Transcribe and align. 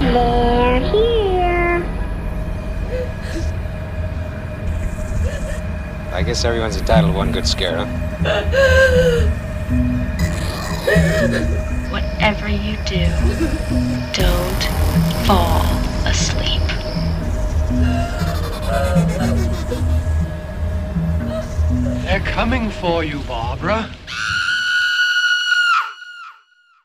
They're 0.00 0.80
here. 0.80 1.84
I 6.12 6.22
guess 6.22 6.44
everyone's 6.44 6.76
entitled 6.76 7.12
to 7.12 7.18
one 7.18 7.32
good 7.32 7.46
scare, 7.46 7.76
huh? 7.76 7.86
Whatever 11.90 12.48
you 12.48 12.76
do, 12.86 13.06
don't 14.12 14.62
fall 15.26 15.64
asleep. 16.06 16.62
They're 22.04 22.20
coming 22.20 22.70
for 22.70 23.04
you, 23.04 23.20
Barbara. 23.20 23.90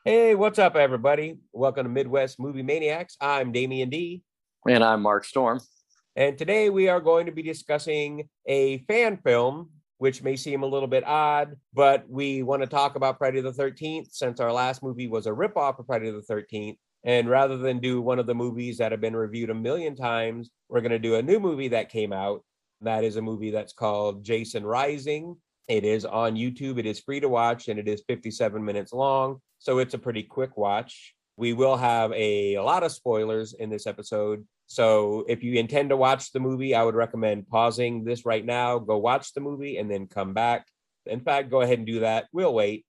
Hey, 0.08 0.36
what's 0.36 0.60
up, 0.60 0.76
everybody? 0.76 1.40
Welcome 1.52 1.86
to 1.86 1.90
Midwest 1.90 2.40
Movie 2.40 2.62
Maniacs. 2.62 3.18
I'm 3.20 3.52
Damien 3.52 3.90
D. 3.90 4.22
And 4.70 4.84
I'm 4.84 5.02
Mark 5.02 5.26
Storm. 5.26 5.60
And 6.16 6.38
today 6.38 6.70
we 6.70 6.90
are 6.90 7.00
going 7.00 7.26
to 7.26 7.32
be 7.32 7.42
discussing 7.42 8.30
a 8.46 8.84
fan 8.88 9.18
film, 9.18 9.72
which 9.98 10.22
may 10.22 10.36
seem 10.36 10.62
a 10.62 10.68
little 10.68 10.88
bit 10.88 11.04
odd, 11.08 11.56
but 11.74 12.08
we 12.08 12.44
want 12.44 12.62
to 12.62 12.68
talk 12.68 12.96
about 12.96 13.18
Friday 13.18 13.42
the 13.42 13.52
13th 13.52 14.12
since 14.12 14.40
our 14.40 14.54
last 14.54 14.84
movie 14.84 15.08
was 15.08 15.26
a 15.26 15.32
ripoff 15.32 15.80
of 15.80 15.88
Friday 15.88 16.12
the 16.12 16.22
13th. 16.22 16.78
And 17.04 17.28
rather 17.28 17.58
than 17.58 17.80
do 17.80 18.00
one 18.00 18.20
of 18.20 18.28
the 18.28 18.36
movies 18.36 18.78
that 18.78 18.92
have 18.92 19.02
been 19.02 19.16
reviewed 19.16 19.50
a 19.50 19.56
million 19.56 19.96
times, 19.96 20.52
we're 20.70 20.82
going 20.82 20.92
to 20.92 21.00
do 21.00 21.16
a 21.16 21.24
new 21.24 21.40
movie 21.40 21.70
that 21.70 21.90
came 21.90 22.14
out. 22.14 22.44
That 22.82 23.04
is 23.04 23.16
a 23.16 23.24
movie 23.24 23.50
that's 23.50 23.74
called 23.74 24.24
Jason 24.24 24.68
Rising. 24.68 25.36
It 25.68 25.84
is 25.84 26.06
on 26.06 26.36
YouTube. 26.36 26.78
It 26.78 26.86
is 26.86 27.00
free 27.00 27.20
to 27.20 27.30
watch 27.30 27.70
and 27.70 27.80
it 27.80 27.88
is 27.88 28.04
57 28.08 28.64
minutes 28.64 28.94
long. 28.94 29.42
So 29.58 29.80
it's 29.80 29.96
a 29.96 30.00
pretty 30.00 30.22
quick 30.22 30.58
watch. 30.58 31.16
We 31.38 31.54
will 31.54 31.76
have 31.76 32.12
a, 32.12 32.54
a 32.54 32.64
lot 32.64 32.84
of 32.84 32.92
spoilers 32.92 33.54
in 33.54 33.72
this 33.72 33.88
episode. 33.88 34.46
So 34.68 35.26
if 35.28 35.44
you 35.44 35.60
intend 35.60 35.90
to 35.90 35.98
watch 35.98 36.32
the 36.32 36.40
movie, 36.40 36.76
I 36.76 36.84
would 36.84 36.94
recommend 36.94 37.48
pausing 37.48 38.04
this 38.04 38.26
right 38.26 38.46
now, 38.46 38.78
go 38.78 38.98
watch 38.98 39.34
the 39.34 39.42
movie, 39.42 39.78
and 39.78 39.90
then 39.90 40.08
come 40.08 40.34
back. 40.34 40.68
In 41.08 41.20
fact, 41.20 41.50
go 41.50 41.62
ahead 41.62 41.80
and 41.80 41.88
do 41.88 42.02
that. 42.02 42.28
We'll 42.32 42.54
wait. 42.54 42.86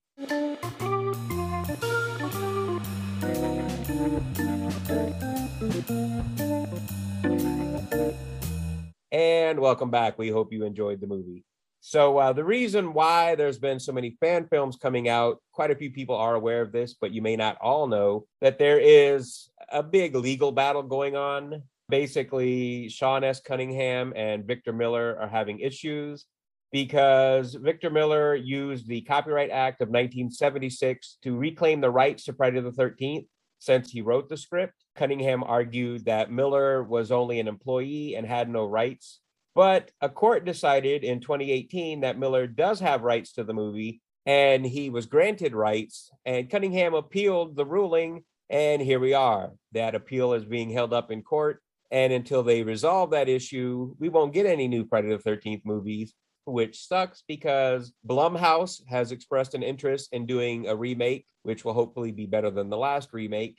And 9.10 9.60
welcome 9.60 9.90
back. 9.90 10.18
We 10.18 10.28
hope 10.28 10.52
you 10.52 10.64
enjoyed 10.64 11.00
the 11.00 11.06
movie. 11.06 11.44
So, 11.88 12.18
uh, 12.18 12.32
the 12.32 12.42
reason 12.42 12.94
why 12.94 13.36
there's 13.36 13.60
been 13.60 13.78
so 13.78 13.92
many 13.92 14.16
fan 14.18 14.48
films 14.48 14.74
coming 14.74 15.08
out, 15.08 15.40
quite 15.52 15.70
a 15.70 15.76
few 15.76 15.92
people 15.92 16.16
are 16.16 16.34
aware 16.34 16.60
of 16.60 16.72
this, 16.72 16.94
but 17.00 17.12
you 17.12 17.22
may 17.22 17.36
not 17.36 17.58
all 17.60 17.86
know 17.86 18.26
that 18.40 18.58
there 18.58 18.80
is 18.80 19.48
a 19.70 19.84
big 19.84 20.16
legal 20.16 20.50
battle 20.50 20.82
going 20.82 21.14
on. 21.14 21.62
Basically, 21.88 22.88
Sean 22.88 23.22
S. 23.22 23.40
Cunningham 23.40 24.12
and 24.16 24.44
Victor 24.44 24.72
Miller 24.72 25.16
are 25.20 25.28
having 25.28 25.60
issues 25.60 26.26
because 26.72 27.54
Victor 27.54 27.88
Miller 27.88 28.34
used 28.34 28.88
the 28.88 29.02
Copyright 29.02 29.50
Act 29.50 29.80
of 29.80 29.86
1976 29.86 31.18
to 31.22 31.36
reclaim 31.36 31.80
the 31.80 31.88
rights 31.88 32.24
to 32.24 32.32
Friday 32.32 32.58
the 32.58 32.72
13th 32.72 33.28
since 33.60 33.92
he 33.92 34.00
wrote 34.00 34.28
the 34.28 34.36
script. 34.36 34.74
Cunningham 34.96 35.44
argued 35.44 36.06
that 36.06 36.32
Miller 36.32 36.82
was 36.82 37.12
only 37.12 37.38
an 37.38 37.46
employee 37.46 38.16
and 38.16 38.26
had 38.26 38.48
no 38.48 38.66
rights. 38.66 39.20
But 39.56 39.90
a 40.02 40.10
court 40.10 40.44
decided 40.44 41.02
in 41.02 41.20
2018 41.20 42.00
that 42.00 42.18
Miller 42.18 42.46
does 42.46 42.78
have 42.80 43.00
rights 43.00 43.32
to 43.32 43.42
the 43.42 43.54
movie 43.54 44.02
and 44.26 44.66
he 44.66 44.90
was 44.90 45.06
granted 45.06 45.54
rights. 45.54 46.10
And 46.26 46.50
Cunningham 46.50 46.92
appealed 46.92 47.56
the 47.56 47.64
ruling. 47.64 48.24
And 48.50 48.82
here 48.82 49.00
we 49.00 49.14
are. 49.14 49.52
That 49.72 49.94
appeal 49.94 50.34
is 50.34 50.44
being 50.44 50.68
held 50.68 50.92
up 50.92 51.10
in 51.10 51.22
court. 51.22 51.62
And 51.90 52.12
until 52.12 52.42
they 52.42 52.64
resolve 52.64 53.12
that 53.12 53.30
issue, 53.30 53.94
we 53.98 54.10
won't 54.10 54.34
get 54.34 54.44
any 54.44 54.68
new 54.68 54.86
Friday 54.86 55.08
the 55.08 55.16
13th 55.16 55.62
movies, 55.64 56.12
which 56.44 56.86
sucks 56.86 57.24
because 57.26 57.94
Blumhouse 58.06 58.82
has 58.90 59.10
expressed 59.10 59.54
an 59.54 59.62
interest 59.62 60.10
in 60.12 60.26
doing 60.26 60.68
a 60.68 60.76
remake, 60.76 61.24
which 61.44 61.64
will 61.64 61.72
hopefully 61.72 62.12
be 62.12 62.26
better 62.26 62.50
than 62.50 62.68
the 62.68 62.76
last 62.76 63.08
remake. 63.14 63.58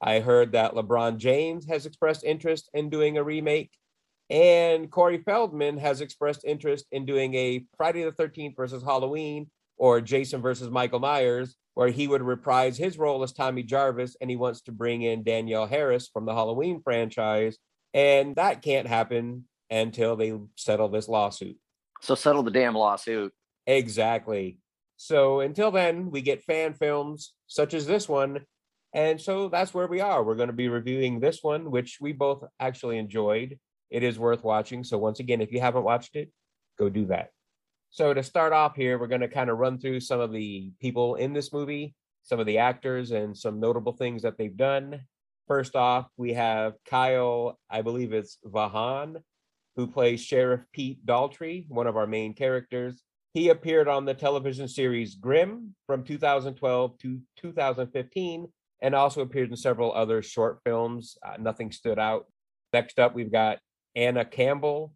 I 0.00 0.20
heard 0.20 0.52
that 0.52 0.74
LeBron 0.74 1.16
James 1.16 1.66
has 1.66 1.84
expressed 1.84 2.22
interest 2.22 2.70
in 2.74 2.90
doing 2.90 3.18
a 3.18 3.24
remake. 3.24 3.72
And 4.32 4.90
Corey 4.90 5.18
Feldman 5.18 5.76
has 5.76 6.00
expressed 6.00 6.46
interest 6.46 6.86
in 6.90 7.04
doing 7.04 7.34
a 7.34 7.66
Friday 7.76 8.02
the 8.02 8.12
13th 8.12 8.56
versus 8.56 8.82
Halloween 8.82 9.50
or 9.76 10.00
Jason 10.00 10.40
versus 10.40 10.70
Michael 10.70 11.00
Myers, 11.00 11.54
where 11.74 11.90
he 11.90 12.08
would 12.08 12.22
reprise 12.22 12.78
his 12.78 12.96
role 12.96 13.22
as 13.22 13.34
Tommy 13.34 13.62
Jarvis 13.62 14.16
and 14.22 14.30
he 14.30 14.36
wants 14.36 14.62
to 14.62 14.72
bring 14.72 15.02
in 15.02 15.22
Danielle 15.22 15.66
Harris 15.66 16.08
from 16.08 16.24
the 16.24 16.32
Halloween 16.32 16.80
franchise. 16.82 17.58
And 17.92 18.34
that 18.36 18.62
can't 18.62 18.88
happen 18.88 19.44
until 19.68 20.16
they 20.16 20.32
settle 20.56 20.88
this 20.88 21.08
lawsuit. 21.10 21.58
So 22.00 22.14
settle 22.14 22.42
the 22.42 22.50
damn 22.50 22.74
lawsuit. 22.74 23.34
Exactly. 23.66 24.56
So 24.96 25.40
until 25.40 25.70
then, 25.70 26.10
we 26.10 26.22
get 26.22 26.42
fan 26.42 26.72
films 26.72 27.34
such 27.48 27.74
as 27.74 27.86
this 27.86 28.08
one. 28.08 28.46
And 28.94 29.20
so 29.20 29.50
that's 29.50 29.74
where 29.74 29.88
we 29.88 30.00
are. 30.00 30.24
We're 30.24 30.36
going 30.36 30.46
to 30.46 30.54
be 30.54 30.68
reviewing 30.68 31.20
this 31.20 31.40
one, 31.42 31.70
which 31.70 31.98
we 32.00 32.12
both 32.12 32.44
actually 32.58 32.96
enjoyed. 32.96 33.58
It 33.92 34.02
is 34.02 34.18
worth 34.18 34.42
watching. 34.42 34.82
So, 34.84 34.96
once 34.96 35.20
again, 35.20 35.42
if 35.42 35.52
you 35.52 35.60
haven't 35.60 35.84
watched 35.84 36.16
it, 36.16 36.30
go 36.78 36.88
do 36.88 37.06
that. 37.06 37.28
So, 37.90 38.14
to 38.14 38.22
start 38.22 38.54
off 38.54 38.74
here, 38.74 38.98
we're 38.98 39.06
going 39.06 39.20
to 39.20 39.28
kind 39.28 39.50
of 39.50 39.58
run 39.58 39.78
through 39.78 40.00
some 40.00 40.18
of 40.18 40.32
the 40.32 40.72
people 40.80 41.16
in 41.16 41.34
this 41.34 41.52
movie, 41.52 41.94
some 42.22 42.40
of 42.40 42.46
the 42.46 42.56
actors, 42.56 43.10
and 43.10 43.36
some 43.36 43.60
notable 43.60 43.92
things 43.92 44.22
that 44.22 44.38
they've 44.38 44.56
done. 44.56 45.02
First 45.46 45.76
off, 45.76 46.08
we 46.16 46.32
have 46.32 46.72
Kyle, 46.86 47.58
I 47.68 47.82
believe 47.82 48.14
it's 48.14 48.38
Vahan, 48.46 49.16
who 49.76 49.86
plays 49.86 50.24
Sheriff 50.24 50.62
Pete 50.72 51.04
Daltrey, 51.04 51.68
one 51.68 51.86
of 51.86 51.98
our 51.98 52.06
main 52.06 52.32
characters. 52.32 53.02
He 53.34 53.50
appeared 53.50 53.88
on 53.88 54.06
the 54.06 54.14
television 54.14 54.68
series 54.68 55.16
Grimm 55.16 55.74
from 55.86 56.02
2012 56.04 56.98
to 56.98 57.20
2015 57.36 58.48
and 58.82 58.94
also 58.94 59.20
appeared 59.20 59.50
in 59.50 59.56
several 59.56 59.92
other 59.92 60.22
short 60.22 60.60
films. 60.64 61.16
Uh, 61.24 61.36
nothing 61.38 61.72
stood 61.72 61.98
out. 61.98 62.26
Next 62.72 62.98
up, 62.98 63.14
we've 63.14 63.32
got 63.32 63.58
Anna 63.94 64.24
Campbell, 64.24 64.94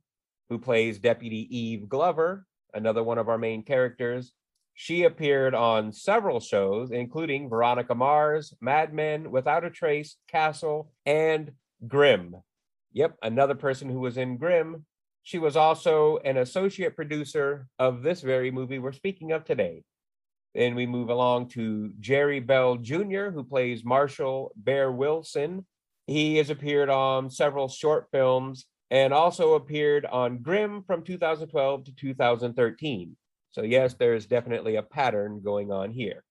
who 0.49 0.59
plays 0.59 0.99
Deputy 0.99 1.47
Eve 1.57 1.89
Glover, 1.89 2.47
another 2.75 3.03
one 3.03 3.19
of 3.19 3.29
our 3.29 3.39
main 3.39 3.63
characters. 3.63 4.33
She 4.75 5.05
appeared 5.05 5.55
on 5.55 5.93
several 5.93 6.39
shows, 6.39 6.91
including 6.91 7.49
Veronica 7.49 7.95
Mars, 7.95 8.53
Mad 8.61 8.93
Men, 8.93 9.31
Without 9.31 9.65
a 9.65 9.71
Trace, 9.71 10.17
Castle, 10.29 10.93
and 11.07 11.53
Grimm. 11.87 12.37
Yep, 12.93 13.17
another 13.23 13.55
person 13.55 13.89
who 13.89 14.01
was 14.01 14.19
in 14.19 14.37
Grimm. 14.37 14.85
She 15.23 15.39
was 15.39 15.57
also 15.57 16.19
an 16.19 16.37
associate 16.37 16.95
producer 16.95 17.69
of 17.79 18.03
this 18.03 18.21
very 18.21 18.51
movie 18.51 18.79
we're 18.79 18.93
speaking 18.93 19.33
of 19.33 19.45
today. 19.45 19.83
Then 20.55 20.75
we 20.75 20.87
move 20.87 21.11
along 21.11 21.49
to 21.51 21.93
Jerry 21.99 22.41
Bell 22.41 22.77
Jr., 22.77 23.31
who 23.31 23.45
plays 23.45 23.85
Marshal 23.85 24.53
Bear 24.57 24.93
Wilson. 24.93 25.67
He 26.07 26.37
has 26.37 26.51
appeared 26.51 26.89
on 26.89 27.31
several 27.31 27.69
short 27.69 28.09
films 28.13 28.67
and 28.91 29.13
also 29.13 29.55
appeared 29.55 30.07
on 30.07 30.39
Grimm 30.39 30.83
from 30.87 31.03
2012 31.03 31.85
to 31.85 31.95
2013. 31.95 33.17
So, 33.51 33.63
yes, 33.63 33.95
there's 33.95 34.27
definitely 34.27 34.77
a 34.77 34.83
pattern 34.83 35.41
going 35.43 35.73
on 35.73 35.91
here. 35.91 36.23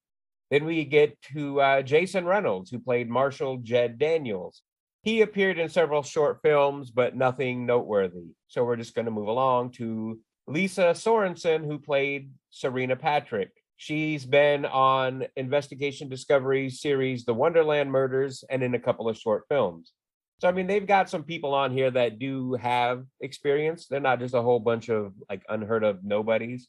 Then 0.51 0.65
we 0.65 0.85
get 0.85 1.19
to 1.33 1.59
uh, 1.59 1.81
Jason 1.81 2.25
Reynolds, 2.25 2.69
who 2.69 2.79
played 2.79 3.09
Marshal 3.09 3.57
Jed 3.57 3.97
Daniels. 3.97 4.61
He 5.01 5.21
appeared 5.21 5.59
in 5.59 5.69
several 5.69 6.03
short 6.03 6.39
films, 6.43 6.91
but 6.91 7.15
nothing 7.15 7.65
noteworthy. 7.65 8.33
So, 8.47 8.63
we're 8.63 8.75
just 8.75 8.95
going 8.95 9.05
to 9.05 9.11
move 9.11 9.27
along 9.27 9.71
to 9.73 10.19
Lisa 10.47 10.93
Sorensen, 10.93 11.65
who 11.65 11.79
played 11.79 12.31
Serena 12.51 12.95
Patrick. 12.95 13.51
She's 13.77 14.25
been 14.25 14.65
on 14.65 15.25
Investigation 15.35 16.07
Discovery 16.07 16.69
series 16.69 17.25
The 17.25 17.33
Wonderland 17.33 17.91
Murders 17.91 18.43
and 18.49 18.63
in 18.63 18.73
a 18.73 18.79
couple 18.79 19.09
of 19.09 19.17
short 19.17 19.43
films. 19.49 19.91
So 20.39 20.49
I 20.49 20.51
mean, 20.51 20.67
they've 20.67 20.85
got 20.85 21.09
some 21.09 21.23
people 21.23 21.53
on 21.53 21.71
here 21.71 21.89
that 21.91 22.19
do 22.19 22.53
have 22.55 23.05
experience. 23.21 23.87
They're 23.87 23.99
not 23.99 24.19
just 24.19 24.33
a 24.33 24.41
whole 24.41 24.59
bunch 24.59 24.89
of 24.89 25.13
like 25.29 25.43
unheard 25.47 25.83
of 25.83 26.03
nobodies. 26.03 26.67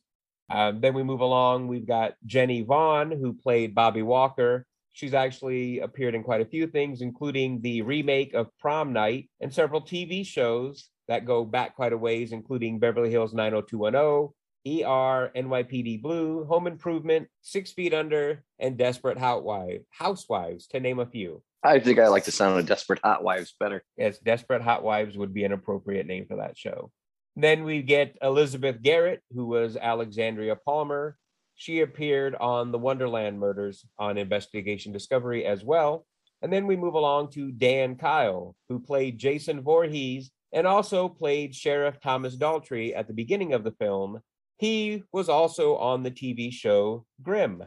Um, 0.49 0.81
then 0.81 0.95
we 0.95 1.03
move 1.03 1.21
along. 1.21 1.67
We've 1.67 1.87
got 1.87 2.15
Jenny 2.25 2.63
Vaughn, 2.63 3.11
who 3.11 3.33
played 3.33 3.75
Bobby 3.75 4.03
Walker. 4.03 4.65
She's 4.93 5.15
actually 5.15 5.81
appeared 5.81 6.15
in 6.15 6.23
quite 6.23 6.41
a 6.41 6.47
few 6.47 6.69
things, 6.69 7.03
including 7.03 7.61
the 7.61 7.83
remake 7.83 8.35
of 8.35 8.49
Prom 8.61 8.93
Night 8.93 9.29
and 9.41 9.53
several 9.53 9.83
TV 9.83 10.25
shows 10.25 10.89
that 11.09 11.27
go 11.27 11.45
back 11.45 11.75
quite 11.75 11.93
a 11.93 11.99
ways, 11.99 12.33
including 12.33 12.79
Beverly 12.79 13.11
Hills 13.11 13.35
90210, 13.35 14.33
ER, 14.67 15.31
NYPD 15.37 16.01
Blue, 16.01 16.45
Home 16.45 16.67
Improvement, 16.67 17.29
Six 17.43 17.73
Feet 17.73 17.93
Under, 17.93 18.43
and 18.59 18.79
Desperate 18.79 19.19
Housewives, 19.19 19.85
Housewives, 19.91 20.67
to 20.69 20.81
name 20.81 20.99
a 20.99 21.07
few. 21.07 21.43
I 21.63 21.81
think 21.81 21.99
I 21.99 22.09
like 22.09 22.25
the 22.25 22.33
sound 22.33 22.59
of 22.59 22.67
Desperate 22.67 23.01
Hot 23.03 23.25
Wives 23.25 23.55
better. 23.59 23.83
Yes, 23.97 24.19
Desperate 24.19 24.63
Housewives 24.63 25.17
would 25.17 25.35
be 25.35 25.45
an 25.45 25.53
appropriate 25.53 26.07
name 26.07 26.27
for 26.27 26.37
that 26.37 26.57
show. 26.57 26.91
Then 27.35 27.65
we 27.65 27.83
get 27.83 28.17
Elizabeth 28.23 28.81
Garrett, 28.83 29.23
who 29.35 29.47
was 29.47 29.77
Alexandria 29.77 30.57
Palmer. 30.57 31.17
She 31.57 31.81
appeared 31.81 32.35
on 32.35 32.71
the 32.71 32.79
Wonderland 32.79 33.39
murders 33.39 33.85
on 33.99 34.17
Investigation 34.17 34.93
Discovery 34.93 35.45
as 35.45 35.65
well. 35.65 36.07
And 36.43 36.53
then 36.53 36.67
we 36.67 36.77
move 36.77 36.95
along 36.95 37.31
to 37.33 37.51
Dan 37.51 37.97
Kyle, 37.97 38.55
who 38.69 38.79
played 38.79 39.19
Jason 39.19 39.63
Voorhees 39.63 40.31
and 40.53 40.67
also 40.67 41.09
played 41.09 41.55
Sheriff 41.55 42.01
Thomas 42.01 42.37
Daltrey 42.37 42.97
at 42.97 43.07
the 43.07 43.15
beginning 43.15 43.53
of 43.53 43.65
the 43.65 43.73
film. 43.73 44.21
He 44.59 45.03
was 45.13 45.29
also 45.29 45.77
on 45.77 46.03
the 46.03 46.11
TV 46.11 46.53
show 46.53 47.05
Grimm. 47.23 47.65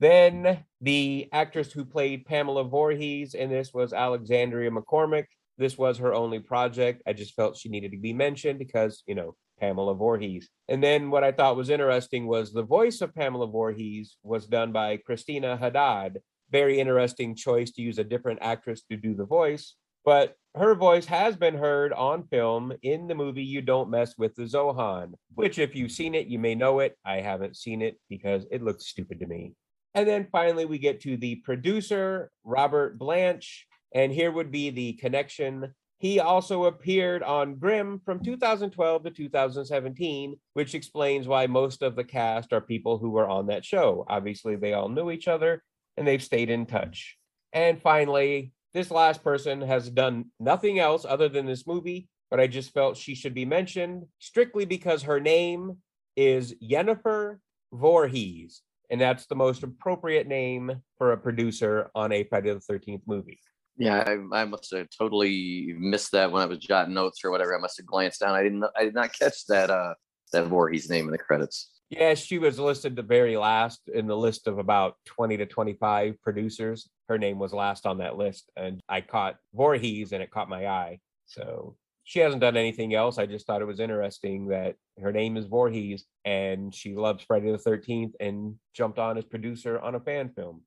Then 0.00 0.64
the 0.80 1.28
actress 1.32 1.72
who 1.72 1.84
played 1.84 2.26
Pamela 2.26 2.64
Voorhees 2.64 3.34
in 3.34 3.50
this 3.50 3.74
was 3.74 3.92
Alexandria 3.92 4.70
McCormick. 4.70 5.26
This 5.56 5.76
was 5.76 5.98
her 5.98 6.14
only 6.14 6.38
project. 6.38 7.02
I 7.06 7.12
just 7.12 7.34
felt 7.34 7.56
she 7.56 7.68
needed 7.68 7.90
to 7.90 7.98
be 7.98 8.12
mentioned 8.12 8.60
because, 8.60 9.02
you 9.06 9.16
know, 9.16 9.34
Pamela 9.58 9.94
Voorhees. 9.94 10.48
And 10.68 10.82
then 10.82 11.10
what 11.10 11.24
I 11.24 11.32
thought 11.32 11.56
was 11.56 11.68
interesting 11.68 12.28
was 12.28 12.52
the 12.52 12.62
voice 12.62 13.00
of 13.00 13.14
Pamela 13.14 13.48
Voorhees 13.48 14.16
was 14.22 14.46
done 14.46 14.70
by 14.70 14.98
Christina 14.98 15.56
Haddad. 15.56 16.20
Very 16.50 16.78
interesting 16.78 17.34
choice 17.34 17.72
to 17.72 17.82
use 17.82 17.98
a 17.98 18.04
different 18.04 18.38
actress 18.40 18.82
to 18.90 18.96
do 18.96 19.14
the 19.14 19.26
voice. 19.26 19.74
But 20.04 20.36
her 20.54 20.74
voice 20.74 21.06
has 21.06 21.36
been 21.36 21.56
heard 21.56 21.92
on 21.92 22.28
film 22.28 22.72
in 22.82 23.08
the 23.08 23.14
movie 23.14 23.42
You 23.42 23.60
Don't 23.60 23.90
Mess 23.90 24.14
with 24.16 24.34
the 24.36 24.44
Zohan, 24.44 25.12
which, 25.34 25.58
if 25.58 25.74
you've 25.74 25.92
seen 25.92 26.14
it, 26.14 26.28
you 26.28 26.38
may 26.38 26.54
know 26.54 26.78
it. 26.78 26.96
I 27.04 27.16
haven't 27.16 27.56
seen 27.56 27.82
it 27.82 27.98
because 28.08 28.46
it 28.50 28.62
looks 28.62 28.86
stupid 28.86 29.20
to 29.20 29.26
me. 29.26 29.54
And 29.94 30.06
then 30.06 30.28
finally, 30.30 30.64
we 30.64 30.78
get 30.78 31.00
to 31.02 31.16
the 31.16 31.36
producer, 31.36 32.30
Robert 32.44 32.98
Blanche. 32.98 33.66
And 33.94 34.12
here 34.12 34.30
would 34.30 34.50
be 34.50 34.70
the 34.70 34.92
connection. 34.94 35.74
He 35.98 36.20
also 36.20 36.64
appeared 36.64 37.22
on 37.22 37.56
Grimm 37.56 38.00
from 38.04 38.22
2012 38.22 39.04
to 39.04 39.10
2017, 39.10 40.36
which 40.52 40.74
explains 40.74 41.26
why 41.26 41.46
most 41.46 41.82
of 41.82 41.96
the 41.96 42.04
cast 42.04 42.52
are 42.52 42.60
people 42.60 42.98
who 42.98 43.10
were 43.10 43.28
on 43.28 43.46
that 43.46 43.64
show. 43.64 44.04
Obviously, 44.08 44.56
they 44.56 44.74
all 44.74 44.88
knew 44.88 45.10
each 45.10 45.26
other 45.26 45.62
and 45.96 46.06
they've 46.06 46.22
stayed 46.22 46.50
in 46.50 46.66
touch. 46.66 47.16
And 47.52 47.80
finally, 47.80 48.52
this 48.74 48.90
last 48.90 49.24
person 49.24 49.60
has 49.62 49.90
done 49.90 50.26
nothing 50.38 50.78
else 50.78 51.04
other 51.04 51.28
than 51.28 51.46
this 51.46 51.66
movie, 51.66 52.08
but 52.30 52.38
I 52.38 52.46
just 52.46 52.72
felt 52.72 52.96
she 52.96 53.14
should 53.14 53.34
be 53.34 53.44
mentioned 53.44 54.04
strictly 54.18 54.66
because 54.66 55.02
her 55.02 55.18
name 55.18 55.78
is 56.16 56.54
Jennifer 56.62 57.40
Voorhees, 57.72 58.62
and 58.90 59.00
that's 59.00 59.26
the 59.26 59.34
most 59.34 59.62
appropriate 59.62 60.26
name 60.26 60.82
for 60.96 61.12
a 61.12 61.18
producer 61.18 61.90
on 61.94 62.12
a 62.12 62.24
Friday 62.24 62.52
the 62.52 62.60
13th 62.60 63.02
movie. 63.06 63.38
Yeah, 63.76 64.02
I, 64.06 64.40
I 64.40 64.44
must 64.44 64.74
have 64.74 64.88
totally 64.96 65.74
missed 65.78 66.12
that 66.12 66.32
when 66.32 66.42
I 66.42 66.46
was 66.46 66.58
jotting 66.58 66.94
notes 66.94 67.24
or 67.24 67.30
whatever. 67.30 67.56
I 67.56 67.60
must 67.60 67.76
have 67.76 67.86
glanced 67.86 68.20
down. 68.20 68.34
I 68.34 68.42
didn't. 68.42 68.64
I 68.76 68.84
did 68.84 68.94
not 68.94 69.12
catch 69.16 69.46
that. 69.46 69.70
Uh, 69.70 69.94
that 70.32 70.46
Voorhees 70.46 70.90
name 70.90 71.06
in 71.06 71.12
the 71.12 71.18
credits. 71.18 71.70
Yeah, 71.90 72.14
she 72.14 72.38
was 72.38 72.58
listed 72.58 72.96
the 72.96 73.02
very 73.02 73.36
last 73.36 73.80
in 73.92 74.06
the 74.06 74.16
list 74.16 74.46
of 74.46 74.58
about 74.58 74.96
20 75.06 75.38
to 75.38 75.46
25 75.46 76.20
producers. 76.22 76.88
Her 77.08 77.16
name 77.16 77.38
was 77.38 77.54
last 77.54 77.86
on 77.86 77.98
that 77.98 78.16
list, 78.16 78.50
and 78.56 78.80
I 78.88 79.00
caught 79.00 79.36
Voorhees 79.54 80.12
and 80.12 80.22
it 80.22 80.30
caught 80.30 80.50
my 80.50 80.66
eye. 80.66 80.98
So 81.26 81.76
she 82.08 82.20
hasn't 82.20 82.40
done 82.40 82.56
anything 82.56 82.94
else. 82.94 83.18
I 83.18 83.26
just 83.26 83.46
thought 83.46 83.60
it 83.60 83.66
was 83.66 83.80
interesting 83.80 84.46
that 84.46 84.76
her 84.98 85.12
name 85.12 85.36
is 85.36 85.44
Voorhees 85.44 86.06
and 86.24 86.74
she 86.74 86.94
loves 86.94 87.22
Friday 87.22 87.52
the 87.52 87.58
13th 87.58 88.12
and 88.18 88.54
jumped 88.72 88.98
on 88.98 89.18
as 89.18 89.26
producer 89.26 89.78
on 89.78 89.94
a 89.94 90.00
fan 90.00 90.30
film. 90.30 90.62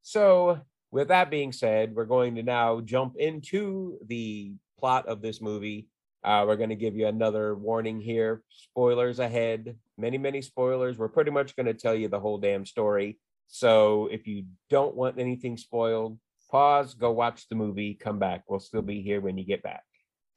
So, 0.00 0.58
with 0.90 1.08
that 1.08 1.28
being 1.28 1.52
said, 1.52 1.94
we're 1.94 2.06
going 2.06 2.36
to 2.36 2.42
now 2.42 2.80
jump 2.80 3.16
into 3.18 3.98
the 4.06 4.54
plot 4.80 5.06
of 5.06 5.20
this 5.20 5.42
movie. 5.42 5.86
Uh, 6.24 6.46
we're 6.46 6.56
going 6.56 6.70
to 6.70 6.74
give 6.74 6.96
you 6.96 7.08
another 7.08 7.54
warning 7.54 8.00
here. 8.00 8.42
Spoilers 8.48 9.18
ahead. 9.18 9.76
Many, 9.98 10.16
many 10.16 10.40
spoilers. 10.40 10.96
We're 10.96 11.08
pretty 11.08 11.30
much 11.30 11.56
going 11.56 11.66
to 11.66 11.74
tell 11.74 11.94
you 11.94 12.08
the 12.08 12.20
whole 12.20 12.38
damn 12.38 12.64
story. 12.64 13.18
So 13.48 14.08
if 14.10 14.26
you 14.26 14.46
don't 14.70 14.96
want 14.96 15.18
anything 15.18 15.58
spoiled, 15.58 16.18
pause, 16.50 16.94
go 16.94 17.12
watch 17.12 17.50
the 17.50 17.54
movie, 17.54 17.92
come 17.92 18.18
back. 18.18 18.44
We'll 18.48 18.60
still 18.60 18.80
be 18.80 19.02
here 19.02 19.20
when 19.20 19.36
you 19.36 19.44
get 19.44 19.62
back. 19.62 19.82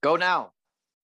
Go 0.01 0.15
now. 0.15 0.51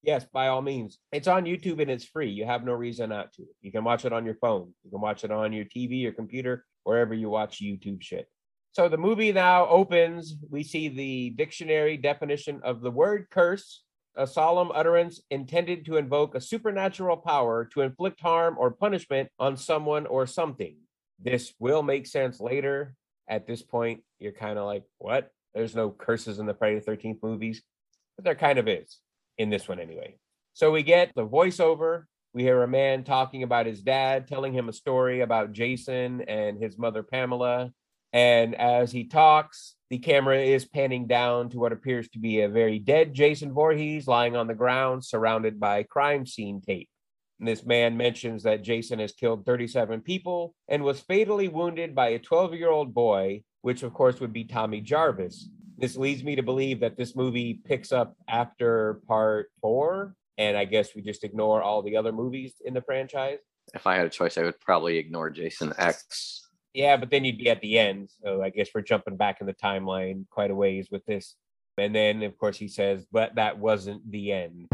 Yes, 0.03 0.25
by 0.31 0.49
all 0.49 0.61
means. 0.61 0.99
It's 1.11 1.27
on 1.27 1.45
YouTube 1.45 1.81
and 1.81 1.89
it's 1.89 2.03
free. 2.03 2.29
You 2.29 2.45
have 2.45 2.65
no 2.65 2.73
reason 2.73 3.09
not 3.09 3.31
to. 3.33 3.43
You 3.61 3.71
can 3.71 3.83
watch 3.83 4.05
it 4.05 4.13
on 4.13 4.25
your 4.25 4.35
phone. 4.35 4.73
You 4.83 4.91
can 4.91 5.01
watch 5.01 5.23
it 5.23 5.31
on 5.31 5.53
your 5.53 5.65
TV, 5.65 6.01
your 6.01 6.11
computer, 6.11 6.65
wherever 6.83 7.13
you 7.13 7.29
watch 7.29 7.61
YouTube 7.61 8.01
shit. 8.01 8.27
So 8.73 8.89
the 8.89 8.97
movie 8.97 9.31
now 9.31 9.67
opens. 9.67 10.35
We 10.49 10.63
see 10.63 10.89
the 10.89 11.29
dictionary 11.31 11.95
definition 11.95 12.59
of 12.63 12.81
the 12.81 12.91
word 12.91 13.27
curse, 13.31 13.83
a 14.15 14.27
solemn 14.27 14.71
utterance 14.73 15.21
intended 15.31 15.85
to 15.85 15.97
invoke 15.97 16.35
a 16.35 16.41
supernatural 16.41 17.17
power 17.17 17.65
to 17.73 17.81
inflict 17.81 18.19
harm 18.19 18.57
or 18.59 18.71
punishment 18.71 19.29
on 19.39 19.57
someone 19.57 20.05
or 20.05 20.27
something. 20.27 20.75
This 21.19 21.53
will 21.59 21.83
make 21.83 22.07
sense 22.07 22.39
later. 22.39 22.95
At 23.29 23.47
this 23.47 23.61
point, 23.61 24.03
you're 24.19 24.33
kind 24.33 24.59
of 24.59 24.65
like, 24.65 24.83
what? 24.97 25.31
There's 25.53 25.75
no 25.75 25.89
curses 25.89 26.39
in 26.39 26.45
the 26.45 26.53
Friday 26.53 26.79
the 26.79 26.91
13th 26.91 27.19
movies, 27.23 27.61
but 28.15 28.25
there 28.25 28.35
kind 28.35 28.59
of 28.59 28.67
is 28.67 28.99
in 29.37 29.49
this 29.49 29.67
one 29.67 29.79
anyway. 29.79 30.15
So 30.53 30.71
we 30.71 30.83
get 30.83 31.11
the 31.15 31.27
voiceover. 31.27 32.03
We 32.33 32.43
hear 32.43 32.63
a 32.63 32.67
man 32.67 33.03
talking 33.03 33.43
about 33.43 33.65
his 33.65 33.81
dad, 33.81 34.27
telling 34.27 34.53
him 34.53 34.69
a 34.69 34.73
story 34.73 35.21
about 35.21 35.51
Jason 35.51 36.21
and 36.21 36.61
his 36.61 36.77
mother, 36.77 37.03
Pamela. 37.03 37.71
And 38.11 38.53
as 38.55 38.91
he 38.91 39.05
talks, 39.05 39.75
the 39.89 39.97
camera 39.97 40.39
is 40.39 40.65
panning 40.65 41.07
down 41.07 41.49
to 41.49 41.59
what 41.59 41.71
appears 41.71 42.09
to 42.09 42.19
be 42.19 42.41
a 42.41 42.49
very 42.49 42.79
dead 42.79 43.13
Jason 43.13 43.51
Voorhees 43.51 44.07
lying 44.07 44.35
on 44.35 44.47
the 44.47 44.53
ground, 44.53 45.03
surrounded 45.03 45.59
by 45.59 45.83
crime 45.83 46.25
scene 46.25 46.61
tape. 46.61 46.89
And 47.39 47.47
this 47.47 47.65
man 47.65 47.97
mentions 47.97 48.43
that 48.43 48.63
Jason 48.63 48.99
has 48.99 49.11
killed 49.11 49.45
37 49.45 50.01
people 50.01 50.53
and 50.67 50.83
was 50.83 51.01
fatally 51.01 51.47
wounded 51.47 51.95
by 51.95 52.09
a 52.09 52.19
12 52.19 52.53
year 52.53 52.69
old 52.69 52.93
boy, 52.93 53.43
which 53.61 53.83
of 53.83 53.93
course 53.93 54.19
would 54.19 54.31
be 54.31 54.45
Tommy 54.45 54.81
Jarvis. 54.81 55.49
This 55.77 55.95
leads 55.97 56.23
me 56.23 56.35
to 56.35 56.43
believe 56.43 56.79
that 56.81 56.97
this 56.97 57.15
movie 57.15 57.59
picks 57.65 57.91
up 57.91 58.15
after 58.27 59.01
part 59.07 59.51
four. 59.61 60.15
And 60.37 60.57
I 60.57 60.65
guess 60.65 60.95
we 60.95 61.01
just 61.01 61.23
ignore 61.23 61.61
all 61.61 61.81
the 61.81 61.95
other 61.95 62.11
movies 62.11 62.55
in 62.65 62.73
the 62.73 62.81
franchise. 62.81 63.39
If 63.73 63.87
I 63.87 63.95
had 63.95 64.05
a 64.05 64.09
choice, 64.09 64.37
I 64.37 64.43
would 64.43 64.59
probably 64.59 64.97
ignore 64.97 65.29
Jason 65.29 65.73
X. 65.77 66.47
Yeah, 66.73 66.97
but 66.97 67.11
then 67.11 67.23
you'd 67.23 67.37
be 67.37 67.49
at 67.49 67.61
the 67.61 67.77
end. 67.77 68.09
So 68.23 68.41
I 68.41 68.49
guess 68.49 68.69
we're 68.73 68.81
jumping 68.81 69.15
back 69.15 69.41
in 69.41 69.47
the 69.47 69.53
timeline 69.53 70.25
quite 70.29 70.51
a 70.51 70.55
ways 70.55 70.89
with 70.91 71.05
this. 71.05 71.35
And 71.77 71.93
then, 71.93 72.23
of 72.23 72.37
course, 72.37 72.57
he 72.57 72.67
says, 72.67 73.05
but 73.11 73.35
that 73.35 73.57
wasn't 73.57 74.09
the 74.11 74.31
end. 74.31 74.67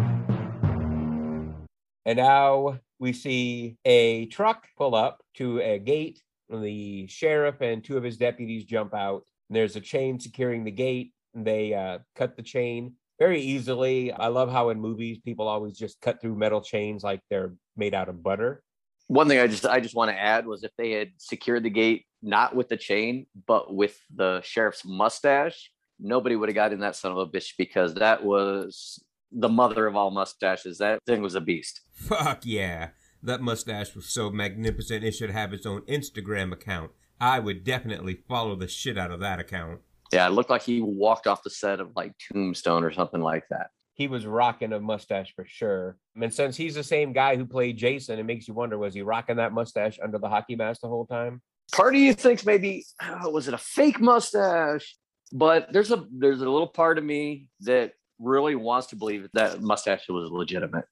And 2.06 2.18
now 2.18 2.80
we 3.00 3.14
see 3.14 3.78
a 3.86 4.26
truck 4.28 4.68
pull 4.78 4.96
up 4.96 5.22
to 5.36 5.60
a 5.60 5.78
gate. 5.78 6.22
The 6.50 7.06
sheriff 7.08 7.62
and 7.62 7.84
two 7.84 7.98
of 7.98 8.04
his 8.04 8.18
deputies 8.18 8.64
jump 8.64 8.94
out. 8.94 9.26
And 9.50 9.56
there's 9.56 9.76
a 9.76 9.82
chain 9.82 10.20
securing 10.20 10.64
the 10.64 10.72
gate. 10.72 11.14
And 11.34 11.46
they 11.46 11.74
uh, 11.74 12.00
cut 12.16 12.36
the 12.36 12.44
chain 12.44 12.94
very 13.20 13.42
easily. 13.42 14.12
I 14.12 14.28
love 14.28 14.52
how 14.52 14.70
in 14.70 14.80
movies 14.80 15.20
people 15.20 15.48
always 15.48 15.78
just 15.78 16.00
cut 16.02 16.22
through 16.22 16.36
metal 16.36 16.62
chains 16.62 17.04
like 17.04 17.22
they're 17.30 17.54
made 17.76 17.94
out 17.94 18.10
of 18.10 18.24
butter. 18.24 18.64
One 19.08 19.28
thing 19.28 19.40
I 19.40 19.48
just 19.48 19.66
I 19.66 19.80
just 19.80 19.96
want 19.96 20.12
to 20.12 20.20
add 20.20 20.46
was 20.46 20.64
if 20.64 20.72
they 20.78 20.92
had 20.92 21.10
secured 21.18 21.64
the 21.64 21.70
gate 21.70 22.06
not 22.22 22.56
with 22.56 22.70
the 22.70 22.78
chain 22.78 23.26
but 23.48 23.74
with 23.74 24.00
the 24.16 24.42
sheriff's 24.44 24.86
mustache, 24.86 25.72
nobody 26.00 26.36
would 26.36 26.50
have 26.50 26.56
got 26.56 26.74
in 26.74 26.80
that 26.82 26.96
son 26.96 27.12
of 27.12 27.18
a 27.18 27.26
bitch 27.28 27.54
because 27.58 27.96
that 27.96 28.24
was 28.24 29.04
the 29.32 29.50
mother 29.50 29.88
of 29.88 29.96
all 29.96 30.12
mustaches. 30.12 30.78
That 30.78 31.00
thing 31.06 31.22
was 31.22 31.36
a 31.36 31.42
beast. 31.42 31.82
Fuck 31.92 32.46
yeah. 32.46 32.90
That 33.22 33.42
mustache 33.42 33.96
was 33.96 34.06
so 34.06 34.30
magnificent 34.30 35.04
it 35.04 35.12
should 35.12 35.32
have 35.32 35.54
its 35.54 35.66
own 35.66 35.82
Instagram 35.82 36.54
account. 36.54 36.92
I 37.20 37.40
would 37.40 37.64
definitely 37.64 38.20
follow 38.28 38.56
the 38.56 38.68
shit 38.68 38.98
out 38.98 39.12
of 39.12 39.20
that 39.20 39.40
account. 39.40 39.82
Yeah, 40.12 40.28
it 40.28 40.32
looked 40.32 40.50
like 40.50 40.64
he 40.64 40.82
walked 40.82 41.28
off 41.28 41.44
the 41.44 41.50
set 41.50 41.80
of 41.80 41.92
like 41.96 42.14
Tombstone 42.32 42.84
or 42.84 42.92
something 42.92 43.22
like 43.22 43.44
that. 43.50 43.68
He 43.94 44.08
was 44.08 44.26
rocking 44.26 44.74
a 44.74 44.80
mustache 44.80 45.34
for 45.36 45.46
sure. 45.46 45.98
And 46.20 46.34
since 46.34 46.56
he's 46.56 46.76
the 46.76 46.84
same 46.84 47.12
guy 47.12 47.36
who 47.36 47.46
played 47.46 47.78
Jason, 47.78 48.18
it 48.18 48.24
makes 48.24 48.48
you 48.48 48.54
wonder 48.54 48.78
was 48.78 48.94
he 48.94 49.02
rocking 49.02 49.36
that 49.36 49.54
mustache 49.54 50.00
under 50.02 50.18
the 50.18 50.30
hockey 50.30 50.56
mask 50.56 50.82
the 50.82 50.88
whole 50.88 51.06
time? 51.06 51.42
Part 51.74 51.96
of 51.96 52.02
you 52.02 52.14
thinks 52.14 52.46
maybe 52.46 52.86
oh, 53.02 53.30
was 53.30 53.48
it 53.48 53.54
a 53.54 53.58
fake 53.58 54.00
mustache? 54.00 54.96
But 55.32 55.72
there's 55.72 55.92
a 55.92 56.06
there's 56.12 56.42
a 56.42 56.50
little 56.50 56.68
part 56.68 56.98
of 56.98 57.04
me 57.04 57.50
that 57.62 57.92
really 58.20 58.56
wants 58.56 58.88
to 58.88 58.96
believe 58.96 59.24
that, 59.24 59.34
that 59.34 59.62
mustache 59.62 60.08
was 60.10 60.32
legitimate. 60.32 60.86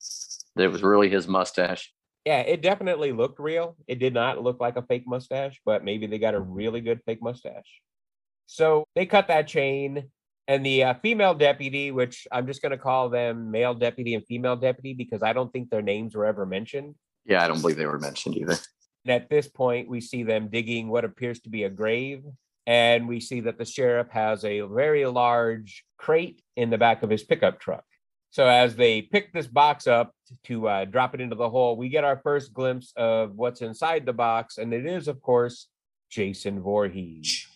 That 0.55 0.65
it 0.65 0.71
was 0.71 0.83
really 0.83 1.09
his 1.09 1.27
mustache. 1.27 1.91
Yeah, 2.27 2.41
it 2.41 2.61
definitely 2.61 3.13
looked 3.13 3.39
real. 3.39 3.77
It 3.87 3.99
did 3.99 4.13
not 4.13 4.43
look 4.43 4.59
like 4.59 4.75
a 4.75 4.81
fake 4.81 5.07
mustache, 5.07 5.61
but 5.63 5.85
maybe 5.85 6.07
they 6.07 6.17
got 6.17 6.33
a 6.33 6.41
really 6.41 6.81
good 6.81 6.99
fake 7.05 7.21
mustache. 7.21 7.79
So 8.47 8.83
they 8.95 9.05
cut 9.05 9.29
that 9.29 9.47
chain, 9.47 10.09
and 10.45 10.65
the 10.65 10.83
uh, 10.83 10.93
female 10.95 11.33
deputy, 11.35 11.89
which 11.91 12.27
I'm 12.29 12.45
just 12.45 12.61
going 12.61 12.73
to 12.73 12.77
call 12.77 13.07
them 13.07 13.49
male 13.49 13.73
deputy 13.73 14.13
and 14.13 14.25
female 14.25 14.57
deputy 14.57 14.93
because 14.93 15.23
I 15.23 15.31
don't 15.31 15.53
think 15.53 15.69
their 15.69 15.81
names 15.81 16.15
were 16.15 16.25
ever 16.25 16.45
mentioned. 16.45 16.95
Yeah, 17.25 17.41
I 17.41 17.47
don't 17.47 17.61
believe 17.61 17.77
they 17.77 17.85
were 17.85 17.97
mentioned 17.97 18.35
either. 18.35 18.57
And 19.05 19.13
at 19.13 19.29
this 19.29 19.47
point, 19.47 19.87
we 19.87 20.01
see 20.01 20.23
them 20.23 20.49
digging 20.49 20.89
what 20.89 21.05
appears 21.05 21.39
to 21.43 21.49
be 21.49 21.63
a 21.63 21.69
grave. 21.69 22.25
And 22.65 23.07
we 23.07 23.21
see 23.21 23.39
that 23.39 23.57
the 23.57 23.63
sheriff 23.63 24.09
has 24.09 24.43
a 24.43 24.59
very 24.67 25.05
large 25.05 25.85
crate 25.97 26.41
in 26.57 26.71
the 26.71 26.77
back 26.77 27.03
of 27.03 27.09
his 27.09 27.23
pickup 27.23 27.61
truck. 27.61 27.85
So 28.31 28.47
as 28.47 28.75
they 28.75 29.01
pick 29.01 29.33
this 29.33 29.47
box 29.47 29.87
up 29.87 30.13
to 30.45 30.67
uh, 30.67 30.85
drop 30.85 31.15
it 31.15 31.21
into 31.21 31.35
the 31.35 31.49
hole, 31.49 31.75
we 31.77 31.89
get 31.89 32.03
our 32.03 32.19
first 32.23 32.53
glimpse 32.53 32.93
of 32.95 33.35
what's 33.35 33.61
inside 33.61 34.05
the 34.05 34.13
box. 34.13 34.57
And 34.57 34.73
it 34.73 34.85
is, 34.85 35.07
of 35.07 35.21
course, 35.21 35.67
Jason 36.09 36.61
Voorhees. 36.61 37.47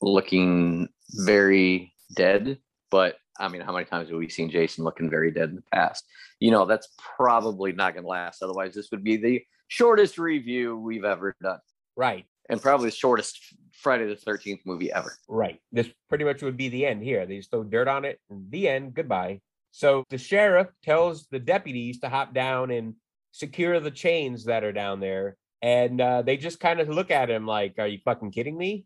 looking 0.00 0.88
very 1.10 1.92
dead. 2.16 2.58
But 2.90 3.16
I 3.38 3.48
mean, 3.48 3.62
how 3.62 3.72
many 3.72 3.84
times 3.84 4.08
have 4.08 4.18
we 4.18 4.28
seen 4.28 4.50
Jason 4.50 4.84
looking 4.84 5.08
very 5.10 5.30
dead 5.30 5.50
in 5.50 5.56
the 5.56 5.62
past? 5.72 6.04
You 6.40 6.50
know, 6.50 6.66
that's 6.66 6.88
probably 7.16 7.72
not 7.72 7.94
going 7.94 8.04
to 8.04 8.08
last. 8.08 8.42
Otherwise, 8.42 8.74
this 8.74 8.90
would 8.90 9.04
be 9.04 9.16
the 9.16 9.42
shortest 9.68 10.18
review 10.18 10.76
we've 10.76 11.04
ever 11.04 11.34
done, 11.42 11.60
Right. 11.96 12.26
and 12.50 12.60
probably 12.60 12.88
the 12.90 12.96
shortest 12.96 13.38
Friday 13.82 14.06
the 14.06 14.16
Thirteenth 14.16 14.60
movie 14.64 14.92
ever. 14.92 15.16
Right. 15.28 15.60
This 15.72 15.88
pretty 16.08 16.24
much 16.24 16.42
would 16.42 16.56
be 16.56 16.68
the 16.68 16.86
end 16.86 17.02
here. 17.02 17.26
They 17.26 17.38
just 17.38 17.50
throw 17.50 17.64
dirt 17.64 17.88
on 17.88 18.04
it. 18.04 18.20
The 18.30 18.68
end. 18.68 18.94
Goodbye. 18.94 19.40
So 19.72 20.04
the 20.10 20.18
sheriff 20.18 20.68
tells 20.82 21.26
the 21.28 21.38
deputies 21.38 22.00
to 22.00 22.08
hop 22.08 22.34
down 22.34 22.70
and 22.70 22.94
secure 23.32 23.80
the 23.80 23.90
chains 23.90 24.44
that 24.44 24.64
are 24.64 24.72
down 24.72 25.00
there. 25.00 25.36
And 25.62 26.00
uh, 26.00 26.22
they 26.22 26.36
just 26.36 26.60
kind 26.60 26.80
of 26.80 26.88
look 26.88 27.10
at 27.10 27.30
him 27.30 27.46
like, 27.46 27.74
Are 27.78 27.86
you 27.86 27.98
fucking 28.04 28.32
kidding 28.32 28.56
me? 28.56 28.84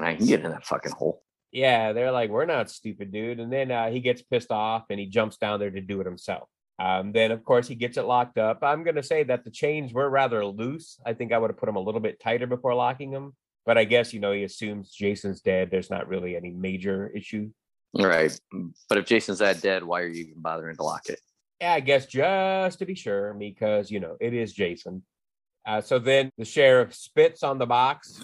I 0.00 0.14
can 0.14 0.26
get 0.26 0.44
in 0.44 0.50
that 0.50 0.66
fucking 0.66 0.92
hole. 0.92 1.22
Yeah, 1.52 1.92
they're 1.92 2.12
like, 2.12 2.30
We're 2.30 2.46
not 2.46 2.70
stupid, 2.70 3.12
dude. 3.12 3.40
And 3.40 3.52
then 3.52 3.70
uh, 3.70 3.90
he 3.90 4.00
gets 4.00 4.22
pissed 4.22 4.50
off 4.50 4.84
and 4.90 4.98
he 4.98 5.06
jumps 5.06 5.36
down 5.36 5.60
there 5.60 5.70
to 5.70 5.80
do 5.80 6.00
it 6.00 6.06
himself. 6.06 6.48
Um, 6.78 7.12
then, 7.12 7.30
of 7.30 7.42
course, 7.44 7.68
he 7.68 7.74
gets 7.74 7.96
it 7.96 8.02
locked 8.02 8.36
up. 8.36 8.58
I'm 8.62 8.82
going 8.82 8.96
to 8.96 9.02
say 9.02 9.22
that 9.24 9.44
the 9.44 9.50
chains 9.50 9.94
were 9.94 10.10
rather 10.10 10.44
loose. 10.44 10.98
I 11.06 11.14
think 11.14 11.32
I 11.32 11.38
would 11.38 11.50
have 11.50 11.56
put 11.56 11.66
them 11.66 11.76
a 11.76 11.80
little 11.80 12.00
bit 12.00 12.20
tighter 12.20 12.46
before 12.46 12.74
locking 12.74 13.10
them. 13.10 13.34
But 13.66 13.76
I 13.76 13.84
guess, 13.84 14.14
you 14.14 14.20
know, 14.20 14.32
he 14.32 14.44
assumes 14.44 14.92
Jason's 14.92 15.40
dead. 15.40 15.70
There's 15.70 15.90
not 15.90 16.08
really 16.08 16.36
any 16.36 16.50
major 16.50 17.08
issue. 17.08 17.50
Right. 17.98 18.38
But 18.88 18.98
if 18.98 19.06
Jason's 19.06 19.40
that 19.40 19.60
dead, 19.60 19.82
why 19.82 20.02
are 20.02 20.06
you 20.06 20.26
even 20.26 20.40
bothering 20.40 20.76
to 20.76 20.82
lock 20.82 21.08
it? 21.08 21.20
Yeah, 21.60 21.74
I 21.74 21.80
guess 21.80 22.06
just 22.06 22.78
to 22.78 22.86
be 22.86 22.94
sure, 22.94 23.34
because 23.34 23.90
you 23.90 23.98
know 23.98 24.16
it 24.20 24.34
is 24.34 24.52
Jason. 24.52 25.02
Uh, 25.66 25.80
so 25.80 25.98
then 25.98 26.30
the 26.38 26.44
sheriff 26.44 26.94
spits 26.94 27.42
on 27.42 27.58
the 27.58 27.66
box, 27.66 28.20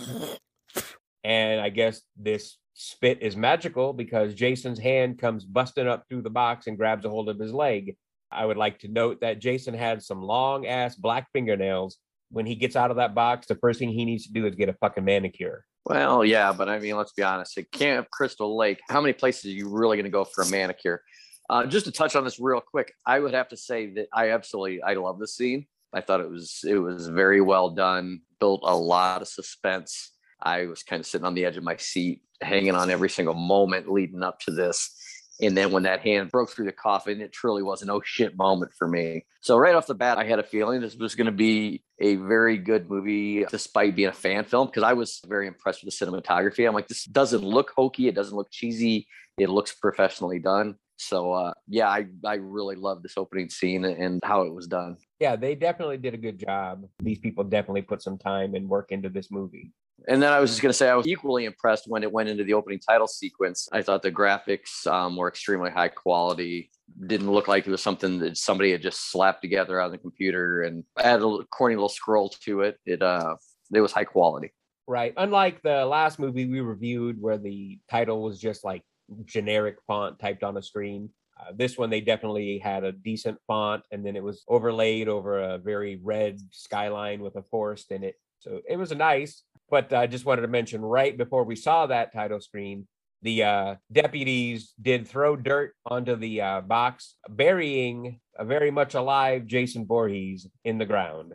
and 1.25 1.61
I 1.61 1.71
guess 1.71 2.03
this 2.17 2.59
spit 2.75 3.19
is 3.23 3.37
magical 3.37 3.93
because 3.93 4.35
Jason's 4.35 4.79
hand 4.79 5.19
comes 5.19 5.45
busting 5.45 5.89
up 5.89 6.05
through 6.09 6.23
the 6.23 6.31
box 6.31 6.67
and 6.67 6.77
grabs 6.77 7.05
a 7.05 7.09
hold 7.09 7.29
of 7.29 7.39
his 7.39 7.53
leg. 7.53 7.97
I 8.31 8.45
would 8.47 8.57
like 8.57 8.79
to 8.81 8.89
note 8.89 9.21
that 9.23 9.41
Jason 9.41 9.75
had 9.75 10.03
some 10.03 10.23
long 10.23 10.67
ass 10.67 10.95
black 10.95 11.29
fingernails. 11.33 11.99
When 12.33 12.47
he 12.47 12.55
gets 12.55 12.77
out 12.77 12.91
of 12.91 12.97
that 12.97 13.15
box, 13.15 13.47
the 13.47 13.55
first 13.55 13.79
thing 13.79 13.91
he 13.91 14.05
needs 14.05 14.27
to 14.27 14.33
do 14.33 14.47
is 14.47 14.55
get 14.55 14.69
a 14.69 14.75
fucking 14.75 15.05
manicure. 15.05 15.65
Well, 15.85 16.25
yeah, 16.25 16.53
but 16.53 16.69
I 16.69 16.79
mean, 16.79 16.97
let's 16.97 17.13
be 17.13 17.23
honest. 17.23 17.59
At 17.59 17.71
Camp 17.73 18.09
Crystal 18.11 18.57
Lake, 18.57 18.81
how 18.89 19.01
many 19.01 19.13
places 19.13 19.47
are 19.47 19.55
you 19.55 19.69
really 19.69 19.97
going 19.97 20.05
to 20.05 20.11
go 20.11 20.25
for 20.25 20.43
a 20.43 20.49
manicure? 20.49 21.03
Uh, 21.51 21.67
just 21.67 21.87
to 21.87 21.93
touch 21.93 22.17
on 22.17 22.25
this 22.25 22.41
real 22.41 22.61
quick, 22.61 22.95
I 23.05 23.19
would 23.19 23.35
have 23.35 23.49
to 23.49 23.57
say 23.57 23.93
that 23.95 24.09
I 24.15 24.31
absolutely 24.31 24.83
I 24.83 24.95
love 24.95 25.19
this 25.19 25.37
scene. 25.37 25.67
I 25.93 26.01
thought 26.01 26.21
it 26.21 26.31
was 26.31 26.61
it 26.67 26.79
was 26.79 27.09
very 27.09 27.41
well 27.41 27.71
done. 27.71 28.21
Built 28.41 28.63
a 28.65 28.75
lot 28.75 29.23
of 29.23 29.29
suspense. 29.29 30.13
I 30.43 30.67
was 30.67 30.83
kind 30.83 31.01
of 31.01 31.07
sitting 31.07 31.27
on 31.27 31.35
the 31.35 31.45
edge 31.45 31.57
of 31.57 31.65
my 31.65 31.77
seat, 31.77 32.23
hanging 32.41 32.75
on 32.75 32.91
every 32.91 33.11
single 33.11 33.35
moment 33.35 33.91
leading 33.91 34.23
up 34.23 34.41
to 34.41 34.51
this. 34.51 34.97
And 35.43 35.57
then 35.57 35.73
when 35.73 35.83
that 35.83 36.01
hand 36.01 36.31
broke 36.31 36.51
through 36.51 36.67
the 36.67 36.73
coffin, 36.73 37.21
it 37.21 37.33
truly 37.33 37.63
was 37.63 37.83
an 37.83 37.91
oh 37.91 38.01
shit 38.05 38.37
moment 38.37 38.73
for 38.79 38.87
me. 38.87 39.27
So 39.41 39.59
right 39.59 39.75
off 39.75 39.89
the 39.89 39.95
bat, 39.95 40.17
I 40.17 40.25
had 40.25 40.39
a 40.39 40.45
feeling 40.45 40.81
this 40.81 40.95
was 40.95 41.17
going 41.17 41.27
to 41.27 41.33
be 41.33 41.83
a 42.01 42.15
very 42.15 42.57
good 42.57 42.89
movie, 42.89 43.45
despite 43.51 43.97
being 43.97 44.09
a 44.09 44.13
fan 44.13 44.45
film, 44.45 44.69
because 44.69 44.85
I 44.85 44.93
was 44.93 45.21
very 45.27 45.49
impressed 45.49 45.85
with 45.85 45.99
the 45.99 46.07
cinematography. 46.07 46.67
I'm 46.67 46.75
like, 46.75 46.89
this 46.89 47.05
doesn't 47.05 47.43
look 47.43 47.73
hokey, 47.77 48.07
it 48.07 48.15
doesn't 48.15 48.37
look 48.37 48.53
cheesy, 48.53 49.09
it 49.37 49.51
looks 49.51 49.73
professionally 49.73 50.39
done. 50.39 50.77
So 50.97 51.33
uh, 51.33 51.53
yeah, 51.67 51.89
I 51.89 52.07
I 52.25 52.35
really 52.35 52.77
love 52.77 53.03
this 53.03 53.15
opening 53.17 53.51
scene 53.51 53.85
and 53.85 54.21
how 54.23 54.43
it 54.43 54.55
was 54.55 54.69
done. 54.69 54.99
Yeah, 55.19 55.35
they 55.35 55.57
definitely 55.57 55.99
did 55.99 56.15
a 56.15 56.19
good 56.19 56.39
job. 56.39 56.85
These 57.01 57.19
people 57.19 57.43
definitely 57.43 57.83
put 57.83 58.03
some 58.03 58.19
time 58.19 58.55
and 58.55 58.69
work 58.69 58.93
into 58.93 59.09
this 59.09 59.29
movie. 59.31 59.73
And 60.09 60.23
then 60.23 60.33
I 60.33 60.41
was 60.41 60.51
just 60.51 60.63
going 60.63 60.71
to 60.71 60.77
say, 60.77 60.89
I 60.89 60.95
was 60.95 61.07
equally 61.07 61.45
impressed 61.45 61.85
when 61.87 62.03
it 62.03 62.11
went 62.11 62.29
into 62.29 62.45
the 62.45 62.55
opening 62.55 62.81
title 62.81 63.07
sequence. 63.07 63.69
I 63.73 63.83
thought 63.83 64.03
the 64.03 64.11
graphics 64.11 64.87
um, 64.87 65.17
were 65.17 65.29
extremely 65.29 65.71
high 65.71 65.89
quality. 65.89 66.71
Didn't 67.07 67.31
look 67.31 67.47
like 67.47 67.67
it 67.67 67.71
was 67.71 67.83
something 67.83 68.19
that 68.19 68.37
somebody 68.37 68.73
had 68.73 68.83
just 68.83 69.11
slapped 69.13 69.43
together 69.43 69.81
on 69.81 69.93
the 69.93 69.99
computer 69.99 70.63
and 70.63 70.85
added 70.99 71.25
a 71.25 71.45
corny 71.47 71.77
little 71.77 71.89
scroll 71.89 72.31
to 72.45 72.63
it. 72.63 72.79
It 72.85 73.01
uh, 73.03 73.37
it 73.73 73.81
was 73.81 73.93
high 73.93 74.05
quality. 74.05 74.53
Right. 74.87 75.15
Unlike 75.17 75.63
the 75.63 75.87
last 75.87 76.19
movie 76.19 76.47
we 76.47 76.61
reviewed, 76.61 77.21
where 77.21 77.39
the 77.39 77.79
title 77.89 78.23
was 78.23 78.41
just 78.41 78.65
like 78.65 78.83
generic 79.25 79.77
font 79.87 80.19
typed 80.19 80.43
on 80.43 80.57
a 80.57 80.63
screen. 80.63 81.11
Uh, 81.41 81.53
this 81.55 81.79
one, 81.79 81.91
they 81.91 82.01
definitely 82.01 82.59
had 82.59 82.85
a 82.85 82.93
decent 82.93 83.39
font, 83.47 83.83
and 83.91 84.05
then 84.05 84.17
it 84.17 84.23
was 84.23 84.45
overlaid 84.49 85.09
over 85.09 85.39
a 85.39 85.59
very 85.59 85.99
red 86.03 86.39
skyline 86.51 87.21
with 87.21 87.37
a 87.37 87.43
forest 87.45 87.91
in 87.91 88.05
it. 88.05 88.17
So 88.41 88.61
it 88.69 88.77
was 88.77 88.93
a 88.93 88.97
nice. 88.97 89.45
But 89.73 89.91
I 89.95 90.07
just 90.07 90.27
wanted 90.27 90.43
to 90.43 90.49
mention 90.49 90.83
right 90.83 91.17
before 91.17 91.45
we 91.45 91.57
saw 91.57 91.87
that 91.87 92.13
title 92.13 92.41
screen, 92.41 92.87
the 93.23 93.43
uh, 93.43 93.75
deputies 93.91 94.75
did 94.79 95.09
throw 95.09 95.35
dirt 95.35 95.75
onto 95.87 96.15
the 96.15 96.43
uh, 96.43 96.61
box, 96.61 97.15
burying 97.27 98.21
a 98.37 98.45
very 98.45 98.71
much 98.71 98.93
alive 98.93 99.47
Jason 99.47 99.87
Voorhees 99.87 100.47
in 100.63 100.77
the 100.77 100.85
ground. 100.85 101.33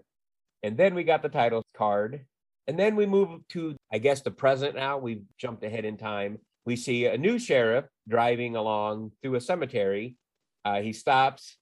And 0.62 0.78
then 0.78 0.94
we 0.94 1.04
got 1.04 1.24
the 1.24 1.30
title 1.30 1.64
card. 1.76 2.28
And 2.68 2.78
then 2.78 2.96
we 2.96 3.08
move 3.08 3.42
to, 3.50 3.76
I 3.92 3.98
guess, 3.98 4.22
the 4.22 4.30
present 4.30 4.76
now. 4.76 5.00
We've 5.00 5.24
jumped 5.40 5.64
ahead 5.64 5.86
in 5.86 5.98
time. 5.98 6.38
We 6.64 6.76
see 6.76 7.08
a 7.08 7.18
new 7.18 7.40
sheriff 7.40 7.86
driving 8.08 8.56
along 8.56 9.14
through 9.24 9.34
a 9.34 9.42
cemetery. 9.42 10.16
Uh, 10.64 10.82
he 10.82 10.94
stops, 10.94 11.58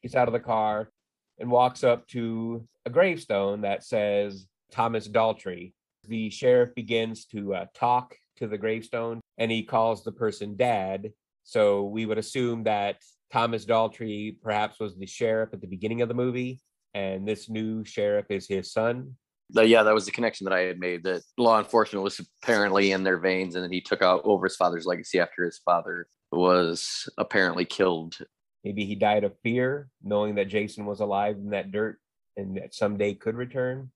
gets 0.00 0.14
out 0.14 0.28
of 0.28 0.32
the 0.32 0.38
car, 0.38 0.90
and 1.40 1.50
walks 1.50 1.82
up 1.82 2.06
to 2.08 2.68
a 2.86 2.90
gravestone 2.90 3.62
that 3.62 3.82
says 3.82 4.46
Thomas 4.70 5.08
Daltrey. 5.08 5.72
The 6.10 6.28
sheriff 6.28 6.74
begins 6.74 7.24
to 7.26 7.54
uh, 7.54 7.66
talk 7.72 8.16
to 8.38 8.48
the 8.48 8.58
gravestone 8.58 9.20
and 9.38 9.50
he 9.50 9.62
calls 9.62 10.02
the 10.02 10.10
person 10.10 10.56
dad. 10.56 11.12
So 11.44 11.84
we 11.84 12.04
would 12.04 12.18
assume 12.18 12.64
that 12.64 12.96
Thomas 13.32 13.64
Daltrey 13.64 14.36
perhaps 14.42 14.80
was 14.80 14.96
the 14.96 15.06
sheriff 15.06 15.50
at 15.52 15.60
the 15.60 15.68
beginning 15.68 16.02
of 16.02 16.08
the 16.08 16.14
movie, 16.14 16.60
and 16.94 17.28
this 17.28 17.48
new 17.48 17.84
sheriff 17.84 18.26
is 18.28 18.48
his 18.48 18.72
son. 18.72 19.14
But 19.52 19.68
yeah, 19.68 19.84
that 19.84 19.94
was 19.94 20.04
the 20.04 20.10
connection 20.10 20.44
that 20.46 20.52
I 20.52 20.62
had 20.62 20.80
made 20.80 21.04
that 21.04 21.22
law 21.38 21.58
enforcement 21.60 22.02
was 22.02 22.20
apparently 22.42 22.90
in 22.90 23.04
their 23.04 23.18
veins, 23.18 23.54
and 23.54 23.62
then 23.62 23.72
he 23.72 23.80
took 23.80 24.02
out 24.02 24.22
over 24.24 24.46
his 24.46 24.56
father's 24.56 24.86
legacy 24.86 25.20
after 25.20 25.44
his 25.44 25.58
father 25.58 26.08
was 26.32 27.08
apparently 27.18 27.64
killed. 27.64 28.18
Maybe 28.64 28.84
he 28.84 28.96
died 28.96 29.22
of 29.22 29.38
fear, 29.44 29.88
knowing 30.02 30.34
that 30.34 30.48
Jason 30.48 30.86
was 30.86 30.98
alive 30.98 31.36
in 31.36 31.50
that 31.50 31.70
dirt 31.70 31.98
and 32.36 32.56
that 32.56 32.74
someday 32.74 33.14
could 33.14 33.36
return. 33.36 33.92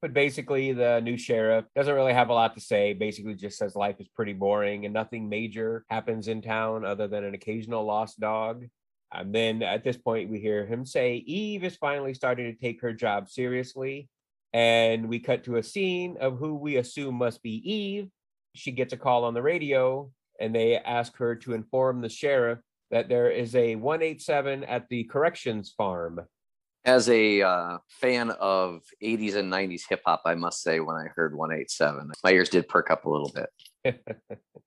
But 0.00 0.14
basically, 0.14 0.72
the 0.72 1.00
new 1.00 1.16
sheriff 1.16 1.64
doesn't 1.74 1.94
really 1.94 2.12
have 2.12 2.28
a 2.28 2.34
lot 2.34 2.54
to 2.54 2.60
say. 2.60 2.92
Basically, 2.92 3.34
just 3.34 3.58
says 3.58 3.74
life 3.74 3.96
is 3.98 4.08
pretty 4.08 4.32
boring 4.32 4.84
and 4.84 4.94
nothing 4.94 5.28
major 5.28 5.84
happens 5.88 6.28
in 6.28 6.40
town 6.40 6.84
other 6.84 7.08
than 7.08 7.24
an 7.24 7.34
occasional 7.34 7.84
lost 7.84 8.20
dog. 8.20 8.66
And 9.12 9.34
then 9.34 9.62
at 9.62 9.84
this 9.84 9.96
point, 9.96 10.30
we 10.30 10.38
hear 10.38 10.66
him 10.66 10.84
say 10.84 11.16
Eve 11.16 11.64
is 11.64 11.76
finally 11.76 12.14
starting 12.14 12.52
to 12.52 12.60
take 12.60 12.80
her 12.82 12.92
job 12.92 13.28
seriously. 13.28 14.08
And 14.52 15.08
we 15.08 15.18
cut 15.18 15.44
to 15.44 15.56
a 15.56 15.62
scene 15.62 16.16
of 16.20 16.38
who 16.38 16.54
we 16.54 16.76
assume 16.76 17.16
must 17.16 17.42
be 17.42 17.56
Eve. 17.70 18.08
She 18.54 18.70
gets 18.70 18.92
a 18.92 18.96
call 18.96 19.24
on 19.24 19.34
the 19.34 19.42
radio 19.42 20.10
and 20.40 20.54
they 20.54 20.76
ask 20.76 21.16
her 21.16 21.34
to 21.36 21.54
inform 21.54 22.00
the 22.00 22.08
sheriff 22.08 22.60
that 22.90 23.08
there 23.08 23.30
is 23.30 23.54
a 23.54 23.76
187 23.76 24.64
at 24.64 24.88
the 24.88 25.04
corrections 25.04 25.74
farm. 25.76 26.20
As 26.84 27.08
a 27.10 27.42
uh, 27.42 27.78
fan 27.88 28.30
of 28.30 28.80
80s 29.02 29.34
and 29.34 29.52
90s 29.52 29.82
hip 29.88 30.00
hop, 30.06 30.22
I 30.24 30.34
must 30.34 30.62
say, 30.62 30.80
when 30.80 30.96
I 30.96 31.06
heard 31.14 31.34
187, 31.36 32.12
my 32.24 32.30
ears 32.30 32.48
did 32.48 32.68
perk 32.68 32.90
up 32.90 33.04
a 33.04 33.10
little 33.10 33.32
bit. 33.34 34.00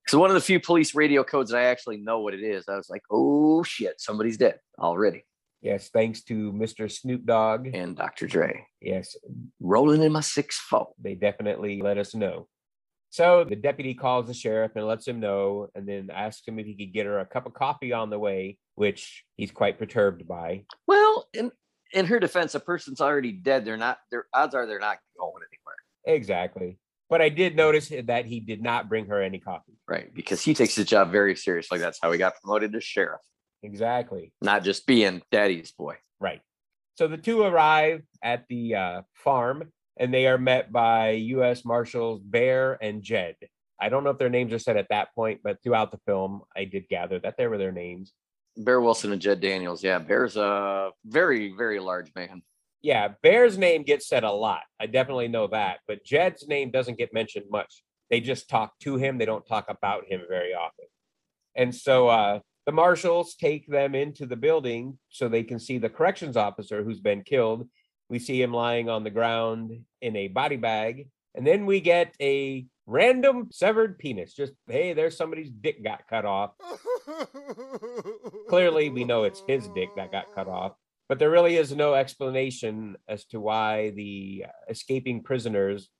So 0.08 0.18
one 0.18 0.30
of 0.30 0.34
the 0.34 0.40
few 0.40 0.58
police 0.58 0.96
radio 0.96 1.22
codes 1.22 1.52
that 1.52 1.58
I 1.58 1.66
actually 1.66 1.98
know 1.98 2.18
what 2.20 2.34
it 2.34 2.42
is. 2.42 2.64
I 2.68 2.76
was 2.76 2.90
like, 2.90 3.02
oh 3.08 3.62
shit, 3.62 4.00
somebody's 4.00 4.36
dead 4.36 4.58
already. 4.76 5.24
yes, 5.60 5.90
thanks 5.90 6.24
to 6.24 6.52
Mr. 6.52 6.90
Snoop 6.90 7.24
Dogg. 7.24 7.68
And 7.72 7.96
Dr. 7.96 8.26
Dre 8.26 8.66
Yes, 8.80 9.14
rolling 9.60 10.02
in 10.02 10.10
my 10.10 10.20
six 10.20 10.58
four. 10.58 10.88
they 11.00 11.14
definitely 11.14 11.80
let 11.80 11.98
us 11.98 12.16
know. 12.16 12.48
So 13.10 13.44
the 13.44 13.54
deputy 13.54 13.94
calls 13.94 14.26
the 14.26 14.34
sheriff 14.34 14.72
and 14.74 14.86
lets 14.86 15.06
him 15.06 15.20
know, 15.20 15.68
and 15.76 15.86
then 15.88 16.10
asks 16.12 16.48
him 16.48 16.58
if 16.58 16.66
he 16.66 16.74
could 16.74 16.92
get 16.92 17.06
her 17.06 17.20
a 17.20 17.24
cup 17.26 17.46
of 17.46 17.54
coffee 17.54 17.92
on 17.92 18.10
the 18.10 18.18
way, 18.18 18.58
which 18.74 19.24
he's 19.36 19.52
quite 19.52 19.78
perturbed 19.78 20.26
by. 20.26 20.64
Well, 20.88 21.28
in 21.32 21.52
in 21.92 22.06
her 22.06 22.18
defense, 22.20 22.54
a 22.54 22.60
person's 22.60 23.00
already 23.00 23.32
dead. 23.32 23.64
They're 23.64 23.76
not. 23.76 23.98
Their 24.10 24.26
odds 24.32 24.54
are 24.54 24.66
they're 24.66 24.78
not 24.78 24.98
going 25.18 25.42
anywhere, 25.42 26.16
Exactly. 26.16 26.78
But 27.10 27.20
I 27.20 27.28
did 27.28 27.54
notice 27.56 27.92
that 28.04 28.24
he 28.24 28.40
did 28.40 28.62
not 28.62 28.88
bring 28.88 29.06
her 29.06 29.20
any 29.20 29.38
coffee. 29.38 29.76
right? 29.86 30.12
Because 30.14 30.40
he 30.42 30.54
takes 30.54 30.74
his 30.74 30.86
job 30.86 31.12
very 31.12 31.36
seriously. 31.36 31.78
That's 31.78 31.98
how 32.02 32.10
he 32.10 32.16
got 32.18 32.34
promoted 32.42 32.72
to 32.72 32.80
sheriff, 32.80 33.20
Exactly. 33.62 34.32
not 34.40 34.64
just 34.64 34.86
being 34.86 35.22
daddy's 35.30 35.72
boy. 35.72 35.96
Right. 36.20 36.40
So 36.94 37.08
the 37.08 37.18
two 37.18 37.42
arrive 37.42 38.02
at 38.22 38.44
the 38.48 38.74
uh, 38.74 39.02
farm 39.14 39.72
and 39.98 40.12
they 40.12 40.26
are 40.26 40.38
met 40.38 40.72
by 40.72 41.10
U.S. 41.10 41.64
Marshals 41.64 42.20
Bear 42.22 42.78
and 42.82 43.02
Jed. 43.02 43.36
I 43.80 43.88
don't 43.88 44.04
know 44.04 44.10
if 44.10 44.18
their 44.18 44.30
names 44.30 44.52
are 44.52 44.58
said 44.58 44.76
at 44.76 44.88
that 44.90 45.14
point, 45.14 45.40
but 45.44 45.62
throughout 45.62 45.90
the 45.90 46.00
film, 46.06 46.42
I 46.56 46.64
did 46.64 46.88
gather 46.88 47.18
that 47.20 47.36
they 47.36 47.46
were 47.46 47.58
their 47.58 47.72
names. 47.72 48.12
Bear 48.56 48.80
Wilson 48.80 49.12
and 49.12 49.20
Jed 49.20 49.40
Daniels. 49.40 49.82
Yeah, 49.82 49.98
Bear's 49.98 50.36
a 50.36 50.90
very 51.04 51.54
very 51.56 51.80
large 51.80 52.10
man. 52.14 52.42
Yeah, 52.82 53.08
Bear's 53.22 53.56
name 53.56 53.84
gets 53.84 54.08
said 54.08 54.24
a 54.24 54.32
lot. 54.32 54.62
I 54.80 54.86
definitely 54.86 55.28
know 55.28 55.46
that, 55.48 55.78
but 55.86 56.04
Jed's 56.04 56.48
name 56.48 56.70
doesn't 56.70 56.98
get 56.98 57.14
mentioned 57.14 57.46
much. 57.50 57.82
They 58.10 58.20
just 58.20 58.48
talk 58.50 58.78
to 58.80 58.96
him. 58.96 59.18
They 59.18 59.24
don't 59.24 59.46
talk 59.46 59.66
about 59.68 60.04
him 60.06 60.22
very 60.28 60.52
often. 60.52 60.86
And 61.54 61.74
so 61.74 62.08
uh, 62.08 62.40
the 62.66 62.72
marshals 62.72 63.34
take 63.34 63.66
them 63.66 63.94
into 63.94 64.26
the 64.26 64.36
building 64.36 64.98
so 65.10 65.28
they 65.28 65.42
can 65.42 65.58
see 65.58 65.78
the 65.78 65.88
corrections 65.88 66.36
officer 66.36 66.82
who's 66.82 67.00
been 67.00 67.22
killed. 67.22 67.68
We 68.08 68.18
see 68.18 68.42
him 68.42 68.52
lying 68.52 68.90
on 68.90 69.04
the 69.04 69.10
ground 69.10 69.72
in 70.00 70.16
a 70.16 70.28
body 70.28 70.56
bag. 70.56 71.08
And 71.34 71.46
then 71.46 71.64
we 71.64 71.80
get 71.80 72.14
a 72.20 72.66
random 72.86 73.48
severed 73.50 73.98
penis. 73.98 74.34
Just, 74.34 74.52
hey, 74.66 74.92
there's 74.92 75.16
somebody's 75.16 75.50
dick 75.50 75.82
got 75.84 76.06
cut 76.08 76.24
off. 76.24 76.52
Clearly, 78.48 78.90
we 78.90 79.04
know 79.04 79.24
it's 79.24 79.42
his 79.46 79.68
dick 79.68 79.90
that 79.96 80.12
got 80.12 80.34
cut 80.34 80.48
off. 80.48 80.72
But 81.08 81.18
there 81.18 81.30
really 81.30 81.56
is 81.56 81.74
no 81.74 81.94
explanation 81.94 82.96
as 83.08 83.24
to 83.26 83.40
why 83.40 83.90
the 83.90 84.46
escaping 84.68 85.22
prisoners 85.22 85.90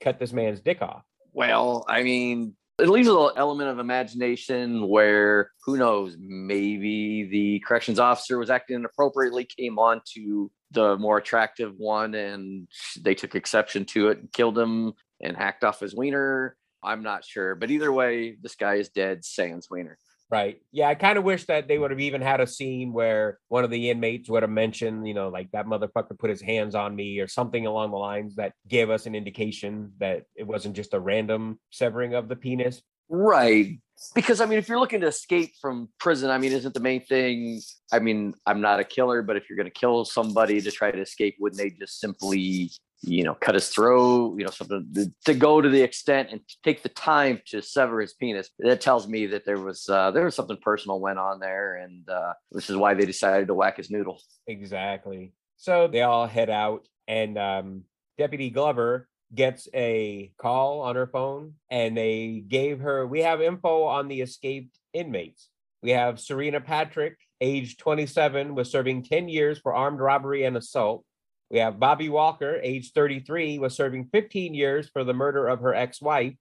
cut 0.00 0.18
this 0.18 0.32
man's 0.32 0.60
dick 0.60 0.80
off. 0.80 1.02
Well, 1.32 1.84
I 1.88 2.02
mean, 2.02 2.54
it 2.78 2.88
leaves 2.88 3.08
a 3.08 3.12
little 3.12 3.32
element 3.36 3.70
of 3.70 3.78
imagination 3.78 4.88
where 4.88 5.50
who 5.64 5.76
knows, 5.76 6.16
maybe 6.18 7.24
the 7.24 7.60
corrections 7.60 7.98
officer 7.98 8.38
was 8.38 8.50
acting 8.50 8.76
inappropriately, 8.76 9.44
came 9.44 9.78
on 9.78 10.00
to 10.14 10.50
the 10.70 10.96
more 10.96 11.18
attractive 11.18 11.74
one, 11.76 12.14
and 12.14 12.68
they 13.00 13.14
took 13.14 13.34
exception 13.34 13.84
to 13.86 14.08
it 14.08 14.18
and 14.18 14.32
killed 14.32 14.58
him 14.58 14.92
and 15.20 15.36
hacked 15.36 15.64
off 15.64 15.80
his 15.80 15.94
wiener. 15.94 16.56
I'm 16.82 17.02
not 17.02 17.24
sure, 17.24 17.54
but 17.54 17.70
either 17.70 17.92
way, 17.92 18.36
this 18.40 18.54
guy 18.54 18.74
is 18.76 18.88
dead. 18.88 19.24
Sans 19.24 19.68
wiener. 19.70 19.98
Right. 20.30 20.60
Yeah, 20.70 20.86
I 20.86 20.94
kind 20.94 21.18
of 21.18 21.24
wish 21.24 21.46
that 21.46 21.66
they 21.66 21.76
would 21.76 21.90
have 21.90 21.98
even 21.98 22.22
had 22.22 22.40
a 22.40 22.46
scene 22.46 22.92
where 22.92 23.40
one 23.48 23.64
of 23.64 23.70
the 23.70 23.90
inmates 23.90 24.30
would 24.30 24.44
have 24.44 24.50
mentioned, 24.50 25.08
you 25.08 25.12
know, 25.12 25.28
like 25.28 25.50
that 25.50 25.66
motherfucker 25.66 26.16
put 26.16 26.30
his 26.30 26.40
hands 26.40 26.76
on 26.76 26.94
me 26.94 27.18
or 27.18 27.26
something 27.26 27.66
along 27.66 27.90
the 27.90 27.96
lines 27.96 28.36
that 28.36 28.52
gave 28.68 28.90
us 28.90 29.06
an 29.06 29.16
indication 29.16 29.92
that 29.98 30.22
it 30.36 30.46
wasn't 30.46 30.76
just 30.76 30.94
a 30.94 31.00
random 31.00 31.58
severing 31.70 32.14
of 32.14 32.28
the 32.28 32.36
penis. 32.36 32.80
Right. 33.08 33.80
Because 34.14 34.40
I 34.40 34.46
mean, 34.46 34.58
if 34.58 34.68
you're 34.68 34.78
looking 34.78 35.00
to 35.00 35.08
escape 35.08 35.50
from 35.60 35.88
prison, 35.98 36.30
I 36.30 36.38
mean, 36.38 36.52
isn't 36.52 36.74
the 36.74 36.80
main 36.80 37.04
thing? 37.04 37.60
I 37.92 37.98
mean, 37.98 38.34
I'm 38.46 38.60
not 38.60 38.78
a 38.78 38.84
killer, 38.84 39.22
but 39.22 39.36
if 39.36 39.50
you're 39.50 39.56
going 39.56 39.66
to 39.66 39.78
kill 39.78 40.04
somebody 40.04 40.60
to 40.60 40.70
try 40.70 40.92
to 40.92 41.00
escape, 41.00 41.36
wouldn't 41.40 41.60
they 41.60 41.70
just 41.70 41.98
simply 41.98 42.70
you 43.02 43.24
know, 43.24 43.34
cut 43.34 43.54
his 43.54 43.68
throat, 43.68 44.34
you 44.38 44.44
know, 44.44 44.50
something 44.50 45.14
to 45.24 45.34
go 45.34 45.60
to 45.60 45.68
the 45.68 45.82
extent 45.82 46.28
and 46.30 46.40
take 46.62 46.82
the 46.82 46.88
time 46.88 47.40
to 47.46 47.62
sever 47.62 48.00
his 48.00 48.12
penis. 48.12 48.50
That 48.58 48.80
tells 48.80 49.08
me 49.08 49.26
that 49.26 49.44
there 49.46 49.58
was 49.58 49.88
uh, 49.88 50.10
there 50.10 50.24
was 50.24 50.34
something 50.34 50.58
personal 50.60 51.00
went 51.00 51.18
on 51.18 51.40
there, 51.40 51.76
and 51.76 52.08
uh, 52.08 52.34
this 52.52 52.68
is 52.68 52.76
why 52.76 52.94
they 52.94 53.06
decided 53.06 53.48
to 53.48 53.54
whack 53.54 53.78
his 53.78 53.90
noodle. 53.90 54.20
Exactly. 54.46 55.32
So 55.56 55.88
they 55.88 56.02
all 56.02 56.26
head 56.26 56.50
out, 56.50 56.86
and 57.08 57.38
um, 57.38 57.82
Deputy 58.18 58.50
Glover 58.50 59.08
gets 59.34 59.68
a 59.74 60.32
call 60.38 60.80
on 60.82 60.96
her 60.96 61.06
phone, 61.06 61.54
and 61.70 61.96
they 61.96 62.44
gave 62.46 62.80
her. 62.80 63.06
We 63.06 63.20
have 63.20 63.40
info 63.40 63.84
on 63.84 64.08
the 64.08 64.20
escaped 64.20 64.76
inmates. 64.92 65.48
We 65.82 65.92
have 65.92 66.20
Serena 66.20 66.60
Patrick, 66.60 67.16
age 67.40 67.78
27, 67.78 68.54
was 68.54 68.70
serving 68.70 69.04
10 69.04 69.28
years 69.28 69.58
for 69.58 69.74
armed 69.74 70.00
robbery 70.00 70.44
and 70.44 70.56
assault. 70.56 71.04
We 71.50 71.58
have 71.58 71.80
Bobby 71.80 72.08
Walker, 72.08 72.60
age 72.62 72.92
33, 72.92 73.58
was 73.58 73.74
serving 73.74 74.08
15 74.12 74.54
years 74.54 74.88
for 74.88 75.02
the 75.02 75.14
murder 75.14 75.48
of 75.48 75.60
her 75.60 75.74
ex 75.74 76.00
wife. 76.00 76.34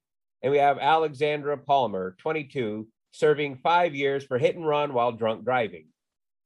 And 0.43 0.51
we 0.51 0.59
have 0.59 0.77
Alexandra 0.77 1.57
Palmer, 1.57 2.15
22, 2.19 2.87
serving 3.11 3.57
five 3.57 3.95
years 3.95 4.23
for 4.23 4.37
hit 4.37 4.55
and 4.55 4.67
run 4.67 4.93
while 4.93 5.11
drunk 5.11 5.43
driving. 5.43 5.87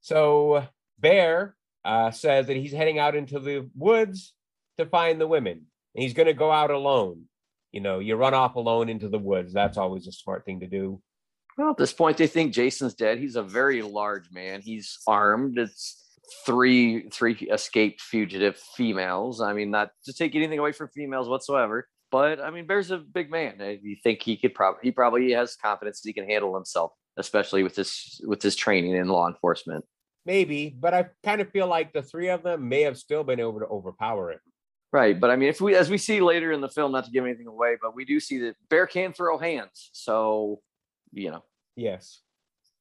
So 0.00 0.66
Bear 0.98 1.54
uh, 1.84 2.10
says 2.10 2.46
that 2.46 2.56
he's 2.56 2.72
heading 2.72 2.98
out 2.98 3.14
into 3.14 3.38
the 3.38 3.68
woods 3.76 4.32
to 4.78 4.86
find 4.86 5.20
the 5.20 5.26
women. 5.26 5.66
And 5.94 6.02
he's 6.02 6.14
going 6.14 6.26
to 6.26 6.32
go 6.32 6.50
out 6.50 6.70
alone. 6.70 7.24
You 7.70 7.80
know, 7.80 7.98
you 7.98 8.16
run 8.16 8.34
off 8.34 8.56
alone 8.56 8.88
into 8.88 9.08
the 9.08 9.18
woods. 9.18 9.52
That's 9.52 9.78
always 9.78 10.06
a 10.06 10.12
smart 10.12 10.44
thing 10.44 10.60
to 10.60 10.66
do. 10.66 11.00
Well, 11.56 11.70
at 11.70 11.76
this 11.76 11.92
point, 11.92 12.16
they 12.16 12.26
think 12.26 12.52
Jason's 12.52 12.94
dead. 12.94 13.18
He's 13.18 13.36
a 13.36 13.42
very 13.42 13.82
large 13.82 14.30
man. 14.32 14.60
He's 14.60 14.98
armed. 15.06 15.58
It's 15.58 16.03
three 16.44 17.08
three 17.10 17.34
escaped 17.34 18.00
fugitive 18.00 18.56
females. 18.56 19.40
I 19.40 19.52
mean, 19.52 19.70
not 19.70 19.90
to 20.04 20.12
take 20.12 20.34
anything 20.34 20.58
away 20.58 20.72
from 20.72 20.88
females 20.88 21.28
whatsoever, 21.28 21.88
but 22.10 22.40
I 22.40 22.50
mean, 22.50 22.66
Bear's 22.66 22.90
a 22.90 22.98
big 22.98 23.30
man. 23.30 23.56
You 23.82 23.96
think 24.02 24.22
he 24.22 24.36
could 24.36 24.54
probably 24.54 24.80
he 24.82 24.90
probably 24.92 25.32
has 25.32 25.56
confidence 25.56 26.00
that 26.00 26.08
he 26.08 26.12
can 26.12 26.28
handle 26.28 26.54
himself, 26.54 26.92
especially 27.16 27.62
with 27.62 27.74
this 27.74 28.20
with 28.24 28.42
his 28.42 28.56
training 28.56 28.92
in 28.92 29.08
law 29.08 29.28
enforcement. 29.28 29.84
Maybe, 30.26 30.74
but 30.78 30.94
I 30.94 31.06
kind 31.22 31.40
of 31.40 31.50
feel 31.50 31.66
like 31.66 31.92
the 31.92 32.02
three 32.02 32.28
of 32.28 32.42
them 32.42 32.68
may 32.68 32.82
have 32.82 32.96
still 32.96 33.24
been 33.24 33.40
able 33.40 33.60
to 33.60 33.66
overpower 33.66 34.32
him. 34.32 34.40
Right, 34.92 35.18
but 35.18 35.30
I 35.30 35.36
mean, 35.36 35.48
if 35.48 35.60
we 35.60 35.74
as 35.74 35.90
we 35.90 35.98
see 35.98 36.20
later 36.20 36.52
in 36.52 36.60
the 36.60 36.68
film, 36.68 36.92
not 36.92 37.04
to 37.04 37.10
give 37.10 37.24
anything 37.24 37.48
away, 37.48 37.76
but 37.82 37.94
we 37.94 38.04
do 38.04 38.20
see 38.20 38.38
that 38.38 38.54
Bear 38.70 38.86
can 38.86 39.12
throw 39.12 39.36
hands, 39.36 39.90
so 39.92 40.60
you 41.12 41.30
know. 41.30 41.42
Yes. 41.76 42.20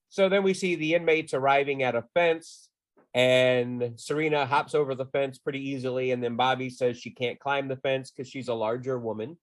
So 0.09 0.29
then 0.29 0.43
we 0.43 0.53
see 0.53 0.75
the 0.75 0.93
inmates 0.93 1.33
arriving 1.33 1.81
at 1.81 1.95
a 1.95 2.03
fence 2.13 2.69
and 3.13 3.93
Serena 3.95 4.45
hops 4.45 4.73
over 4.73 4.95
the 4.95 5.05
fence 5.05 5.37
pretty 5.37 5.69
easily. 5.69 6.11
And 6.11 6.23
then 6.23 6.35
Bobby 6.35 6.69
says 6.69 6.97
she 6.97 7.11
can't 7.11 7.39
climb 7.39 7.67
the 7.67 7.77
fence 7.77 8.11
because 8.11 8.29
she's 8.29 8.47
a 8.47 8.53
larger 8.53 8.97
woman. 8.97 9.37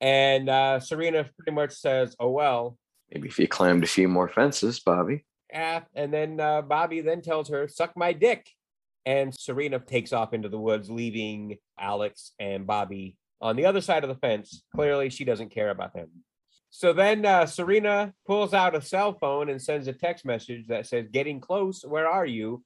And 0.00 0.48
uh, 0.48 0.80
Serena 0.80 1.24
pretty 1.36 1.52
much 1.52 1.72
says, 1.72 2.14
"Oh 2.20 2.30
well." 2.30 2.76
Maybe 3.12 3.28
if 3.28 3.38
you 3.38 3.48
climbed 3.48 3.84
a 3.84 3.86
few 3.86 4.08
more 4.08 4.28
fences, 4.28 4.80
Bobby. 4.80 5.24
Yeah, 5.50 5.82
and 5.94 6.12
then 6.12 6.40
uh, 6.40 6.62
Bobby 6.62 7.00
then 7.00 7.22
tells 7.22 7.48
her, 7.48 7.68
"Suck 7.68 7.96
my 7.96 8.12
dick," 8.12 8.50
and 9.06 9.34
Serena 9.34 9.78
takes 9.78 10.12
off 10.12 10.34
into 10.34 10.48
the 10.48 10.58
woods, 10.58 10.90
leaving 10.90 11.58
Alex 11.78 12.32
and 12.38 12.66
Bobby 12.66 13.16
on 13.40 13.56
the 13.56 13.66
other 13.66 13.80
side 13.80 14.04
of 14.04 14.08
the 14.08 14.16
fence. 14.16 14.62
Clearly, 14.74 15.10
she 15.10 15.24
doesn't 15.24 15.50
care 15.50 15.70
about 15.70 15.94
them. 15.94 16.10
So 16.70 16.92
then 16.92 17.24
uh, 17.24 17.46
Serena 17.46 18.12
pulls 18.26 18.52
out 18.52 18.74
a 18.74 18.82
cell 18.82 19.16
phone 19.18 19.48
and 19.48 19.62
sends 19.62 19.86
a 19.86 19.92
text 19.92 20.24
message 20.26 20.66
that 20.66 20.86
says, 20.86 21.06
"Getting 21.10 21.40
close. 21.40 21.82
Where 21.82 22.08
are 22.08 22.26
you?" 22.26 22.62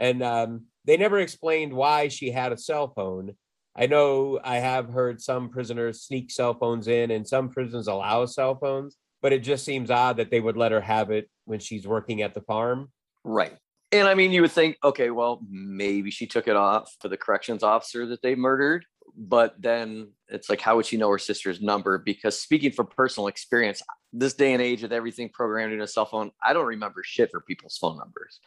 And 0.00 0.22
um, 0.22 0.64
they 0.86 0.96
never 0.96 1.20
explained 1.20 1.72
why 1.72 2.08
she 2.08 2.30
had 2.32 2.52
a 2.52 2.58
cell 2.58 2.88
phone. 2.96 3.36
I 3.76 3.86
know 3.86 4.40
I 4.42 4.56
have 4.56 4.88
heard 4.88 5.20
some 5.20 5.50
prisoners 5.50 6.02
sneak 6.02 6.32
cell 6.32 6.54
phones 6.54 6.88
in, 6.88 7.12
and 7.12 7.28
some 7.28 7.50
prisons 7.50 7.86
allow 7.86 8.24
cell 8.26 8.56
phones, 8.56 8.96
but 9.22 9.32
it 9.32 9.44
just 9.44 9.64
seems 9.64 9.90
odd 9.90 10.16
that 10.16 10.30
they 10.30 10.40
would 10.40 10.56
let 10.56 10.72
her 10.72 10.80
have 10.80 11.10
it 11.10 11.30
when 11.44 11.60
she's 11.60 11.86
working 11.86 12.22
at 12.22 12.34
the 12.34 12.40
farm. 12.40 12.90
Right. 13.22 13.56
And 13.92 14.08
I 14.08 14.14
mean, 14.14 14.32
you 14.32 14.42
would 14.42 14.52
think, 14.52 14.76
okay, 14.82 15.10
well, 15.10 15.40
maybe 15.48 16.10
she 16.10 16.26
took 16.26 16.48
it 16.48 16.56
off 16.56 16.94
for 17.00 17.08
the 17.08 17.16
corrections 17.16 17.62
officer 17.62 18.06
that 18.06 18.22
they 18.22 18.34
murdered. 18.34 18.86
But 19.16 19.60
then 19.60 20.12
it's 20.28 20.48
like, 20.48 20.60
how 20.60 20.76
would 20.76 20.86
she 20.86 20.96
know 20.96 21.10
her 21.10 21.18
sister's 21.18 21.60
number? 21.60 21.98
Because 21.98 22.40
speaking 22.40 22.70
from 22.70 22.86
personal 22.86 23.26
experience, 23.26 23.82
this 24.12 24.34
day 24.34 24.52
and 24.52 24.62
age 24.62 24.82
with 24.82 24.92
everything 24.92 25.28
programmed 25.28 25.72
in 25.72 25.80
a 25.80 25.86
cell 25.86 26.04
phone, 26.04 26.30
I 26.42 26.52
don't 26.52 26.66
remember 26.66 27.02
shit 27.04 27.30
for 27.30 27.40
people's 27.40 27.76
phone 27.76 27.96
numbers. 27.96 28.40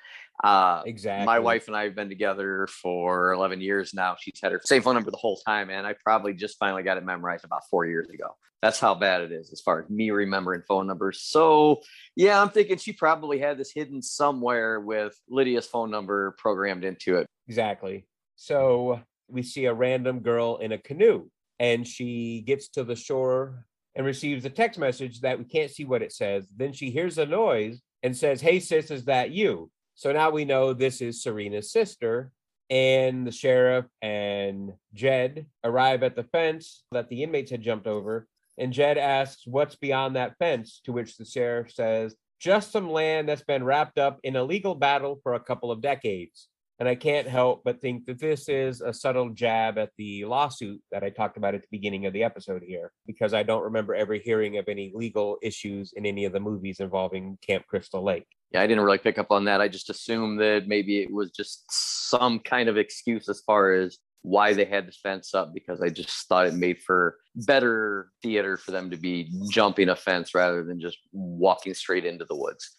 Uh, 0.43 0.81
exactly. 0.85 1.25
My 1.25 1.39
wife 1.39 1.67
and 1.67 1.75
I 1.75 1.85
have 1.85 1.95
been 1.95 2.09
together 2.09 2.67
for 2.67 3.33
11 3.33 3.61
years 3.61 3.93
now. 3.93 4.15
She's 4.19 4.39
had 4.41 4.51
her 4.51 4.61
same 4.65 4.81
phone 4.81 4.95
number 4.95 5.11
the 5.11 5.17
whole 5.17 5.37
time, 5.37 5.69
and 5.69 5.87
I 5.87 5.95
probably 6.03 6.33
just 6.33 6.57
finally 6.57 6.83
got 6.83 6.97
it 6.97 7.05
memorized 7.05 7.45
about 7.45 7.61
four 7.69 7.85
years 7.85 8.09
ago. 8.09 8.35
That's 8.61 8.79
how 8.79 8.95
bad 8.95 9.21
it 9.21 9.31
is 9.31 9.51
as 9.51 9.61
far 9.61 9.81
as 9.81 9.89
me 9.89 10.11
remembering 10.11 10.61
phone 10.67 10.87
numbers. 10.87 11.21
So, 11.21 11.81
yeah, 12.15 12.41
I'm 12.41 12.49
thinking 12.49 12.77
she 12.77 12.93
probably 12.93 13.37
had 13.39 13.57
this 13.57 13.71
hidden 13.73 14.01
somewhere 14.01 14.79
with 14.79 15.17
Lydia's 15.29 15.67
phone 15.67 15.91
number 15.91 16.35
programmed 16.37 16.85
into 16.85 17.17
it. 17.17 17.27
Exactly. 17.47 18.07
So 18.35 19.01
we 19.27 19.43
see 19.43 19.65
a 19.65 19.73
random 19.73 20.19
girl 20.19 20.57
in 20.57 20.71
a 20.71 20.77
canoe, 20.77 21.27
and 21.59 21.87
she 21.87 22.43
gets 22.45 22.69
to 22.69 22.83
the 22.83 22.95
shore 22.95 23.65
and 23.95 24.05
receives 24.05 24.45
a 24.45 24.49
text 24.49 24.79
message 24.79 25.21
that 25.21 25.37
we 25.37 25.45
can't 25.45 25.71
see 25.71 25.85
what 25.85 26.01
it 26.01 26.11
says. 26.11 26.47
Then 26.55 26.73
she 26.73 26.89
hears 26.89 27.17
a 27.17 27.25
noise 27.25 27.81
and 28.01 28.15
says, 28.15 28.41
Hey, 28.41 28.59
sis, 28.59 28.91
is 28.91 29.05
that 29.05 29.31
you? 29.31 29.69
So 29.95 30.11
now 30.11 30.31
we 30.31 30.45
know 30.45 30.73
this 30.73 31.01
is 31.01 31.21
Serena's 31.21 31.71
sister. 31.71 32.31
And 32.69 33.27
the 33.27 33.31
sheriff 33.31 33.85
and 34.01 34.73
Jed 34.93 35.45
arrive 35.63 36.01
at 36.01 36.15
the 36.15 36.23
fence 36.23 36.83
that 36.91 37.09
the 37.09 37.21
inmates 37.21 37.51
had 37.51 37.61
jumped 37.61 37.87
over. 37.87 38.27
And 38.57 38.73
Jed 38.73 38.97
asks, 38.97 39.45
What's 39.45 39.75
beyond 39.75 40.15
that 40.15 40.37
fence? 40.39 40.81
To 40.85 40.91
which 40.91 41.17
the 41.17 41.25
sheriff 41.25 41.71
says, 41.71 42.15
Just 42.39 42.71
some 42.71 42.89
land 42.89 43.29
that's 43.29 43.43
been 43.43 43.63
wrapped 43.63 43.99
up 43.99 44.19
in 44.23 44.35
a 44.35 44.43
legal 44.43 44.75
battle 44.75 45.19
for 45.21 45.33
a 45.33 45.39
couple 45.39 45.71
of 45.71 45.81
decades. 45.81 46.47
And 46.79 46.89
I 46.89 46.95
can't 46.95 47.27
help 47.27 47.61
but 47.63 47.81
think 47.81 48.05
that 48.07 48.19
this 48.19 48.49
is 48.49 48.81
a 48.81 48.93
subtle 48.93 49.29
jab 49.29 49.77
at 49.77 49.91
the 49.97 50.25
lawsuit 50.25 50.81
that 50.91 51.03
I 51.03 51.11
talked 51.11 51.37
about 51.37 51.53
at 51.53 51.61
the 51.61 51.67
beginning 51.71 52.05
of 52.05 52.13
the 52.13 52.23
episode 52.23 52.63
here, 52.65 52.91
because 53.05 53.33
I 53.33 53.43
don't 53.43 53.63
remember 53.63 53.93
ever 53.93 54.15
hearing 54.15 54.57
of 54.57 54.67
any 54.67 54.91
legal 54.93 55.37
issues 55.41 55.93
in 55.95 56.05
any 56.05 56.25
of 56.25 56.33
the 56.33 56.39
movies 56.39 56.79
involving 56.79 57.37
Camp 57.45 57.65
Crystal 57.67 58.03
Lake. 58.03 58.25
Yeah, 58.51 58.61
I 58.61 58.67
didn't 58.67 58.83
really 58.83 58.97
pick 58.97 59.17
up 59.17 59.31
on 59.31 59.45
that. 59.45 59.61
I 59.61 59.67
just 59.67 59.89
assumed 59.89 60.39
that 60.39 60.67
maybe 60.67 61.01
it 61.01 61.11
was 61.11 61.31
just 61.31 61.63
some 61.69 62.39
kind 62.39 62.69
of 62.69 62.77
excuse 62.77 63.29
as 63.29 63.41
far 63.41 63.73
as 63.73 63.99
why 64.23 64.53
they 64.53 64.65
had 64.65 64.87
the 64.87 64.91
fence 64.91 65.33
up 65.33 65.53
because 65.53 65.81
I 65.81 65.89
just 65.89 66.27
thought 66.27 66.47
it 66.47 66.53
made 66.53 66.81
for 66.81 67.17
better 67.35 68.09
theater 68.21 68.57
for 68.57 68.71
them 68.71 68.89
to 68.89 68.97
be 68.97 69.29
jumping 69.51 69.89
a 69.89 69.95
fence 69.95 70.33
rather 70.33 70.63
than 70.63 70.79
just 70.79 70.97
walking 71.11 71.73
straight 71.73 72.05
into 72.05 72.25
the 72.25 72.35
woods. 72.35 72.75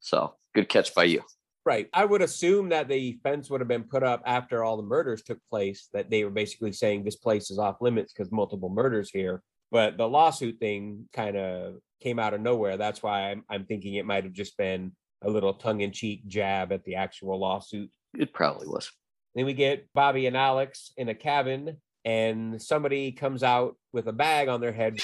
So 0.00 0.34
good 0.54 0.68
catch 0.68 0.94
by 0.94 1.04
you. 1.04 1.22
Right. 1.68 1.86
I 1.92 2.06
would 2.06 2.22
assume 2.22 2.70
that 2.70 2.88
the 2.88 3.18
fence 3.22 3.50
would 3.50 3.60
have 3.60 3.68
been 3.68 3.84
put 3.84 4.02
up 4.02 4.22
after 4.24 4.64
all 4.64 4.78
the 4.78 4.82
murders 4.82 5.20
took 5.20 5.38
place, 5.44 5.90
that 5.92 6.08
they 6.08 6.24
were 6.24 6.30
basically 6.30 6.72
saying 6.72 7.04
this 7.04 7.16
place 7.16 7.50
is 7.50 7.58
off 7.58 7.82
limits 7.82 8.10
because 8.10 8.32
multiple 8.32 8.70
murders 8.70 9.10
here. 9.10 9.42
but 9.70 9.98
the 9.98 10.08
lawsuit 10.08 10.58
thing 10.60 11.06
kind 11.12 11.36
of 11.36 11.74
came 12.00 12.18
out 12.18 12.32
of 12.32 12.40
nowhere. 12.40 12.78
That's 12.78 13.02
why 13.02 13.30
I'm, 13.30 13.44
I'm 13.50 13.66
thinking 13.66 13.96
it 13.96 14.06
might 14.06 14.24
have 14.24 14.32
just 14.32 14.56
been 14.56 14.92
a 15.20 15.28
little 15.28 15.52
tongue 15.52 15.82
in 15.82 15.92
cheek 15.92 16.26
jab 16.26 16.72
at 16.72 16.84
the 16.84 16.94
actual 16.94 17.38
lawsuit. 17.38 17.90
It 18.16 18.32
probably 18.32 18.66
was. 18.66 18.90
Then 19.34 19.44
we 19.44 19.52
get 19.52 19.92
Bobby 19.92 20.26
and 20.26 20.38
Alex 20.38 20.92
in 20.96 21.10
a 21.10 21.14
cabin, 21.14 21.76
and 22.02 22.62
somebody 22.62 23.12
comes 23.12 23.42
out 23.42 23.76
with 23.92 24.06
a 24.06 24.12
bag 24.14 24.48
on 24.48 24.62
their 24.62 24.72
head, 24.72 25.00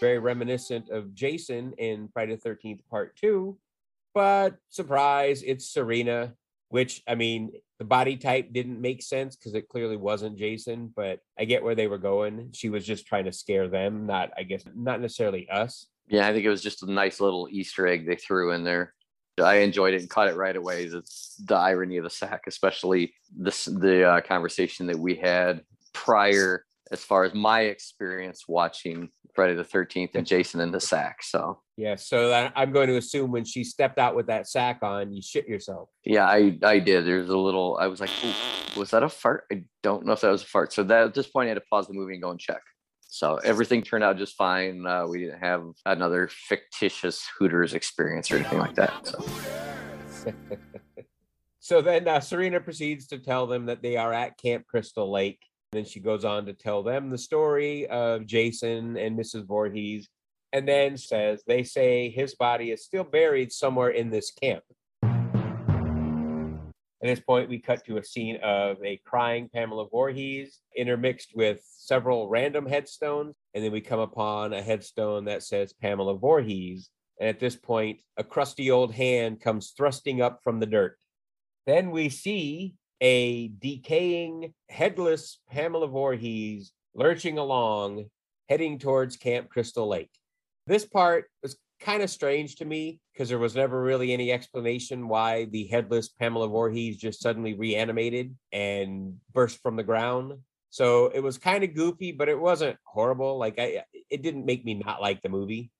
very 0.00 0.18
reminiscent 0.18 0.88
of 0.88 1.14
Jason 1.14 1.72
in 1.78 2.08
Friday 2.12 2.34
the 2.34 2.50
13th, 2.50 2.80
part 2.90 3.14
two. 3.14 3.56
But 4.14 4.56
surprise, 4.68 5.42
it's 5.42 5.68
Serena, 5.68 6.34
which 6.68 7.02
I 7.06 7.14
mean, 7.14 7.52
the 7.78 7.84
body 7.84 8.16
type 8.16 8.52
didn't 8.52 8.80
make 8.80 9.02
sense 9.02 9.36
because 9.36 9.54
it 9.54 9.68
clearly 9.68 9.96
wasn't 9.96 10.38
Jason, 10.38 10.92
but 10.94 11.20
I 11.38 11.44
get 11.44 11.62
where 11.62 11.74
they 11.74 11.86
were 11.86 11.98
going. 11.98 12.50
She 12.52 12.68
was 12.68 12.86
just 12.86 13.06
trying 13.06 13.24
to 13.24 13.32
scare 13.32 13.68
them, 13.68 14.06
not, 14.06 14.30
I 14.36 14.44
guess, 14.44 14.64
not 14.74 15.00
necessarily 15.00 15.48
us. 15.48 15.86
Yeah, 16.08 16.28
I 16.28 16.32
think 16.32 16.44
it 16.44 16.50
was 16.50 16.62
just 16.62 16.82
a 16.82 16.90
nice 16.90 17.20
little 17.20 17.48
Easter 17.50 17.86
egg 17.86 18.06
they 18.06 18.16
threw 18.16 18.52
in 18.52 18.64
there. 18.64 18.94
I 19.42 19.56
enjoyed 19.56 19.94
it 19.94 20.00
and 20.00 20.10
caught 20.10 20.28
it 20.28 20.36
right 20.36 20.54
away. 20.54 20.86
The 20.86 21.54
irony 21.54 21.96
of 21.96 22.04
the 22.04 22.10
sack, 22.10 22.42
especially 22.46 23.14
this 23.34 23.64
the 23.64 24.04
uh, 24.04 24.20
conversation 24.20 24.86
that 24.88 24.98
we 24.98 25.14
had 25.14 25.62
prior, 25.92 26.64
as 26.92 27.02
far 27.02 27.24
as 27.24 27.34
my 27.34 27.62
experience 27.62 28.44
watching 28.46 29.08
Friday 29.34 29.54
the 29.54 29.64
Thirteenth 29.64 30.14
and 30.14 30.26
Jason 30.26 30.60
in 30.60 30.70
the 30.70 30.80
sack. 30.80 31.22
So 31.22 31.60
Yeah, 31.76 31.96
so 31.96 32.50
I'm 32.54 32.72
going 32.72 32.88
to 32.88 32.96
assume 32.96 33.30
when 33.30 33.44
she 33.44 33.64
stepped 33.64 33.98
out 33.98 34.14
with 34.14 34.26
that 34.26 34.46
sack 34.46 34.80
on, 34.82 35.12
you 35.12 35.22
shit 35.22 35.48
yourself. 35.48 35.88
yeah, 36.04 36.26
I 36.26 36.58
I 36.62 36.78
did. 36.78 37.06
There's 37.06 37.28
a 37.28 37.36
little. 37.36 37.78
I 37.80 37.86
was 37.86 38.00
like, 38.00 38.10
was 38.76 38.90
that 38.90 39.02
a 39.02 39.08
fart? 39.08 39.44
I 39.50 39.64
don't 39.82 40.04
know 40.04 40.12
if 40.12 40.20
that 40.20 40.30
was 40.30 40.42
a 40.42 40.46
fart. 40.46 40.72
So 40.72 40.82
that 40.84 41.06
at 41.06 41.14
this 41.14 41.26
point, 41.26 41.46
I 41.46 41.48
had 41.48 41.54
to 41.54 41.64
pause 41.70 41.88
the 41.88 41.94
movie 41.94 42.14
and 42.14 42.22
go 42.22 42.30
and 42.30 42.40
check. 42.40 42.60
So 43.00 43.36
everything 43.44 43.82
turned 43.82 44.04
out 44.04 44.16
just 44.16 44.36
fine. 44.36 44.86
Uh, 44.86 45.06
we 45.06 45.18
didn't 45.18 45.40
have 45.40 45.64
another 45.84 46.28
fictitious 46.30 47.28
Hooters 47.38 47.74
experience 47.74 48.30
or 48.30 48.36
anything 48.36 48.58
like 48.58 48.74
that. 48.76 49.06
So. 49.06 50.32
So 51.64 51.80
then 51.80 52.08
uh, 52.08 52.18
Serena 52.18 52.58
proceeds 52.58 53.06
to 53.06 53.18
tell 53.18 53.46
them 53.46 53.66
that 53.66 53.82
they 53.82 53.96
are 53.96 54.12
at 54.12 54.36
Camp 54.36 54.66
Crystal 54.66 55.10
Lake. 55.10 55.38
Then 55.72 55.84
she 55.86 56.00
goes 56.00 56.24
on 56.24 56.44
to 56.46 56.52
tell 56.52 56.82
them 56.82 57.08
the 57.08 57.18
story 57.18 57.86
of 57.86 58.26
Jason 58.26 58.96
and 58.98 59.18
Mrs. 59.18 59.46
Voorhees, 59.46 60.08
and 60.52 60.68
then 60.68 60.98
says 60.98 61.42
they 61.46 61.62
say 61.62 62.10
his 62.10 62.34
body 62.34 62.70
is 62.70 62.84
still 62.84 63.04
buried 63.04 63.50
somewhere 63.50 63.88
in 63.88 64.10
this 64.10 64.30
camp. 64.30 64.62
At 67.02 67.08
this 67.08 67.20
point, 67.20 67.48
we 67.48 67.58
cut 67.58 67.84
to 67.86 67.96
a 67.96 68.04
scene 68.04 68.36
of 68.44 68.76
a 68.84 68.98
crying 68.98 69.48
Pamela 69.52 69.88
Voorhees 69.88 70.60
intermixed 70.76 71.34
with 71.34 71.60
several 71.66 72.28
random 72.28 72.64
headstones. 72.64 73.34
And 73.54 73.64
then 73.64 73.72
we 73.72 73.80
come 73.80 73.98
upon 73.98 74.52
a 74.52 74.62
headstone 74.62 75.24
that 75.24 75.42
says 75.42 75.72
Pamela 75.72 76.16
Voorhees. 76.16 76.90
And 77.18 77.28
at 77.28 77.40
this 77.40 77.56
point, 77.56 78.00
a 78.18 78.22
crusty 78.22 78.70
old 78.70 78.94
hand 78.94 79.40
comes 79.40 79.72
thrusting 79.76 80.22
up 80.22 80.42
from 80.44 80.60
the 80.60 80.66
dirt. 80.66 80.96
Then 81.66 81.90
we 81.90 82.08
see 82.08 82.76
a 83.02 83.48
decaying, 83.58 84.54
headless 84.68 85.40
Pamela 85.50 85.88
Voorhees 85.88 86.72
lurching 86.94 87.36
along, 87.36 88.06
heading 88.48 88.78
towards 88.78 89.16
Camp 89.16 89.50
Crystal 89.50 89.88
Lake. 89.88 90.10
This 90.68 90.86
part 90.86 91.24
was 91.42 91.56
kind 91.80 92.04
of 92.04 92.10
strange 92.10 92.54
to 92.56 92.64
me 92.64 93.00
because 93.12 93.28
there 93.28 93.40
was 93.40 93.56
never 93.56 93.82
really 93.82 94.12
any 94.12 94.30
explanation 94.30 95.08
why 95.08 95.46
the 95.46 95.66
headless 95.66 96.10
Pamela 96.10 96.46
Voorhees 96.46 96.96
just 96.96 97.20
suddenly 97.20 97.54
reanimated 97.54 98.36
and 98.52 99.16
burst 99.32 99.60
from 99.60 99.74
the 99.74 99.82
ground. 99.82 100.34
So 100.70 101.06
it 101.08 101.20
was 101.20 101.38
kind 101.38 101.64
of 101.64 101.74
goofy, 101.74 102.12
but 102.12 102.28
it 102.28 102.38
wasn't 102.38 102.76
horrible. 102.84 103.36
Like 103.36 103.58
I, 103.58 103.82
it 104.10 104.22
didn't 104.22 104.46
make 104.46 104.64
me 104.64 104.74
not 104.74 105.02
like 105.02 105.20
the 105.22 105.28
movie. 105.28 105.72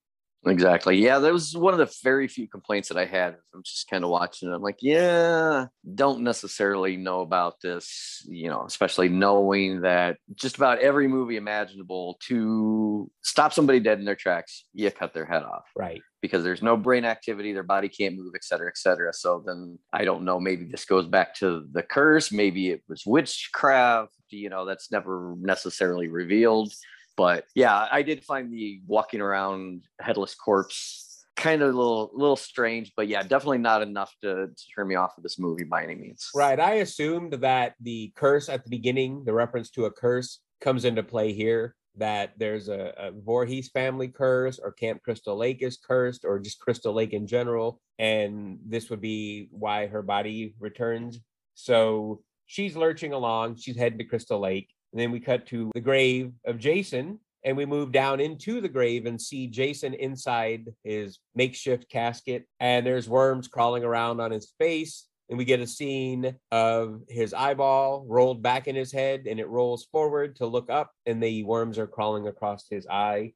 Exactly. 0.45 0.97
Yeah, 0.97 1.19
that 1.19 1.31
was 1.31 1.55
one 1.55 1.73
of 1.73 1.79
the 1.79 1.93
very 2.03 2.27
few 2.27 2.47
complaints 2.47 2.89
that 2.89 2.97
I 2.97 3.05
had. 3.05 3.35
I'm 3.53 3.63
just 3.63 3.89
kind 3.89 4.03
of 4.03 4.09
watching 4.09 4.49
it. 4.49 4.53
I'm 4.53 4.61
like, 4.61 4.79
yeah, 4.81 5.67
don't 5.95 6.21
necessarily 6.21 6.97
know 6.97 7.21
about 7.21 7.61
this, 7.61 8.25
you 8.27 8.49
know, 8.49 8.65
especially 8.67 9.09
knowing 9.09 9.81
that 9.81 10.17
just 10.35 10.57
about 10.57 10.79
every 10.79 11.07
movie 11.07 11.37
imaginable 11.37 12.17
to 12.27 13.09
stop 13.21 13.53
somebody 13.53 13.79
dead 13.79 13.99
in 13.99 14.05
their 14.05 14.15
tracks, 14.15 14.65
you 14.73 14.91
cut 14.91 15.13
their 15.13 15.25
head 15.25 15.43
off 15.43 15.63
Right. 15.75 16.01
because 16.21 16.43
there's 16.43 16.61
no 16.61 16.75
brain 16.75 17.05
activity, 17.05 17.53
their 17.53 17.63
body 17.63 17.87
can't 17.87 18.15
move, 18.17 18.33
et 18.35 18.43
cetera, 18.43 18.67
et 18.67 18.77
cetera. 18.77 19.13
So 19.13 19.43
then 19.45 19.79
I 19.93 20.03
don't 20.03 20.25
know, 20.25 20.39
maybe 20.39 20.65
this 20.65 20.85
goes 20.85 21.07
back 21.07 21.35
to 21.35 21.65
the 21.71 21.83
curse, 21.83 22.31
maybe 22.31 22.69
it 22.69 22.81
was 22.89 23.03
witchcraft, 23.05 24.13
you 24.29 24.49
know, 24.49 24.65
that's 24.65 24.91
never 24.91 25.35
necessarily 25.39 26.07
revealed. 26.09 26.73
But 27.15 27.45
yeah, 27.55 27.87
I 27.91 28.01
did 28.01 28.23
find 28.23 28.51
the 28.51 28.81
walking 28.87 29.21
around 29.21 29.85
headless 29.99 30.35
corpse 30.35 31.13
kind 31.35 31.61
of 31.61 31.73
a 31.73 31.77
little 31.77 32.11
little 32.13 32.35
strange, 32.35 32.93
but 32.95 33.07
yeah, 33.07 33.23
definitely 33.23 33.57
not 33.57 33.81
enough 33.81 34.13
to, 34.21 34.47
to 34.47 34.63
turn 34.75 34.87
me 34.87 34.95
off 34.95 35.17
of 35.17 35.23
this 35.23 35.39
movie 35.39 35.63
by 35.63 35.83
any 35.83 35.95
means. 35.95 36.29
Right. 36.35 36.59
I 36.59 36.75
assumed 36.75 37.33
that 37.33 37.75
the 37.81 38.11
curse 38.15 38.49
at 38.49 38.63
the 38.63 38.69
beginning, 38.69 39.23
the 39.25 39.33
reference 39.33 39.69
to 39.71 39.85
a 39.85 39.91
curse, 39.91 40.39
comes 40.61 40.85
into 40.85 41.03
play 41.03 41.33
here. 41.33 41.75
That 41.95 42.33
there's 42.37 42.69
a, 42.69 42.93
a 42.97 43.11
Voorhees 43.11 43.69
family 43.69 44.07
curse, 44.07 44.57
or 44.57 44.71
Camp 44.71 45.03
Crystal 45.03 45.37
Lake 45.37 45.61
is 45.61 45.77
cursed, 45.77 46.25
or 46.25 46.39
just 46.39 46.59
Crystal 46.59 46.93
Lake 46.93 47.13
in 47.13 47.27
general. 47.27 47.79
And 47.99 48.57
this 48.65 48.89
would 48.89 49.01
be 49.01 49.49
why 49.51 49.85
her 49.87 50.01
body 50.01 50.55
returns. 50.59 51.19
So 51.53 52.23
she's 52.47 52.75
lurching 52.75 53.13
along. 53.13 53.57
She's 53.57 53.77
heading 53.77 53.99
to 53.99 54.05
Crystal 54.05 54.39
Lake. 54.39 54.69
And 54.93 55.01
then 55.01 55.11
we 55.11 55.19
cut 55.19 55.47
to 55.47 55.71
the 55.73 55.81
grave 55.81 56.31
of 56.45 56.59
Jason, 56.59 57.19
and 57.43 57.57
we 57.57 57.65
move 57.65 57.91
down 57.91 58.19
into 58.19 58.61
the 58.61 58.69
grave 58.69 59.07
and 59.07 59.19
see 59.19 59.47
Jason 59.47 59.95
inside 59.95 60.69
his 60.83 61.17
makeshift 61.35 61.89
casket. 61.89 62.45
And 62.59 62.85
there's 62.85 63.09
worms 63.09 63.47
crawling 63.47 63.83
around 63.83 64.21
on 64.21 64.31
his 64.31 64.53
face. 64.59 65.07
And 65.29 65.37
we 65.37 65.45
get 65.45 65.61
a 65.61 65.67
scene 65.67 66.35
of 66.51 67.01
his 67.09 67.33
eyeball 67.33 68.05
rolled 68.07 68.43
back 68.43 68.67
in 68.67 68.75
his 68.75 68.91
head, 68.91 69.25
and 69.27 69.39
it 69.39 69.47
rolls 69.47 69.87
forward 69.91 70.35
to 70.35 70.45
look 70.45 70.69
up, 70.69 70.91
and 71.05 71.23
the 71.23 71.43
worms 71.43 71.79
are 71.79 71.87
crawling 71.87 72.27
across 72.27 72.67
his 72.69 72.85
eye. 72.85 73.33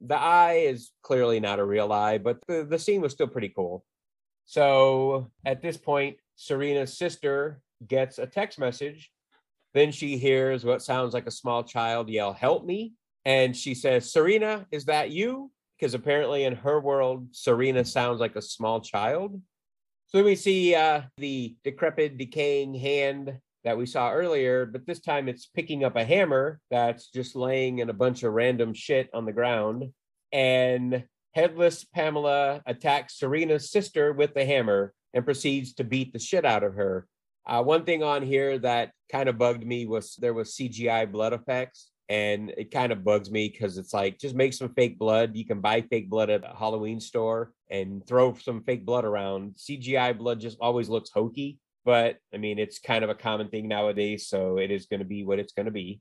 The 0.00 0.18
eye 0.18 0.64
is 0.64 0.90
clearly 1.02 1.38
not 1.38 1.58
a 1.58 1.64
real 1.64 1.92
eye, 1.92 2.18
but 2.18 2.38
the, 2.48 2.64
the 2.64 2.78
scene 2.78 3.02
was 3.02 3.12
still 3.12 3.28
pretty 3.28 3.50
cool. 3.50 3.84
So 4.46 5.30
at 5.44 5.60
this 5.60 5.76
point, 5.76 6.16
Serena's 6.36 6.96
sister 6.96 7.60
gets 7.86 8.18
a 8.18 8.26
text 8.26 8.58
message 8.58 9.10
then 9.74 9.92
she 9.92 10.18
hears 10.18 10.64
what 10.64 10.82
sounds 10.82 11.14
like 11.14 11.26
a 11.26 11.30
small 11.30 11.62
child 11.64 12.08
yell, 12.08 12.32
Help 12.32 12.64
me. 12.64 12.92
And 13.24 13.56
she 13.56 13.74
says, 13.74 14.12
Serena, 14.12 14.66
is 14.70 14.86
that 14.86 15.10
you? 15.10 15.50
Because 15.78 15.94
apparently 15.94 16.44
in 16.44 16.56
her 16.56 16.80
world, 16.80 17.28
Serena 17.32 17.84
sounds 17.84 18.20
like 18.20 18.36
a 18.36 18.42
small 18.42 18.80
child. 18.80 19.40
So 20.06 20.18
then 20.18 20.24
we 20.24 20.36
see 20.36 20.74
uh, 20.74 21.02
the 21.16 21.56
decrepit, 21.64 22.18
decaying 22.18 22.74
hand 22.74 23.38
that 23.64 23.78
we 23.78 23.86
saw 23.86 24.12
earlier, 24.12 24.66
but 24.66 24.86
this 24.86 25.00
time 25.00 25.28
it's 25.28 25.46
picking 25.46 25.84
up 25.84 25.96
a 25.96 26.04
hammer 26.04 26.60
that's 26.70 27.08
just 27.08 27.36
laying 27.36 27.78
in 27.78 27.90
a 27.90 27.94
bunch 27.94 28.22
of 28.22 28.32
random 28.32 28.74
shit 28.74 29.08
on 29.14 29.24
the 29.24 29.32
ground. 29.32 29.90
And 30.32 31.04
headless 31.34 31.84
Pamela 31.84 32.62
attacks 32.66 33.18
Serena's 33.18 33.70
sister 33.70 34.12
with 34.12 34.34
the 34.34 34.44
hammer 34.44 34.92
and 35.14 35.24
proceeds 35.24 35.74
to 35.74 35.84
beat 35.84 36.12
the 36.12 36.18
shit 36.18 36.44
out 36.44 36.64
of 36.64 36.74
her. 36.74 37.06
Uh, 37.46 37.62
one 37.62 37.84
thing 37.84 38.02
on 38.02 38.22
here 38.22 38.58
that 38.58 38.92
kind 39.10 39.28
of 39.28 39.38
bugged 39.38 39.66
me 39.66 39.86
was 39.86 40.16
there 40.16 40.34
was 40.34 40.54
CGI 40.54 41.10
blood 41.10 41.32
effects, 41.32 41.90
and 42.08 42.50
it 42.56 42.70
kind 42.70 42.92
of 42.92 43.04
bugs 43.04 43.30
me 43.30 43.48
because 43.48 43.78
it's 43.78 43.94
like 43.94 44.18
just 44.18 44.34
make 44.34 44.52
some 44.52 44.72
fake 44.74 44.98
blood. 44.98 45.34
You 45.34 45.44
can 45.44 45.60
buy 45.60 45.82
fake 45.82 46.08
blood 46.10 46.30
at 46.30 46.44
a 46.44 46.54
Halloween 46.56 47.00
store 47.00 47.52
and 47.70 48.06
throw 48.06 48.34
some 48.34 48.62
fake 48.62 48.84
blood 48.84 49.04
around. 49.04 49.54
CGI 49.56 50.16
blood 50.16 50.40
just 50.40 50.58
always 50.60 50.88
looks 50.88 51.10
hokey, 51.10 51.58
but 51.84 52.18
I 52.32 52.36
mean 52.36 52.58
it's 52.58 52.78
kind 52.78 53.02
of 53.02 53.10
a 53.10 53.14
common 53.14 53.48
thing 53.48 53.66
nowadays, 53.66 54.28
so 54.28 54.58
it 54.58 54.70
is 54.70 54.86
going 54.86 55.00
to 55.00 55.06
be 55.06 55.24
what 55.24 55.38
it's 55.38 55.52
going 55.52 55.66
to 55.66 55.72
be. 55.72 56.00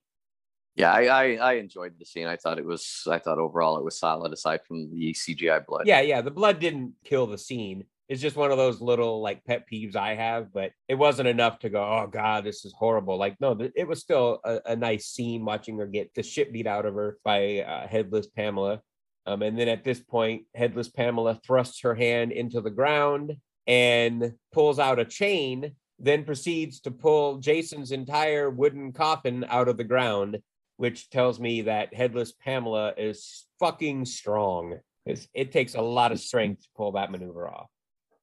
Yeah, 0.75 0.91
I, 0.91 1.04
I 1.06 1.23
I 1.36 1.54
enjoyed 1.54 1.93
the 1.99 2.06
scene. 2.06 2.27
I 2.27 2.38
thought 2.38 2.60
it 2.60 2.65
was 2.65 3.04
I 3.10 3.19
thought 3.19 3.39
overall 3.39 3.77
it 3.77 3.84
was 3.84 3.99
solid 3.99 4.32
aside 4.32 4.62
from 4.67 4.89
the 4.91 5.13
CGI 5.13 5.65
blood. 5.65 5.84
Yeah, 5.86 6.01
yeah, 6.01 6.21
the 6.21 6.32
blood 6.32 6.60
didn't 6.60 6.93
kill 7.04 7.27
the 7.27 7.38
scene. 7.38 7.86
It's 8.12 8.21
just 8.21 8.36
one 8.36 8.52
of 8.52 8.58
those 8.58 8.82
little 8.82 9.21
like 9.21 9.45
pet 9.45 9.63
peeves 9.71 9.95
I 9.95 10.15
have, 10.15 10.52
but 10.52 10.74
it 10.89 10.95
wasn't 10.95 11.30
enough 11.30 11.60
to 11.60 11.69
go, 11.69 11.82
oh 11.82 12.08
God, 12.12 12.43
this 12.43 12.65
is 12.65 12.74
horrible. 12.78 13.17
Like, 13.17 13.39
no, 13.39 13.58
it 13.74 13.88
was 13.88 14.02
still 14.02 14.41
a, 14.43 14.60
a 14.65 14.76
nice 14.76 15.06
scene 15.06 15.45
watching 15.45 15.78
her 15.78 15.88
get 15.88 16.13
the 16.13 16.21
shit 16.21 16.52
beat 16.52 16.67
out 16.67 16.86
of 16.86 16.93
her 16.95 17.19
by 17.24 17.60
uh, 17.60 17.88
Headless 17.88 18.28
Pamela. 18.28 18.82
Um, 19.26 19.41
and 19.41 19.58
then 19.58 19.69
at 19.69 19.86
this 19.86 20.02
point, 20.02 20.43
Headless 20.54 20.89
Pamela 20.89 21.39
thrusts 21.47 21.84
her 21.84 21.95
hand 21.95 22.34
into 22.34 22.60
the 22.60 22.69
ground 22.69 23.38
and 23.65 24.34
pulls 24.52 24.78
out 24.78 25.00
a 25.00 25.06
chain, 25.06 25.71
then 25.97 26.26
proceeds 26.26 26.82
to 26.82 26.91
pull 26.91 27.38
Jason's 27.38 27.93
entire 27.93 28.50
wooden 28.50 28.91
coffin 28.91 29.45
out 29.47 29.69
of 29.69 29.78
the 29.78 29.86
ground, 29.86 30.39
which 30.76 31.10
tells 31.12 31.39
me 31.39 31.62
that 31.62 31.93
Headless 31.93 32.34
Pamela 32.34 32.93
is 32.97 33.45
fucking 33.58 34.04
strong. 34.04 34.80
It's, 35.06 35.30
it 35.34 35.54
takes 35.54 35.76
a 35.76 35.82
lot 35.82 36.12
of 36.12 36.19
strength 36.19 36.63
to 36.63 36.67
pull 36.76 36.91
that 36.91 37.10
maneuver 37.10 37.47
off. 37.47 37.69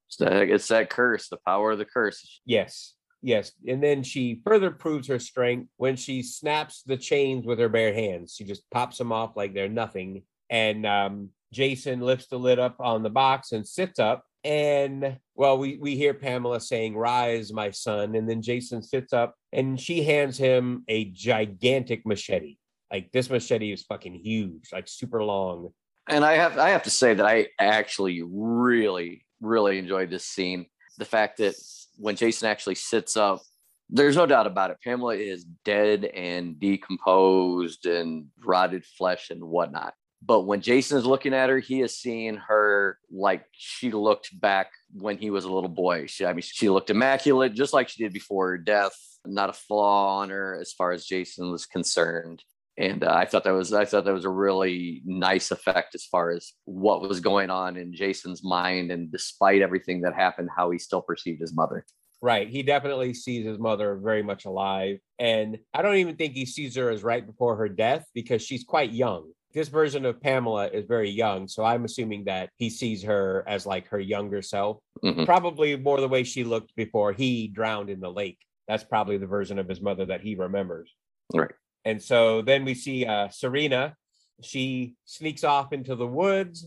It's 0.09 0.17
that, 0.17 0.33
it's 0.49 0.69
that 0.69 0.91
curse, 0.91 1.29
the 1.29 1.39
power 1.47 1.73
of 1.73 1.79
the 1.79 1.85
curse. 1.85 2.41
Yes. 2.45 2.95
Yes, 3.21 3.51
and 3.67 3.83
then 3.83 4.05
she 4.05 4.41
further 4.45 4.71
proves 4.71 5.09
her 5.09 5.19
strength 5.19 5.71
when 5.77 5.97
she 5.97 6.23
snaps 6.23 6.83
the 6.85 6.97
chains 6.97 7.47
with 7.47 7.59
her 7.59 7.69
bare 7.69 7.93
hands. 7.93 8.35
She 8.37 8.45
just 8.45 8.63
pops 8.71 8.97
them 8.97 9.11
off 9.11 9.37
like 9.37 9.55
they're 9.55 9.69
nothing. 9.69 10.23
And 10.51 10.87
um, 10.87 11.31
Jason 11.53 12.01
lifts 12.01 12.29
the 12.29 12.39
lid 12.39 12.61
up 12.61 12.77
on 12.79 13.03
the 13.03 13.11
box 13.11 13.53
and 13.53 13.67
sits 13.67 13.99
up. 13.99 14.25
And 14.45 15.19
well, 15.35 15.59
we 15.59 15.79
we 15.79 15.97
hear 15.97 16.15
Pamela 16.15 16.61
saying, 16.61 16.97
"Rise, 16.97 17.53
my 17.53 17.73
son." 17.73 18.15
And 18.15 18.31
then 18.31 18.41
Jason 18.41 18.83
sits 18.83 19.13
up 19.13 19.35
and 19.53 19.81
she 19.81 20.05
hands 20.05 20.39
him 20.39 20.85
a 20.87 21.07
gigantic 21.07 22.07
machete. 22.07 22.57
Like 22.91 23.11
this 23.11 23.29
machete 23.29 23.73
is 23.73 23.83
fucking 23.83 24.15
huge, 24.15 24.69
like 24.73 24.87
super 24.87 25.25
long. 25.25 25.71
And 26.09 26.25
I 26.25 26.35
have 26.35 26.57
I 26.57 26.71
have 26.71 26.85
to 26.85 26.91
say 26.91 27.15
that 27.15 27.27
I 27.27 27.49
actually 27.59 28.23
really 28.25 29.25
really 29.41 29.79
enjoyed 29.79 30.11
this 30.11 30.25
scene. 30.25 30.67
The 30.99 31.05
fact 31.05 31.39
that 31.39 31.55
when 31.97 32.17
Jason 32.17 32.49
actually 32.49 32.75
sits 32.75 33.17
up, 33.17 33.43
there's 33.91 34.17
no 34.17 34.27
doubt 34.27 34.47
about 34.47 34.71
it. 34.71 34.79
Pamela 34.85 35.15
is 35.15 35.45
dead 35.65 36.05
and 36.05 36.61
decomposed 36.61 37.87
and 37.87 38.27
rotted 38.45 38.85
flesh 38.85 39.31
and 39.31 39.43
whatnot. 39.45 39.95
But 40.21 40.43
when 40.43 40.61
Jason 40.61 40.99
is 40.99 41.07
looking 41.07 41.33
at 41.33 41.49
her, 41.49 41.59
he 41.59 41.81
is 41.81 41.97
seeing 41.97 42.37
her 42.37 42.99
like 43.11 43.45
she 43.53 43.93
looked 43.93 44.39
back 44.41 44.71
when 44.93 45.17
he 45.17 45.31
was 45.31 45.45
a 45.45 45.53
little 45.53 45.69
boy. 45.69 46.07
She, 46.07 46.27
I 46.27 46.33
mean, 46.33 46.43
she 46.43 46.69
looked 46.69 46.91
immaculate, 46.91 47.55
just 47.55 47.73
like 47.73 47.89
she 47.89 48.03
did 48.03 48.13
before 48.13 48.49
her 48.49 48.59
death. 48.59 48.97
Not 49.25 49.51
a 49.51 49.55
flaw 49.55 50.19
on 50.19 50.31
her 50.31 50.59
as 50.61 50.73
far 50.73 50.91
as 50.91 51.07
Jason 51.07 51.51
was 51.53 51.67
concerned. 51.67 52.43
And 52.79 53.03
uh, 53.03 53.13
I 53.13 53.25
thought 53.25 53.43
that 53.45 53.51
was 53.51 53.73
I 53.73 53.85
thought 53.85 54.05
that 54.05 54.15
was 54.15 54.25
a 54.25 54.31
really 54.31 55.03
nice 55.05 55.51
effect 55.51 55.97
as 55.97 56.05
far 56.05 56.31
as 56.31 56.53
what 56.65 57.03
was 57.03 57.19
going 57.19 57.51
on 57.51 57.77
in 57.77 57.93
Jason's 57.93 58.45
mind, 58.45 58.93
and 58.93 59.11
despite 59.11 59.63
everything 59.63 60.01
that 60.03 60.15
happened, 60.15 60.49
how 60.57 60.71
he 60.71 60.79
still 60.79 61.03
perceived 61.03 61.41
his 61.41 61.53
mother. 61.53 61.85
Right. 62.23 62.49
He 62.49 62.63
definitely 62.63 63.15
sees 63.15 63.45
his 63.47 63.59
mother 63.59 63.97
very 63.97 64.23
much 64.23 64.45
alive. 64.45 64.99
And 65.19 65.59
I 65.75 65.83
don't 65.83 65.97
even 65.97 66.17
think 66.17 66.35
he 66.35 66.47
sees 66.47 66.75
her 66.77 66.91
as 66.91 67.03
right 67.03 67.25
before 67.25 67.57
her 67.57 67.69
death 67.69 68.07
because 68.15 68.43
she's 68.43 68.65
quite 68.65 68.93
young. 68.93 69.31
This 69.55 69.69
version 69.69 70.05
of 70.05 70.21
Pamela 70.21 70.69
is 70.69 70.85
very 70.85 71.11
young. 71.11 71.49
So 71.49 71.65
I'm 71.65 71.85
assuming 71.85 72.25
that 72.25 72.51
he 72.57 72.71
sees 72.71 73.03
her 73.05 73.45
as 73.47 73.67
like 73.67 73.89
her 73.89 74.01
younger 74.01 74.43
self, 74.43 74.79
Mhm. 75.05 75.27
probably 75.27 75.77
more 75.77 76.01
the 76.01 76.09
way 76.09 76.25
she 76.25 76.45
looked 76.45 76.75
before 76.77 77.13
he 77.13 77.49
drowned 77.49 77.89
in 77.89 78.01
the 78.01 78.11
lake. 78.13 78.39
That's 78.67 78.85
probably 78.85 79.17
the 79.17 79.27
version 79.27 79.59
of 79.59 79.69
his 79.69 79.81
mother 79.81 80.05
that 80.07 80.21
he 80.21 80.35
remembers. 80.35 80.93
Right. 81.35 81.55
And 81.85 82.03
so 82.03 82.43
then 82.43 82.65
we 82.65 82.75
see 82.75 83.07
uh, 83.07 83.29
Serena. 83.29 83.97
She 84.43 84.95
sneaks 85.05 85.45
off 85.45 85.73
into 85.73 85.95
the 85.95 86.07
woods 86.07 86.67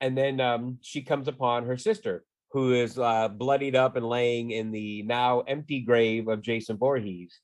and 0.00 0.16
then 0.16 0.40
um, 0.40 0.78
she 0.80 1.02
comes 1.02 1.28
upon 1.28 1.66
her 1.66 1.76
sister, 1.76 2.24
who 2.52 2.72
is 2.72 2.98
uh, 2.98 3.28
bloodied 3.28 3.76
up 3.76 3.96
and 3.96 4.08
laying 4.08 4.50
in 4.50 4.70
the 4.70 5.02
now 5.02 5.40
empty 5.40 5.80
grave 5.80 6.28
of 6.28 6.42
Jason 6.42 6.78
Voorhees. 6.78 7.38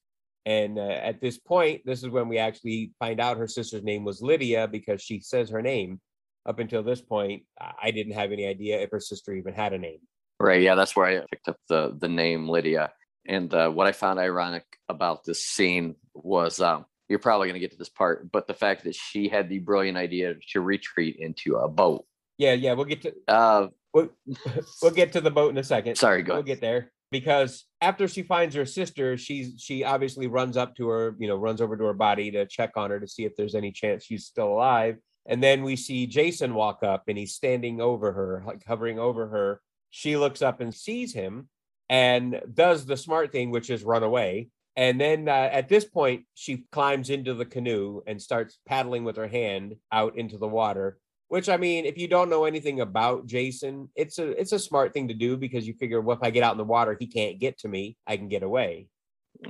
And 0.46 0.78
uh, 0.78 0.82
at 0.82 1.20
this 1.20 1.38
point, 1.38 1.82
this 1.84 2.02
is 2.02 2.08
when 2.08 2.28
we 2.28 2.38
actually 2.38 2.92
find 2.98 3.20
out 3.20 3.36
her 3.36 3.48
sister's 3.48 3.82
name 3.82 4.04
was 4.04 4.22
Lydia 4.22 4.68
because 4.68 5.02
she 5.02 5.20
says 5.20 5.50
her 5.50 5.62
name. 5.62 6.00
Up 6.46 6.60
until 6.60 6.84
this 6.84 7.00
point, 7.00 7.42
I 7.60 7.90
didn't 7.90 8.12
have 8.12 8.30
any 8.30 8.46
idea 8.46 8.78
if 8.78 8.90
her 8.92 9.00
sister 9.00 9.34
even 9.34 9.52
had 9.52 9.72
a 9.72 9.78
name. 9.78 9.98
Right. 10.38 10.62
Yeah, 10.62 10.76
that's 10.76 10.94
where 10.94 11.06
I 11.06 11.24
picked 11.28 11.48
up 11.48 11.56
the 11.68 11.96
the 11.98 12.08
name 12.08 12.48
Lydia. 12.48 12.92
And 13.26 13.52
uh, 13.52 13.68
what 13.70 13.88
I 13.88 13.92
found 13.92 14.20
ironic 14.20 14.64
about 14.88 15.24
this 15.24 15.44
scene 15.44 15.96
was 16.14 16.60
um, 16.60 16.84
you're 17.08 17.18
probably 17.18 17.48
going 17.48 17.54
to 17.54 17.60
get 17.60 17.70
to 17.72 17.78
this 17.78 17.88
part, 17.88 18.30
but 18.32 18.46
the 18.46 18.54
fact 18.54 18.84
that 18.84 18.94
she 18.94 19.28
had 19.28 19.48
the 19.48 19.58
brilliant 19.60 19.96
idea 19.98 20.34
to 20.52 20.60
retreat 20.60 21.16
into 21.18 21.56
a 21.56 21.68
boat. 21.68 22.04
Yeah, 22.38 22.52
yeah, 22.54 22.72
we'll 22.74 22.84
get 22.86 23.02
to 23.02 23.14
Uh, 23.28 23.68
we'll, 23.94 24.08
we'll 24.82 24.90
get 24.92 25.12
to 25.12 25.20
the 25.20 25.30
boat 25.30 25.50
in 25.50 25.58
a 25.58 25.64
second. 25.64 25.96
sorry, 25.96 26.22
go 26.22 26.34
we'll 26.34 26.38
ahead. 26.38 26.46
get 26.46 26.60
there 26.60 26.92
because 27.12 27.64
after 27.80 28.08
she 28.08 28.22
finds 28.22 28.54
her 28.56 28.66
sister 28.66 29.16
she's 29.16 29.54
she 29.62 29.84
obviously 29.84 30.26
runs 30.26 30.56
up 30.56 30.74
to 30.74 30.88
her 30.88 31.14
you 31.20 31.28
know 31.28 31.36
runs 31.36 31.60
over 31.60 31.76
to 31.76 31.84
her 31.84 31.94
body 31.94 32.32
to 32.32 32.44
check 32.46 32.72
on 32.76 32.90
her 32.90 32.98
to 32.98 33.06
see 33.06 33.24
if 33.24 33.36
there's 33.36 33.54
any 33.54 33.70
chance 33.70 34.04
she's 34.04 34.26
still 34.26 34.48
alive 34.48 34.96
and 35.26 35.40
then 35.40 35.62
we 35.62 35.76
see 35.76 36.08
jason 36.08 36.52
walk 36.52 36.82
up 36.82 37.04
and 37.06 37.16
he's 37.16 37.32
standing 37.32 37.80
over 37.80 38.12
her 38.12 38.42
like 38.44 38.64
hovering 38.66 38.98
over 38.98 39.28
her 39.28 39.60
she 39.90 40.16
looks 40.16 40.42
up 40.42 40.60
and 40.60 40.74
sees 40.74 41.12
him 41.14 41.48
and 41.88 42.40
does 42.52 42.86
the 42.86 42.96
smart 42.96 43.30
thing 43.30 43.50
which 43.52 43.70
is 43.70 43.84
run 43.84 44.02
away 44.02 44.48
and 44.76 45.00
then 45.00 45.28
uh, 45.28 45.48
at 45.52 45.68
this 45.68 45.84
point 45.84 46.24
she 46.34 46.64
climbs 46.72 47.10
into 47.10 47.34
the 47.34 47.44
canoe 47.44 48.02
and 48.06 48.20
starts 48.20 48.58
paddling 48.66 49.04
with 49.04 49.16
her 49.16 49.28
hand 49.28 49.74
out 49.92 50.18
into 50.18 50.38
the 50.38 50.48
water 50.48 50.98
which 51.28 51.48
I 51.48 51.56
mean, 51.56 51.86
if 51.86 51.98
you 51.98 52.06
don't 52.06 52.30
know 52.30 52.44
anything 52.44 52.80
about 52.80 53.26
Jason, 53.26 53.88
it's 53.96 54.18
a 54.18 54.28
it's 54.40 54.52
a 54.52 54.58
smart 54.58 54.92
thing 54.92 55.08
to 55.08 55.14
do 55.14 55.36
because 55.36 55.66
you 55.66 55.74
figure, 55.74 56.00
well, 56.00 56.16
if 56.16 56.22
I 56.22 56.30
get 56.30 56.44
out 56.44 56.52
in 56.52 56.58
the 56.58 56.64
water, 56.64 56.96
he 56.98 57.06
can't 57.06 57.40
get 57.40 57.58
to 57.58 57.68
me. 57.68 57.96
I 58.06 58.16
can 58.16 58.28
get 58.28 58.42
away. 58.42 58.88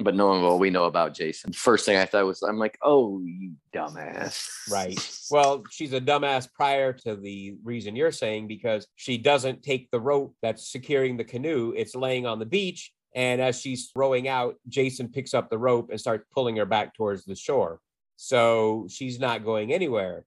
But 0.00 0.16
knowing 0.16 0.42
what 0.42 0.58
we 0.58 0.70
know 0.70 0.86
about 0.86 1.14
Jason, 1.14 1.52
first 1.52 1.86
thing 1.86 1.96
I 1.96 2.06
thought 2.06 2.26
was, 2.26 2.42
I'm 2.42 2.58
like, 2.58 2.76
oh, 2.82 3.20
you 3.24 3.52
dumbass. 3.72 4.48
Right. 4.70 4.98
Well, 5.30 5.62
she's 5.70 5.92
a 5.92 6.00
dumbass 6.00 6.52
prior 6.52 6.92
to 6.92 7.14
the 7.14 7.54
reason 7.62 7.94
you're 7.94 8.10
saying 8.10 8.48
because 8.48 8.88
she 8.96 9.16
doesn't 9.16 9.62
take 9.62 9.88
the 9.90 10.00
rope 10.00 10.34
that's 10.42 10.72
securing 10.72 11.16
the 11.16 11.24
canoe. 11.24 11.72
It's 11.76 11.94
laying 11.94 12.26
on 12.26 12.40
the 12.40 12.46
beach. 12.46 12.92
And 13.16 13.40
as 13.40 13.58
she's 13.58 13.90
rowing 13.96 14.28
out, 14.28 14.56
Jason 14.68 15.08
picks 15.08 15.32
up 15.32 15.48
the 15.48 15.58
rope 15.58 15.88
and 15.90 15.98
starts 15.98 16.26
pulling 16.32 16.56
her 16.56 16.66
back 16.66 16.94
towards 16.94 17.24
the 17.24 17.34
shore. 17.34 17.80
So 18.16 18.86
she's 18.90 19.18
not 19.18 19.42
going 19.42 19.72
anywhere. 19.72 20.26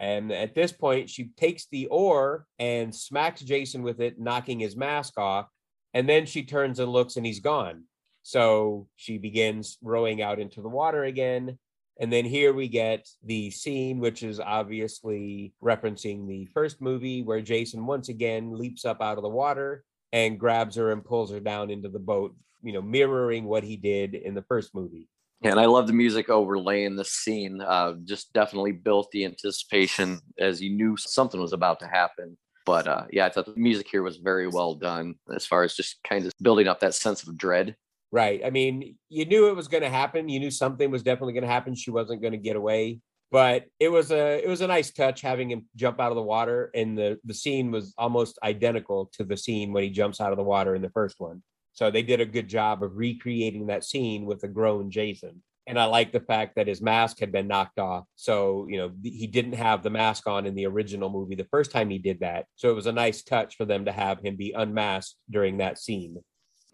And 0.00 0.32
at 0.32 0.54
this 0.54 0.72
point, 0.72 1.08
she 1.08 1.30
takes 1.36 1.68
the 1.70 1.86
oar 1.86 2.44
and 2.58 2.92
smacks 2.92 3.42
Jason 3.42 3.82
with 3.82 4.00
it, 4.00 4.18
knocking 4.18 4.58
his 4.58 4.76
mask 4.76 5.16
off. 5.18 5.46
And 5.94 6.08
then 6.08 6.26
she 6.26 6.42
turns 6.42 6.80
and 6.80 6.90
looks, 6.90 7.16
and 7.16 7.24
he's 7.24 7.40
gone. 7.40 7.84
So 8.22 8.88
she 8.96 9.18
begins 9.18 9.78
rowing 9.80 10.20
out 10.20 10.40
into 10.40 10.60
the 10.62 10.68
water 10.68 11.04
again. 11.04 11.58
And 12.00 12.12
then 12.12 12.24
here 12.24 12.52
we 12.52 12.66
get 12.66 13.08
the 13.24 13.52
scene, 13.52 14.00
which 14.00 14.24
is 14.24 14.40
obviously 14.40 15.54
referencing 15.62 16.26
the 16.26 16.46
first 16.46 16.80
movie, 16.82 17.22
where 17.22 17.40
Jason 17.40 17.86
once 17.86 18.08
again 18.08 18.58
leaps 18.58 18.84
up 18.84 19.00
out 19.00 19.16
of 19.16 19.22
the 19.22 19.28
water 19.28 19.84
and 20.16 20.40
grabs 20.40 20.76
her 20.76 20.92
and 20.92 21.04
pulls 21.04 21.30
her 21.30 21.40
down 21.40 21.68
into 21.68 21.90
the 21.90 21.98
boat, 21.98 22.34
you 22.62 22.72
know, 22.72 22.80
mirroring 22.80 23.44
what 23.44 23.62
he 23.62 23.76
did 23.76 24.14
in 24.14 24.32
the 24.32 24.40
first 24.40 24.74
movie. 24.74 25.10
Yeah, 25.42 25.50
And 25.50 25.60
I 25.60 25.66
love 25.66 25.86
the 25.86 25.92
music 25.92 26.30
overlaying 26.30 26.96
the 26.96 27.04
scene. 27.04 27.60
Uh, 27.60 27.96
just 28.04 28.32
definitely 28.32 28.72
built 28.72 29.10
the 29.12 29.26
anticipation 29.26 30.20
as 30.38 30.62
you 30.62 30.70
knew 30.70 30.96
something 30.96 31.38
was 31.38 31.52
about 31.52 31.80
to 31.80 31.86
happen. 31.86 32.38
But 32.64 32.88
uh, 32.88 33.04
yeah, 33.12 33.26
I 33.26 33.28
thought 33.28 33.44
the 33.44 33.52
music 33.56 33.88
here 33.90 34.02
was 34.02 34.16
very 34.16 34.48
well 34.48 34.74
done 34.74 35.16
as 35.34 35.44
far 35.44 35.64
as 35.64 35.74
just 35.74 35.98
kind 36.02 36.24
of 36.24 36.32
building 36.40 36.66
up 36.66 36.80
that 36.80 36.94
sense 36.94 37.22
of 37.22 37.36
dread. 37.36 37.76
Right. 38.10 38.40
I 38.42 38.48
mean, 38.48 38.96
you 39.10 39.26
knew 39.26 39.48
it 39.48 39.56
was 39.56 39.68
going 39.68 39.82
to 39.82 39.90
happen. 39.90 40.30
You 40.30 40.40
knew 40.40 40.50
something 40.50 40.90
was 40.90 41.02
definitely 41.02 41.34
going 41.34 41.42
to 41.42 41.50
happen. 41.50 41.74
She 41.74 41.90
wasn't 41.90 42.22
going 42.22 42.32
to 42.32 42.38
get 42.38 42.56
away. 42.56 43.00
But 43.30 43.64
it 43.80 43.88
was 43.88 44.12
a 44.12 44.42
it 44.42 44.48
was 44.48 44.60
a 44.60 44.66
nice 44.66 44.92
touch 44.92 45.20
having 45.20 45.50
him 45.50 45.68
jump 45.74 46.00
out 46.00 46.12
of 46.12 46.16
the 46.16 46.22
water, 46.22 46.70
and 46.74 46.96
the 46.96 47.18
the 47.24 47.34
scene 47.34 47.70
was 47.70 47.92
almost 47.98 48.38
identical 48.42 49.10
to 49.14 49.24
the 49.24 49.36
scene 49.36 49.72
when 49.72 49.82
he 49.82 49.90
jumps 49.90 50.20
out 50.20 50.32
of 50.32 50.38
the 50.38 50.44
water 50.44 50.74
in 50.74 50.82
the 50.82 50.90
first 50.90 51.16
one. 51.18 51.42
So 51.72 51.90
they 51.90 52.02
did 52.02 52.20
a 52.20 52.26
good 52.26 52.48
job 52.48 52.82
of 52.82 52.96
recreating 52.96 53.66
that 53.66 53.84
scene 53.84 54.24
with 54.24 54.42
a 54.44 54.48
grown 54.48 54.90
Jason. 54.90 55.42
And 55.66 55.78
I 55.78 55.86
like 55.86 56.12
the 56.12 56.20
fact 56.20 56.54
that 56.56 56.68
his 56.68 56.80
mask 56.80 57.18
had 57.18 57.32
been 57.32 57.48
knocked 57.48 57.80
off. 57.80 58.04
So, 58.14 58.66
you 58.70 58.78
know, 58.78 58.92
he 59.02 59.26
didn't 59.26 59.54
have 59.54 59.82
the 59.82 59.90
mask 59.90 60.28
on 60.28 60.46
in 60.46 60.54
the 60.54 60.66
original 60.66 61.10
movie 61.10 61.34
the 61.34 61.48
first 61.50 61.72
time 61.72 61.90
he 61.90 61.98
did 61.98 62.20
that. 62.20 62.46
So 62.54 62.70
it 62.70 62.74
was 62.74 62.86
a 62.86 62.92
nice 62.92 63.22
touch 63.22 63.56
for 63.56 63.64
them 63.64 63.84
to 63.86 63.92
have 63.92 64.20
him 64.20 64.36
be 64.36 64.52
unmasked 64.52 65.16
during 65.28 65.58
that 65.58 65.78
scene. 65.78 66.18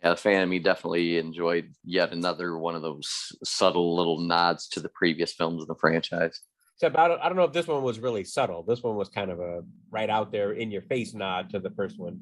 Yeah, 0.03 0.11
the 0.11 0.17
fan 0.17 0.49
me 0.49 0.59
definitely 0.59 1.19
enjoyed 1.19 1.75
yet 1.85 2.13
another 2.13 2.59
one 2.59 2.75
of 2.75 2.83
those 2.83 3.33
subtle 3.45 3.95
little 3.95 4.19
nods 4.19 4.67
to 4.69 4.81
the 4.81 4.89
previous 4.89 5.33
films 5.33 5.63
of 5.63 5.69
the 5.69 5.77
franchise. 5.77 6.41
Except 6.77 6.97
I 6.99 7.07
don't, 7.07 7.21
I 7.21 7.29
don't 7.29 7.37
know 7.37 7.45
if 7.45 7.53
this 7.53 7.69
one 7.69 7.85
was 7.85 8.01
really 8.01 8.25
subtle. 8.25 8.65
This 8.65 8.83
one 8.83 8.97
was 8.97 9.09
kind 9.09 9.31
of 9.31 9.39
a 9.39 9.63
right 9.91 10.11
out 10.11 10.33
there 10.33 10.53
in 10.53 10.73
your 10.73 10.83
face 10.83 11.15
nod 11.15 11.51
to 11.51 11.61
the 11.61 11.71
first 11.71 12.01
one. 12.01 12.21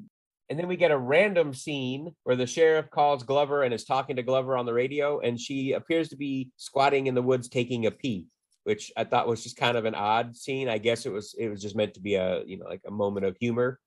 And 0.51 0.59
then 0.59 0.67
we 0.67 0.75
get 0.75 0.91
a 0.91 0.97
random 0.97 1.53
scene 1.53 2.13
where 2.23 2.35
the 2.35 2.45
sheriff 2.45 2.91
calls 2.91 3.23
Glover 3.23 3.63
and 3.63 3.73
is 3.73 3.85
talking 3.85 4.17
to 4.17 4.23
Glover 4.23 4.57
on 4.57 4.65
the 4.65 4.73
radio, 4.73 5.19
and 5.21 5.39
she 5.39 5.71
appears 5.71 6.09
to 6.09 6.17
be 6.17 6.51
squatting 6.57 7.07
in 7.07 7.15
the 7.15 7.21
woods 7.21 7.47
taking 7.47 7.85
a 7.85 7.91
pee, 7.91 8.27
which 8.65 8.91
I 8.97 9.05
thought 9.05 9.29
was 9.29 9.41
just 9.41 9.55
kind 9.55 9.77
of 9.77 9.85
an 9.85 9.95
odd 9.95 10.35
scene. 10.35 10.67
I 10.67 10.77
guess 10.77 11.05
it 11.05 11.11
was 11.11 11.33
it 11.39 11.47
was 11.47 11.61
just 11.61 11.75
meant 11.75 11.93
to 11.93 12.01
be 12.01 12.15
a 12.15 12.43
you 12.45 12.59
know 12.59 12.65
like 12.65 12.81
a 12.85 12.91
moment 12.91 13.25
of 13.25 13.37
humor. 13.39 13.79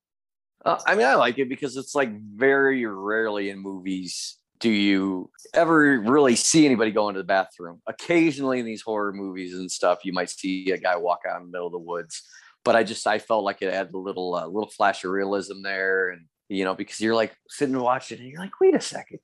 Uh, 0.65 0.81
I 0.87 0.95
mean, 0.95 1.07
I 1.07 1.15
like 1.15 1.39
it 1.39 1.49
because 1.49 1.77
it's 1.77 1.95
like 1.95 2.11
very 2.21 2.87
rarely 2.87 3.51
in 3.51 3.59
movies 3.59 4.39
do 4.61 4.71
you 4.71 5.31
ever 5.53 6.01
really 6.01 6.37
see 6.37 6.65
anybody 6.65 6.91
go 6.91 7.09
into 7.09 7.21
the 7.21 7.25
bathroom. 7.25 7.83
Occasionally 7.87 8.61
in 8.61 8.65
these 8.65 8.81
horror 8.81 9.13
movies 9.13 9.55
and 9.55 9.71
stuff, 9.71 10.01
you 10.05 10.13
might 10.13 10.31
see 10.31 10.71
a 10.71 10.79
guy 10.79 10.97
walk 10.97 11.21
out 11.29 11.41
in 11.41 11.47
the 11.47 11.53
middle 11.53 11.67
of 11.67 11.73
the 11.73 11.79
woods. 11.79 12.23
But 12.65 12.75
I 12.75 12.83
just 12.83 13.07
I 13.07 13.19
felt 13.19 13.45
like 13.45 13.61
it 13.61 13.73
added 13.73 13.93
a 13.93 13.99
little 13.99 14.35
uh, 14.35 14.47
little 14.47 14.71
flash 14.71 15.05
of 15.05 15.11
realism 15.11 15.63
there, 15.63 16.09
and 16.09 16.23
you 16.49 16.65
know 16.65 16.75
because 16.75 16.99
you're 16.99 17.15
like 17.15 17.37
sitting 17.51 17.75
and 17.75 17.85
watching, 17.85 18.21
and 18.21 18.29
you're 18.29 18.41
like, 18.41 18.59
wait 18.59 18.75
a 18.75 18.81
second, 18.81 19.19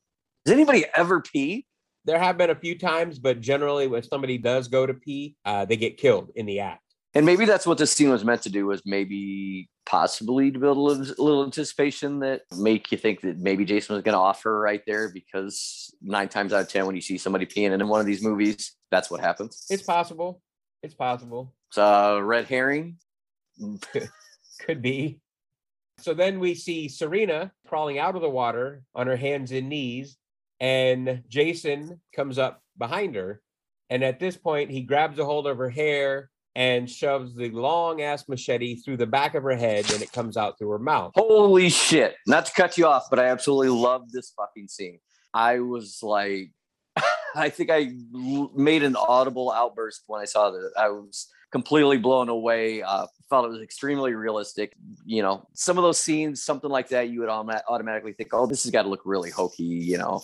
does 0.45 0.53
anybody 0.53 0.85
ever 0.95 1.23
pee? 1.23 1.67
There 2.05 2.19
have 2.19 2.37
been 2.37 2.51
a 2.51 2.55
few 2.55 2.79
times, 2.79 3.19
but 3.19 3.41
generally 3.41 3.87
when 3.87 4.03
somebody 4.03 4.37
does 4.37 4.69
go 4.69 4.85
to 4.85 4.93
pee, 4.93 5.37
uh, 5.47 5.65
they 5.65 5.77
get 5.77 5.97
killed 5.97 6.33
in 6.35 6.45
the 6.45 6.61
act. 6.61 6.83
And 7.15 7.27
maybe 7.27 7.45
that's 7.45 7.67
what 7.67 7.79
this 7.79 7.91
scene 7.91 8.11
was 8.11 8.25
meant 8.25 8.43
to 8.43 8.51
do 8.51 8.67
was 8.67 8.83
maybe 8.87 9.69
possibly 9.85 10.53
to 10.53 10.59
build 10.59 10.77
a 10.77 10.81
little, 10.81 11.03
a 11.03 11.23
little 11.23 11.45
anticipation 11.45 12.21
that 12.21 12.43
make 12.57 12.93
you 12.93 12.99
think 12.99 13.23
that 13.23 13.39
maybe 13.39 13.65
Jason 13.65 13.97
was 13.97 14.05
going 14.05 14.15
to 14.15 14.21
offer 14.21 14.61
right 14.61 14.83
there 14.87 15.11
because 15.13 15.93
nine 16.01 16.29
times 16.29 16.53
out 16.53 16.63
of 16.63 16.69
10, 16.69 16.87
when 16.87 16.95
you 16.95 17.03
see 17.03 17.19
somebody 17.19 17.47
peeing 17.47 17.73
in 17.73 17.89
one 17.89 17.99
of 17.99 18.07
these 18.07 18.23
movies, 18.23 18.77
that's 18.93 19.11
what 19.11 19.21
happens. 19.21 19.67
It's 19.71 19.83
possible. 19.83 20.41
It's 20.85 20.95
possible. 20.95 21.53
It's 21.69 21.79
a 21.79 22.21
red 22.23 22.47
herring. 22.47 22.99
Could 24.61 24.81
be. 24.81 25.19
So 25.99 26.15
then 26.15 26.39
we 26.39 26.55
see 26.55 26.89
Serena 26.89 27.53
crawling 27.67 27.99
out 27.99 28.15
of 28.15 28.23
the 28.23 28.31
water 28.31 28.83
on 28.95 29.07
her 29.09 29.17
hands 29.17 29.51
and 29.53 29.69
knees, 29.69 30.17
and 30.61 31.23
Jason 31.29 32.01
comes 32.15 32.39
up 32.39 32.63
behind 32.79 33.17
her. 33.17 33.43
And 33.91 34.05
at 34.05 34.21
this 34.21 34.37
point, 34.37 34.71
he 34.71 34.83
grabs 34.83 35.19
a 35.19 35.25
hold 35.25 35.47
of 35.47 35.59
her 35.59 35.69
hair 35.69 36.30
and 36.57 36.91
shoves 36.91 37.35
the 37.35 37.51
long 37.51 38.03
ass 38.03 38.29
machete 38.29 38.77
through 38.77 38.97
the 38.97 39.07
back 39.07 39.35
of 39.35 39.43
her 39.43 39.57
head, 39.57 39.91
and 39.93 40.03
it 40.03 40.13
comes 40.13 40.37
out 40.37 40.59
through 40.59 40.71
her 40.71 40.79
mouth. 40.79 41.13
Holy 41.15 41.69
shit. 41.69 42.17
Not 42.27 42.47
to 42.47 42.53
cut 42.53 42.77
you 42.77 42.87
off, 42.87 43.05
but 43.09 43.19
I 43.19 43.27
absolutely 43.27 43.69
love 43.69 44.11
this 44.11 44.33
fucking 44.37 44.69
scene. 44.69 44.99
I 45.33 45.61
was 45.61 46.01
like, 46.03 46.51
I 47.35 47.49
think 47.49 47.71
I 47.71 47.93
made 48.55 48.83
an 48.83 48.97
audible 48.97 49.53
outburst 49.53 50.03
when 50.07 50.21
I 50.21 50.25
saw 50.25 50.51
that. 50.51 50.73
I 50.77 50.89
was 50.89 51.29
completely 51.51 51.99
blown 51.99 52.29
away. 52.29 52.83
Uh, 52.83 53.07
felt 53.29 53.45
it 53.47 53.49
was 53.51 53.63
extremely 53.63 54.13
realistic. 54.15 54.75
You 55.05 55.23
know, 55.23 55.47
some 55.55 55.79
of 55.79 55.85
those 55.85 55.99
scenes, 56.01 56.43
something 56.43 56.69
like 56.71 56.89
that, 56.89 57.09
you 57.09 57.21
would 57.21 57.29
automa- 57.29 57.63
automatically 57.69 58.13
think, 58.13 58.31
oh, 58.33 58.47
this 58.47 58.65
has 58.65 58.73
got 58.73 58.83
to 58.83 58.89
look 58.89 59.03
really 59.05 59.31
hokey, 59.31 59.63
you 59.65 59.99
know. 59.99 60.23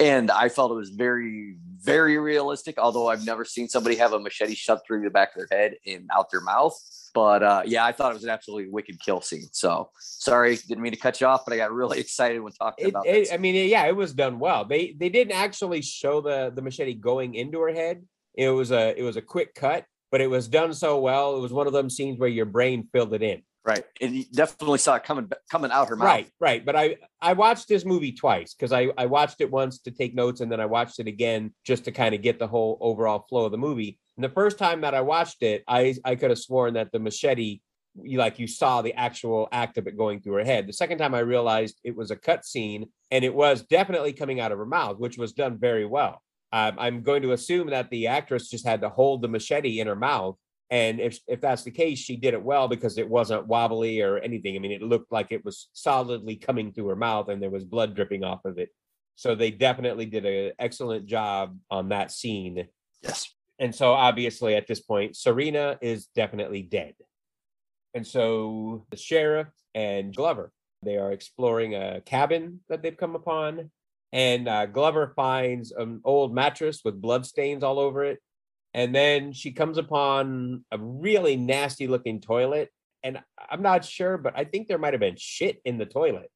And 0.00 0.30
I 0.30 0.48
felt 0.48 0.70
it 0.72 0.74
was 0.74 0.90
very, 0.90 1.56
very 1.80 2.18
realistic. 2.18 2.78
Although 2.78 3.08
I've 3.08 3.24
never 3.26 3.44
seen 3.44 3.68
somebody 3.68 3.96
have 3.96 4.12
a 4.12 4.18
machete 4.20 4.54
shoved 4.54 4.82
through 4.86 5.02
the 5.02 5.10
back 5.10 5.36
of 5.36 5.48
their 5.48 5.58
head 5.58 5.76
and 5.86 6.08
out 6.12 6.30
their 6.30 6.40
mouth. 6.40 6.76
But 7.12 7.44
uh, 7.44 7.62
yeah, 7.64 7.84
I 7.84 7.92
thought 7.92 8.10
it 8.10 8.14
was 8.14 8.24
an 8.24 8.30
absolutely 8.30 8.70
wicked 8.72 8.98
kill 9.00 9.20
scene. 9.20 9.46
So 9.52 9.90
sorry, 10.00 10.56
didn't 10.56 10.82
mean 10.82 10.92
to 10.92 10.98
cut 10.98 11.20
you 11.20 11.28
off, 11.28 11.44
but 11.44 11.54
I 11.54 11.58
got 11.58 11.70
really 11.72 12.00
excited 12.06 12.40
when 12.40 12.52
talking 12.52 12.86
It, 12.86 12.88
about 12.90 13.06
it- 13.06 13.32
I 13.32 13.36
mean, 13.36 13.54
yeah, 13.68 13.84
it 13.86 13.94
was 13.94 14.12
done 14.12 14.40
well. 14.40 14.64
They 14.64 14.96
they 14.98 15.08
didn't 15.10 15.34
actually 15.34 15.82
show 15.82 16.20
the 16.20 16.52
the 16.54 16.62
machete 16.62 16.94
going 16.94 17.34
into 17.36 17.60
her 17.60 17.72
head. 17.72 18.04
It 18.36 18.48
was 18.50 18.72
a 18.72 18.98
it 18.98 19.02
was 19.04 19.16
a 19.16 19.22
quick 19.22 19.54
cut, 19.54 19.86
but 20.14 20.20
it 20.20 20.30
was 20.30 20.46
done 20.46 20.72
so 20.72 21.00
well. 21.00 21.36
It 21.36 21.40
was 21.40 21.52
one 21.52 21.66
of 21.66 21.72
them 21.72 21.90
scenes 21.90 22.20
where 22.20 22.28
your 22.28 22.44
brain 22.44 22.88
filled 22.92 23.14
it 23.14 23.22
in. 23.24 23.42
Right. 23.64 23.82
And 24.00 24.14
you 24.14 24.24
definitely 24.32 24.78
saw 24.78 24.94
it 24.94 25.02
coming 25.02 25.28
coming 25.50 25.72
out 25.72 25.88
her 25.88 25.96
mouth. 25.96 26.06
Right, 26.06 26.30
right. 26.38 26.64
But 26.64 26.76
I 26.76 26.98
I 27.20 27.32
watched 27.32 27.66
this 27.66 27.84
movie 27.84 28.12
twice 28.12 28.54
because 28.54 28.72
I 28.72 28.90
I 28.96 29.06
watched 29.06 29.40
it 29.40 29.50
once 29.50 29.80
to 29.80 29.90
take 29.90 30.14
notes 30.14 30.40
and 30.40 30.52
then 30.52 30.60
I 30.60 30.66
watched 30.66 31.00
it 31.00 31.08
again 31.08 31.52
just 31.64 31.84
to 31.86 31.90
kind 31.90 32.14
of 32.14 32.22
get 32.22 32.38
the 32.38 32.46
whole 32.46 32.78
overall 32.80 33.26
flow 33.28 33.46
of 33.46 33.50
the 33.50 33.58
movie. 33.58 33.98
And 34.16 34.22
the 34.22 34.28
first 34.28 34.56
time 34.56 34.82
that 34.82 34.94
I 34.94 35.00
watched 35.00 35.42
it, 35.42 35.64
I 35.66 35.96
I 36.04 36.14
could 36.14 36.30
have 36.30 36.38
sworn 36.38 36.74
that 36.74 36.92
the 36.92 37.00
machete, 37.00 37.58
you 38.00 38.18
like 38.18 38.38
you 38.38 38.46
saw 38.46 38.82
the 38.82 38.94
actual 38.94 39.48
act 39.50 39.78
of 39.78 39.88
it 39.88 39.96
going 39.96 40.20
through 40.20 40.34
her 40.34 40.44
head. 40.44 40.68
The 40.68 40.74
second 40.74 40.98
time 40.98 41.16
I 41.16 41.30
realized 41.34 41.80
it 41.82 41.96
was 41.96 42.12
a 42.12 42.16
cut 42.16 42.44
scene 42.44 42.88
and 43.10 43.24
it 43.24 43.34
was 43.34 43.62
definitely 43.62 44.12
coming 44.12 44.38
out 44.38 44.52
of 44.52 44.58
her 44.58 44.64
mouth, 44.64 45.00
which 45.00 45.18
was 45.18 45.32
done 45.32 45.58
very 45.58 45.86
well. 45.86 46.22
Um, 46.54 46.76
I'm 46.78 47.02
going 47.02 47.22
to 47.22 47.32
assume 47.32 47.70
that 47.70 47.90
the 47.90 48.06
actress 48.06 48.48
just 48.48 48.66
had 48.66 48.80
to 48.82 48.88
hold 48.88 49.22
the 49.22 49.28
machete 49.28 49.80
in 49.80 49.88
her 49.88 49.96
mouth 49.96 50.36
and 50.70 50.98
if 50.98 51.20
if 51.28 51.40
that's 51.40 51.62
the 51.62 51.70
case, 51.70 51.98
she 51.98 52.16
did 52.16 52.34
it 52.34 52.42
well 52.42 52.68
because 52.68 52.98
it 52.98 53.08
wasn't 53.08 53.46
wobbly 53.46 54.00
or 54.00 54.18
anything. 54.18 54.56
I 54.56 54.58
mean, 54.58 54.72
it 54.72 54.82
looked 54.82 55.12
like 55.12 55.30
it 55.30 55.44
was 55.44 55.68
solidly 55.72 56.36
coming 56.36 56.72
through 56.72 56.88
her 56.88 56.96
mouth 56.96 57.28
and 57.28 57.42
there 57.42 57.50
was 57.50 57.64
blood 57.64 57.94
dripping 57.94 58.24
off 58.24 58.44
of 58.44 58.58
it. 58.58 58.70
So 59.16 59.34
they 59.34 59.50
definitely 59.50 60.06
did 60.06 60.24
an 60.26 60.52
excellent 60.58 61.06
job 61.06 61.56
on 61.70 61.90
that 61.90 62.10
scene. 62.10 62.66
Yes. 63.02 63.32
And 63.58 63.74
so 63.74 63.92
obviously 63.92 64.56
at 64.56 64.66
this 64.66 64.80
point, 64.80 65.16
Serena 65.16 65.78
is 65.80 66.06
definitely 66.06 66.62
dead. 66.62 66.94
And 67.92 68.04
so 68.04 68.84
the 68.90 68.96
sheriff 68.96 69.48
and 69.74 70.12
Glover, 70.16 70.50
they 70.82 70.96
are 70.96 71.12
exploring 71.12 71.76
a 71.76 72.00
cabin 72.00 72.60
that 72.68 72.82
they've 72.82 72.96
come 72.96 73.14
upon. 73.14 73.70
And 74.14 74.46
uh, 74.48 74.66
Glover 74.66 75.12
finds 75.16 75.72
an 75.72 76.00
old 76.04 76.32
mattress 76.32 76.82
with 76.84 77.02
blood 77.02 77.26
stains 77.26 77.64
all 77.64 77.80
over 77.80 78.04
it. 78.04 78.20
And 78.72 78.94
then 78.94 79.32
she 79.32 79.50
comes 79.50 79.76
upon 79.76 80.64
a 80.70 80.78
really 80.78 81.36
nasty 81.36 81.88
looking 81.88 82.20
toilet. 82.20 82.70
And 83.02 83.18
I'm 83.50 83.60
not 83.60 83.84
sure, 83.84 84.16
but 84.16 84.32
I 84.36 84.44
think 84.44 84.68
there 84.68 84.78
might 84.78 84.92
have 84.92 85.00
been 85.00 85.16
shit 85.18 85.60
in 85.64 85.78
the 85.78 85.84
toilet. 85.84 86.30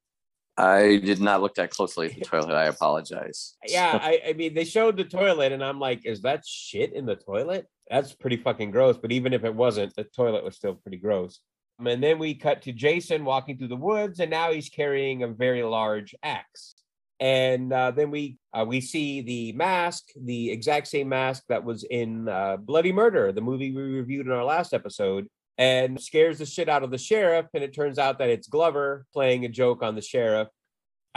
I 0.56 0.96
did 0.96 1.20
not 1.20 1.40
look 1.40 1.54
that 1.54 1.70
closely 1.70 2.06
at 2.08 2.14
the 2.16 2.20
toilet. 2.24 2.52
I 2.52 2.64
apologize. 2.64 3.54
Yeah, 3.64 3.96
I, 4.02 4.22
I 4.30 4.32
mean, 4.32 4.54
they 4.54 4.64
showed 4.64 4.96
the 4.96 5.04
toilet, 5.04 5.52
and 5.52 5.62
I'm 5.62 5.78
like, 5.78 6.04
is 6.04 6.22
that 6.22 6.44
shit 6.44 6.94
in 6.94 7.06
the 7.06 7.14
toilet? 7.14 7.66
That's 7.88 8.12
pretty 8.12 8.38
fucking 8.38 8.72
gross. 8.72 8.98
But 8.98 9.12
even 9.12 9.32
if 9.32 9.44
it 9.44 9.54
wasn't, 9.54 9.94
the 9.94 10.02
toilet 10.02 10.42
was 10.42 10.56
still 10.56 10.74
pretty 10.74 10.98
gross. 10.98 11.38
And 11.78 12.02
then 12.02 12.18
we 12.18 12.34
cut 12.34 12.62
to 12.62 12.72
Jason 12.72 13.24
walking 13.24 13.56
through 13.56 13.68
the 13.68 13.76
woods, 13.76 14.18
and 14.18 14.32
now 14.32 14.50
he's 14.50 14.68
carrying 14.68 15.22
a 15.22 15.28
very 15.28 15.62
large 15.62 16.12
axe. 16.24 16.74
And 17.20 17.72
uh, 17.72 17.90
then 17.90 18.10
we 18.10 18.38
uh, 18.52 18.64
we 18.66 18.80
see 18.80 19.22
the 19.22 19.52
mask, 19.52 20.04
the 20.16 20.50
exact 20.50 20.86
same 20.86 21.08
mask 21.08 21.44
that 21.48 21.64
was 21.64 21.84
in 21.84 22.28
uh, 22.28 22.58
Bloody 22.58 22.92
Murder, 22.92 23.32
the 23.32 23.40
movie 23.40 23.72
we 23.72 23.82
reviewed 23.82 24.26
in 24.26 24.32
our 24.32 24.44
last 24.44 24.72
episode, 24.72 25.26
and 25.56 26.00
scares 26.00 26.38
the 26.38 26.46
shit 26.46 26.68
out 26.68 26.84
of 26.84 26.90
the 26.90 26.98
sheriff. 26.98 27.46
And 27.54 27.64
it 27.64 27.74
turns 27.74 27.98
out 27.98 28.18
that 28.18 28.28
it's 28.30 28.46
Glover 28.46 29.04
playing 29.12 29.44
a 29.44 29.48
joke 29.48 29.82
on 29.82 29.96
the 29.96 30.02
sheriff. 30.02 30.48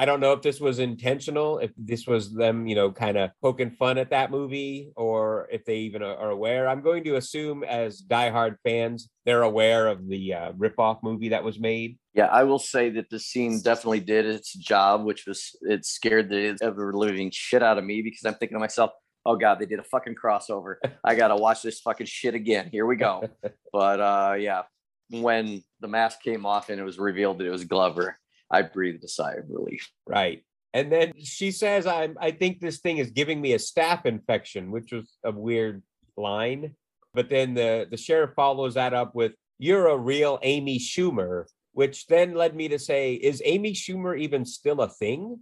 I 0.01 0.05
don't 0.05 0.19
know 0.19 0.33
if 0.33 0.41
this 0.41 0.59
was 0.59 0.79
intentional, 0.79 1.59
if 1.59 1.69
this 1.77 2.07
was 2.07 2.33
them, 2.33 2.65
you 2.65 2.73
know, 2.73 2.91
kind 2.91 3.17
of 3.17 3.29
poking 3.39 3.69
fun 3.69 3.99
at 3.99 4.09
that 4.09 4.31
movie, 4.31 4.91
or 4.95 5.47
if 5.51 5.63
they 5.63 5.77
even 5.77 6.01
are 6.01 6.15
are 6.15 6.31
aware. 6.31 6.67
I'm 6.67 6.81
going 6.81 7.03
to 7.03 7.17
assume, 7.17 7.63
as 7.63 8.01
diehard 8.01 8.55
fans, 8.63 9.11
they're 9.27 9.43
aware 9.43 9.87
of 9.87 10.07
the 10.07 10.33
uh, 10.33 10.51
ripoff 10.53 11.03
movie 11.03 11.29
that 11.29 11.43
was 11.43 11.59
made. 11.59 11.99
Yeah, 12.15 12.25
I 12.25 12.45
will 12.45 12.57
say 12.57 12.89
that 12.89 13.11
the 13.11 13.19
scene 13.19 13.61
definitely 13.61 13.99
did 13.99 14.25
its 14.25 14.51
job, 14.53 15.03
which 15.03 15.27
was 15.27 15.55
it 15.61 15.85
scared 15.85 16.29
the 16.29 16.57
ever 16.63 16.93
living 16.93 17.29
shit 17.31 17.61
out 17.61 17.77
of 17.77 17.83
me 17.83 18.01
because 18.01 18.25
I'm 18.25 18.33
thinking 18.33 18.55
to 18.55 18.59
myself, 18.59 18.89
oh 19.23 19.35
god, 19.35 19.59
they 19.59 19.67
did 19.67 19.77
a 19.77 19.83
fucking 19.83 20.15
crossover. 20.15 20.77
I 21.03 21.13
gotta 21.13 21.35
watch 21.35 21.61
this 21.61 21.79
fucking 21.79 22.07
shit 22.07 22.33
again. 22.33 22.69
Here 22.71 22.87
we 22.87 22.95
go. 22.95 23.29
but 23.71 23.99
uh 23.99 24.33
yeah, 24.39 24.63
when 25.11 25.63
the 25.79 25.87
mask 25.87 26.23
came 26.23 26.47
off 26.47 26.71
and 26.71 26.81
it 26.81 26.83
was 26.83 26.97
revealed 26.97 27.37
that 27.37 27.45
it 27.45 27.51
was 27.51 27.65
Glover, 27.65 28.17
I 28.51 28.63
breathed 28.63 29.03
a 29.03 29.07
sigh 29.07 29.33
of 29.33 29.45
relief. 29.49 29.89
Right. 30.07 30.43
And 30.73 30.91
then 30.91 31.13
she 31.21 31.51
says, 31.51 31.87
I, 31.87 32.09
I 32.19 32.31
think 32.31 32.59
this 32.59 32.79
thing 32.79 32.97
is 32.97 33.11
giving 33.11 33.41
me 33.41 33.53
a 33.53 33.57
staph 33.57 34.05
infection, 34.05 34.71
which 34.71 34.91
was 34.91 35.17
a 35.23 35.31
weird 35.31 35.81
line. 36.17 36.75
But 37.13 37.29
then 37.29 37.53
the, 37.53 37.87
the 37.89 37.97
sheriff 37.97 38.31
follows 38.35 38.75
that 38.75 38.93
up 38.93 39.15
with, 39.15 39.33
You're 39.59 39.87
a 39.87 39.97
real 39.97 40.39
Amy 40.43 40.79
Schumer, 40.79 41.45
which 41.73 42.07
then 42.07 42.35
led 42.35 42.55
me 42.55 42.69
to 42.69 42.79
say, 42.79 43.13
Is 43.13 43.41
Amy 43.43 43.73
Schumer 43.73 44.17
even 44.17 44.45
still 44.45 44.81
a 44.81 44.89
thing? 44.89 45.39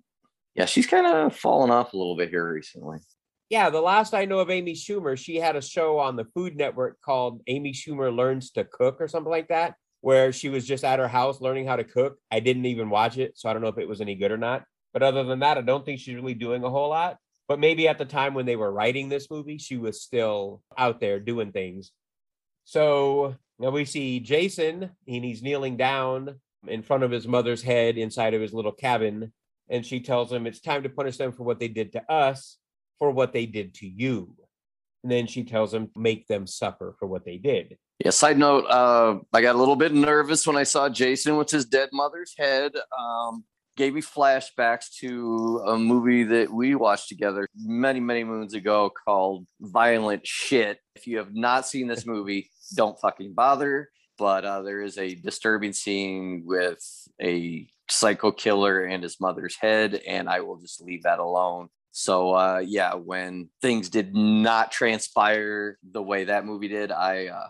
Yeah, 0.56 0.65
she's 0.65 0.88
kind 0.88 1.06
of 1.06 1.36
fallen 1.36 1.69
off 1.69 1.93
a 1.93 1.98
little 1.98 2.17
bit 2.17 2.30
here 2.30 2.52
recently. 2.52 3.00
Yeah, 3.50 3.69
the 3.69 3.82
last 3.82 4.13
I 4.13 4.26
know 4.26 4.39
of 4.39 4.50
Amy 4.50 4.74
Schumer, 4.74 5.17
she 5.17 5.38
had 5.38 5.56
a 5.56 5.62
show 5.62 5.98
on 6.00 6.15
the 6.15 6.26
Food 6.36 6.56
Network 6.56 7.02
called 7.02 7.41
Amy 7.48 7.74
Schumer 7.74 8.15
Learns 8.15 8.52
to 8.52 8.63
Cook 8.63 8.98
or 9.00 9.08
something 9.08 9.32
like 9.32 9.48
that, 9.48 9.76
where 10.01 10.31
she 10.31 10.49
was 10.49 10.65
just 10.65 10.83
at 10.83 10.99
her 10.99 11.07
house 11.07 11.41
learning 11.41 11.67
how 11.67 11.75
to 11.75 11.83
cook. 11.83 12.17
I 12.31 12.39
didn't 12.39 12.65
even 12.65 12.89
watch 12.89 13.17
it, 13.17 13.38
so 13.38 13.49
I 13.49 13.53
don't 13.53 13.62
know 13.62 13.67
if 13.67 13.77
it 13.77 13.88
was 13.88 14.01
any 14.01 14.15
good 14.15 14.31
or 14.31 14.38
not. 14.38 14.63
But 14.93 15.03
other 15.03 15.23
than 15.23 15.39
that, 15.39 15.57
I 15.57 15.62
don't 15.62 15.85
think 15.85 15.99
she's 15.99 16.15
really 16.15 16.33
doing 16.33 16.63
a 16.63 16.69
whole 16.69 16.89
lot. 16.89 17.17
But 17.47 17.59
maybe 17.59 17.88
at 17.88 17.97
the 17.97 18.05
time 18.05 18.33
when 18.33 18.45
they 18.45 18.55
were 18.55 18.71
writing 18.71 19.09
this 19.09 19.29
movie, 19.29 19.57
she 19.57 19.77
was 19.77 20.01
still 20.01 20.62
out 20.77 20.99
there 20.99 21.19
doing 21.19 21.51
things. 21.51 21.91
So 22.63 23.35
now 23.57 23.71
we 23.71 23.85
see 23.85 24.19
Jason, 24.19 24.91
and 25.07 25.25
he's 25.25 25.41
kneeling 25.41 25.75
down 25.75 26.39
in 26.67 26.83
front 26.83 27.03
of 27.03 27.12
his 27.12 27.27
mother's 27.27 27.63
head 27.63 27.97
inside 27.97 28.33
of 28.33 28.41
his 28.41 28.53
little 28.53 28.71
cabin. 28.71 29.33
And 29.69 29.85
she 29.85 29.99
tells 29.99 30.31
him 30.31 30.47
it's 30.47 30.62
time 30.62 30.83
to 30.83 30.89
punish 30.89 31.17
them 31.17 31.31
for 31.31 31.43
what 31.43 31.59
they 31.59 31.67
did 31.67 31.91
to 31.93 32.12
us, 32.12 32.57
for 32.99 33.12
what 33.12 33.33
they 33.33 33.45
did 33.45 33.73
to 33.75 33.88
you. 33.88 34.35
And 35.03 35.12
then 35.12 35.27
she 35.27 35.43
tells 35.43 35.73
him, 35.73 35.89
make 35.95 36.27
them 36.27 36.45
suffer 36.45 36.95
for 36.99 37.07
what 37.07 37.25
they 37.25 37.38
did. 37.38 37.77
Yeah, 38.03 38.12
side 38.12 38.38
note, 38.38 38.65
uh, 38.65 39.19
I 39.33 39.41
got 39.41 39.55
a 39.55 39.57
little 39.57 39.75
bit 39.75 39.93
nervous 39.93 40.47
when 40.47 40.55
I 40.55 40.63
saw 40.63 40.88
Jason 40.88 41.35
with 41.35 41.51
his 41.51 41.65
dead 41.65 41.89
mother's 41.91 42.33
head. 42.38 42.71
Um, 42.97 43.43
gave 43.75 43.93
me 43.93 44.01
flashbacks 44.01 44.95
to 44.99 45.62
a 45.67 45.77
movie 45.77 46.23
that 46.23 46.49
we 46.49 46.75
watched 46.75 47.09
together 47.09 47.47
many, 47.55 47.99
many 47.99 48.23
moons 48.23 48.53
ago 48.53 48.89
called 49.06 49.45
Violent 49.60 50.25
Shit. 50.25 50.79
If 50.95 51.08
you 51.08 51.17
have 51.17 51.33
not 51.35 51.67
seen 51.67 51.87
this 51.87 52.06
movie, 52.06 52.50
don't 52.73 53.00
fucking 53.02 53.33
bother. 53.33 53.89
But 54.17 54.45
uh, 54.45 54.62
there 54.62 54.81
is 54.81 54.97
a 54.97 55.15
disturbing 55.15 55.73
scene 55.73 56.43
with 56.45 56.79
a 57.21 57.67
psycho 57.89 58.31
killer 58.31 58.83
and 58.83 59.04
his 59.04 59.19
mother's 59.19 59.58
head, 59.60 60.02
and 60.08 60.29
I 60.29 60.39
will 60.39 60.58
just 60.58 60.81
leave 60.81 61.04
that 61.04 61.19
alone. 61.19 61.67
So 61.91 62.31
uh, 62.33 62.63
yeah, 62.65 62.93
when 62.93 63.50
things 63.62 63.89
did 63.89 64.15
not 64.15 64.71
transpire 64.71 65.77
the 65.89 66.04
way 66.04 66.25
that 66.25 66.45
movie 66.45 66.67
did, 66.67 66.91
I 66.91 67.27
uh, 67.27 67.47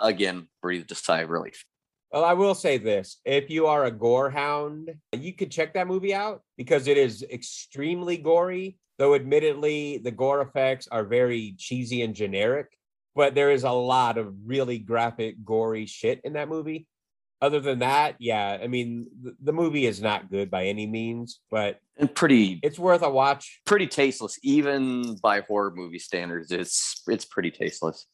again 0.00 0.48
breathed 0.62 0.92
a 0.92 0.94
sigh 0.94 1.20
of 1.20 1.30
relief. 1.30 1.64
Well, 2.12 2.24
I 2.24 2.32
will 2.32 2.54
say 2.54 2.76
this 2.78 3.20
if 3.24 3.50
you 3.50 3.66
are 3.66 3.84
a 3.84 3.90
gore 3.90 4.30
hound, 4.30 4.94
you 5.12 5.32
could 5.32 5.50
check 5.50 5.74
that 5.74 5.86
movie 5.86 6.14
out 6.14 6.42
because 6.56 6.88
it 6.88 6.96
is 6.98 7.22
extremely 7.30 8.16
gory, 8.16 8.78
though, 8.98 9.14
admittedly, 9.14 9.98
the 9.98 10.10
gore 10.10 10.42
effects 10.42 10.88
are 10.90 11.04
very 11.04 11.54
cheesy 11.58 12.02
and 12.02 12.14
generic. 12.14 12.66
but 13.14 13.34
there 13.34 13.50
is 13.50 13.64
a 13.64 13.70
lot 13.70 14.18
of 14.18 14.32
really 14.44 14.78
graphic, 14.78 15.44
gory 15.44 15.86
shit 15.86 16.20
in 16.24 16.32
that 16.34 16.48
movie. 16.48 16.86
Other 17.42 17.60
than 17.60 17.78
that, 17.78 18.16
yeah, 18.18 18.58
I 18.62 18.66
mean, 18.66 19.06
the, 19.22 19.34
the 19.42 19.52
movie 19.52 19.86
is 19.86 20.02
not 20.02 20.30
good 20.30 20.50
by 20.50 20.66
any 20.66 20.86
means, 20.86 21.40
but 21.50 21.78
and 21.96 22.14
pretty 22.14 22.60
it's 22.62 22.78
worth 22.78 23.02
a 23.02 23.08
watch. 23.10 23.60
pretty 23.64 23.86
tasteless, 23.86 24.38
even 24.42 25.16
by 25.22 25.40
horror 25.40 25.72
movie 25.74 25.98
standards. 25.98 26.52
It's 26.52 27.02
it's 27.06 27.24
pretty 27.24 27.50
tasteless. 27.50 28.06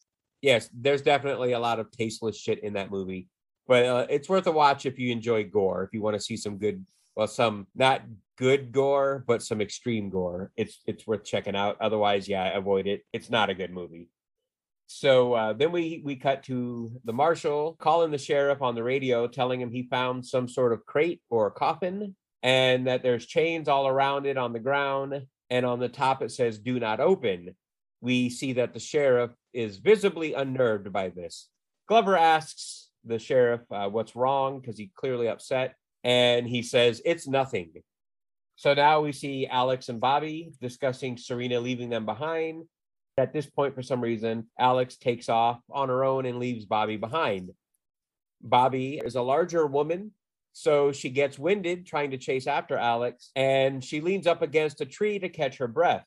Yes, 0.47 0.69
there's 0.73 1.01
definitely 1.01 1.51
a 1.51 1.59
lot 1.59 1.77
of 1.77 1.91
tasteless 1.91 2.39
shit 2.39 2.63
in 2.63 2.71
that 2.75 2.89
movie, 2.89 3.27
but 3.67 3.85
uh, 3.85 4.07
it's 4.09 4.29
worth 4.29 4.47
a 4.47 4.51
watch 4.51 4.85
if 4.85 4.97
you 4.97 5.11
enjoy 5.11 5.43
gore. 5.43 5.83
If 5.83 5.89
you 5.91 6.01
want 6.01 6.15
to 6.15 6.21
see 6.21 6.37
some 6.37 6.57
good, 6.57 6.85
well, 7.17 7.27
some 7.27 7.67
not 7.75 8.03
good 8.37 8.71
gore, 8.71 9.25
but 9.27 9.43
some 9.43 9.59
extreme 9.59 10.09
gore, 10.09 10.53
it's 10.55 10.79
it's 10.87 11.05
worth 11.05 11.25
checking 11.25 11.57
out. 11.57 11.75
Otherwise, 11.81 12.29
yeah, 12.29 12.57
avoid 12.57 12.87
it. 12.87 13.01
It's 13.11 13.29
not 13.29 13.49
a 13.49 13.55
good 13.55 13.71
movie. 13.71 14.07
So 14.85 15.33
uh, 15.33 15.51
then 15.51 15.73
we 15.73 16.01
we 16.05 16.15
cut 16.15 16.43
to 16.43 16.93
the 17.03 17.11
marshal 17.11 17.75
calling 17.77 18.11
the 18.11 18.17
sheriff 18.17 18.61
on 18.61 18.73
the 18.73 18.83
radio, 18.83 19.27
telling 19.27 19.59
him 19.59 19.69
he 19.69 19.83
found 19.83 20.25
some 20.25 20.47
sort 20.47 20.71
of 20.71 20.85
crate 20.85 21.21
or 21.29 21.51
coffin, 21.51 22.15
and 22.41 22.87
that 22.87 23.03
there's 23.03 23.25
chains 23.25 23.67
all 23.67 23.85
around 23.85 24.25
it 24.25 24.37
on 24.37 24.53
the 24.53 24.61
ground, 24.61 25.23
and 25.49 25.65
on 25.65 25.81
the 25.81 25.89
top 25.89 26.21
it 26.21 26.31
says 26.31 26.57
"Do 26.57 26.79
not 26.79 27.01
open." 27.01 27.53
We 28.01 28.29
see 28.29 28.53
that 28.53 28.73
the 28.73 28.79
sheriff 28.79 29.31
is 29.53 29.77
visibly 29.77 30.33
unnerved 30.33 30.91
by 30.93 31.09
this. 31.09 31.49
Glover 31.87 32.17
asks 32.17 32.89
the 33.03 33.19
sheriff 33.19 33.61
uh, 33.71 33.89
what's 33.89 34.15
wrong 34.15 34.59
because 34.59 34.77
he's 34.77 34.89
clearly 34.95 35.27
upset, 35.27 35.75
and 36.03 36.47
he 36.47 36.61
says 36.61 37.01
it's 37.05 37.27
nothing. 37.27 37.71
So 38.55 38.73
now 38.73 39.01
we 39.01 39.11
see 39.11 39.47
Alex 39.47 39.89
and 39.89 39.99
Bobby 39.99 40.51
discussing 40.59 41.17
Serena 41.17 41.59
leaving 41.59 41.89
them 41.89 42.05
behind. 42.05 42.65
At 43.17 43.33
this 43.33 43.47
point, 43.47 43.73
for 43.73 43.81
some 43.81 44.01
reason, 44.01 44.47
Alex 44.59 44.97
takes 44.97 45.29
off 45.29 45.59
on 45.71 45.89
her 45.89 46.03
own 46.03 46.25
and 46.25 46.39
leaves 46.39 46.65
Bobby 46.65 46.97
behind. 46.97 47.51
Bobby 48.41 49.01
is 49.03 49.15
a 49.15 49.21
larger 49.21 49.65
woman, 49.65 50.11
so 50.53 50.91
she 50.91 51.09
gets 51.09 51.39
winded 51.39 51.85
trying 51.85 52.11
to 52.11 52.17
chase 52.17 52.47
after 52.47 52.77
Alex, 52.77 53.31
and 53.35 53.83
she 53.83 54.01
leans 54.01 54.27
up 54.27 54.41
against 54.41 54.81
a 54.81 54.85
tree 54.85 55.19
to 55.19 55.29
catch 55.29 55.57
her 55.57 55.67
breath. 55.67 56.05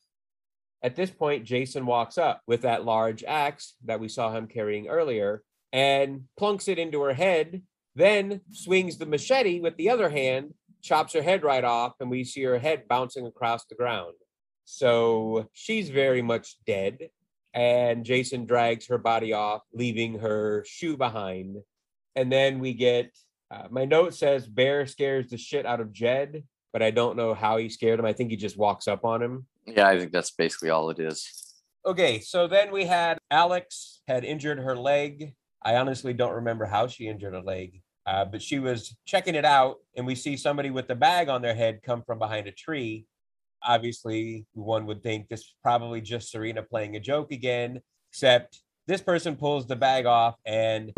At 0.83 0.95
this 0.95 1.11
point, 1.11 1.45
Jason 1.45 1.85
walks 1.85 2.17
up 2.17 2.41
with 2.47 2.61
that 2.61 2.85
large 2.85 3.23
axe 3.23 3.75
that 3.85 3.99
we 3.99 4.07
saw 4.07 4.31
him 4.31 4.47
carrying 4.47 4.87
earlier 4.87 5.43
and 5.71 6.23
plunks 6.37 6.67
it 6.67 6.79
into 6.79 7.01
her 7.01 7.13
head, 7.13 7.61
then 7.95 8.41
swings 8.51 8.97
the 8.97 9.05
machete 9.05 9.59
with 9.59 9.77
the 9.77 9.89
other 9.89 10.09
hand, 10.09 10.53
chops 10.81 11.13
her 11.13 11.21
head 11.21 11.43
right 11.43 11.63
off, 11.63 11.93
and 11.99 12.09
we 12.09 12.23
see 12.23 12.41
her 12.43 12.57
head 12.57 12.87
bouncing 12.87 13.27
across 13.27 13.65
the 13.65 13.75
ground. 13.75 14.13
So 14.65 15.49
she's 15.53 15.89
very 15.89 16.21
much 16.21 16.57
dead. 16.65 17.09
And 17.53 18.05
Jason 18.05 18.45
drags 18.45 18.87
her 18.87 18.97
body 18.97 19.33
off, 19.33 19.61
leaving 19.73 20.19
her 20.19 20.63
shoe 20.67 20.97
behind. 20.97 21.57
And 22.15 22.31
then 22.31 22.59
we 22.59 22.73
get 22.73 23.11
uh, 23.51 23.67
my 23.69 23.83
note 23.83 24.13
says 24.13 24.47
Bear 24.47 24.87
scares 24.87 25.29
the 25.29 25.37
shit 25.37 25.65
out 25.65 25.81
of 25.81 25.91
Jed, 25.91 26.43
but 26.71 26.81
I 26.81 26.91
don't 26.91 27.17
know 27.17 27.33
how 27.33 27.57
he 27.57 27.67
scared 27.67 27.99
him. 27.99 28.05
I 28.05 28.13
think 28.13 28.31
he 28.31 28.37
just 28.37 28.57
walks 28.57 28.87
up 28.87 29.03
on 29.03 29.21
him. 29.21 29.45
Yeah, 29.65 29.87
I 29.87 29.99
think 29.99 30.11
that's 30.11 30.31
basically 30.31 30.69
all 30.69 30.89
it 30.89 30.99
is. 30.99 31.29
Okay, 31.85 32.19
so 32.19 32.47
then 32.47 32.71
we 32.71 32.85
had 32.85 33.17
Alex 33.29 34.01
had 34.07 34.23
injured 34.23 34.59
her 34.59 34.75
leg. 34.75 35.33
I 35.63 35.75
honestly 35.75 36.13
don't 36.13 36.33
remember 36.33 36.65
how 36.65 36.87
she 36.87 37.07
injured 37.07 37.33
her 37.33 37.41
leg, 37.41 37.81
uh, 38.05 38.25
but 38.25 38.41
she 38.41 38.59
was 38.59 38.95
checking 39.05 39.35
it 39.35 39.45
out, 39.45 39.77
and 39.95 40.05
we 40.05 40.15
see 40.15 40.37
somebody 40.37 40.69
with 40.69 40.87
the 40.87 40.95
bag 40.95 41.29
on 41.29 41.41
their 41.41 41.55
head 41.55 41.81
come 41.83 42.03
from 42.03 42.19
behind 42.19 42.47
a 42.47 42.51
tree. 42.51 43.05
Obviously, 43.63 44.45
one 44.53 44.85
would 44.87 45.03
think 45.03 45.27
this 45.27 45.41
is 45.41 45.55
probably 45.61 46.01
just 46.01 46.31
Serena 46.31 46.63
playing 46.63 46.95
a 46.95 46.99
joke 46.99 47.31
again, 47.31 47.81
except 48.11 48.61
this 48.87 49.01
person 49.01 49.35
pulls 49.35 49.67
the 49.67 49.75
bag 49.75 50.05
off 50.05 50.35
and 50.45 50.91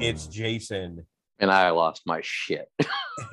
it's 0.00 0.26
Jason. 0.26 1.06
And 1.38 1.50
I 1.50 1.70
lost 1.70 2.02
my 2.06 2.20
shit. 2.22 2.70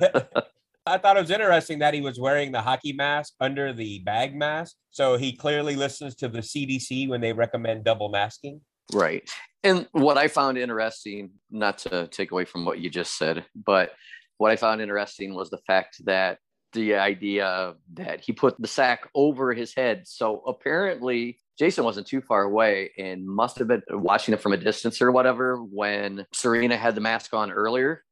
I 0.88 0.98
thought 0.98 1.16
it 1.16 1.20
was 1.20 1.30
interesting 1.30 1.80
that 1.80 1.94
he 1.94 2.00
was 2.00 2.20
wearing 2.20 2.52
the 2.52 2.62
hockey 2.62 2.92
mask 2.92 3.34
under 3.40 3.72
the 3.72 3.98
bag 4.00 4.36
mask. 4.36 4.76
So 4.90 5.16
he 5.16 5.32
clearly 5.32 5.74
listens 5.74 6.14
to 6.16 6.28
the 6.28 6.38
CDC 6.38 7.08
when 7.08 7.20
they 7.20 7.32
recommend 7.32 7.84
double 7.84 8.08
masking. 8.08 8.60
Right. 8.92 9.28
And 9.64 9.88
what 9.90 10.16
I 10.16 10.28
found 10.28 10.58
interesting, 10.58 11.30
not 11.50 11.78
to 11.78 12.06
take 12.06 12.30
away 12.30 12.44
from 12.44 12.64
what 12.64 12.78
you 12.78 12.88
just 12.88 13.18
said, 13.18 13.44
but 13.56 13.90
what 14.38 14.52
I 14.52 14.56
found 14.56 14.80
interesting 14.80 15.34
was 15.34 15.50
the 15.50 15.58
fact 15.66 15.96
that 16.04 16.38
the 16.72 16.94
idea 16.94 17.74
that 17.94 18.20
he 18.20 18.32
put 18.32 18.60
the 18.60 18.68
sack 18.68 19.08
over 19.14 19.52
his 19.54 19.74
head. 19.74 20.02
So 20.06 20.42
apparently, 20.46 21.38
Jason 21.58 21.84
wasn't 21.84 22.06
too 22.06 22.20
far 22.20 22.42
away 22.42 22.92
and 22.98 23.26
must 23.26 23.58
have 23.58 23.68
been 23.68 23.82
watching 23.90 24.34
it 24.34 24.40
from 24.40 24.52
a 24.52 24.58
distance 24.58 25.00
or 25.00 25.10
whatever 25.10 25.56
when 25.56 26.26
Serena 26.32 26.76
had 26.76 26.94
the 26.94 27.00
mask 27.00 27.32
on 27.34 27.50
earlier. 27.50 28.04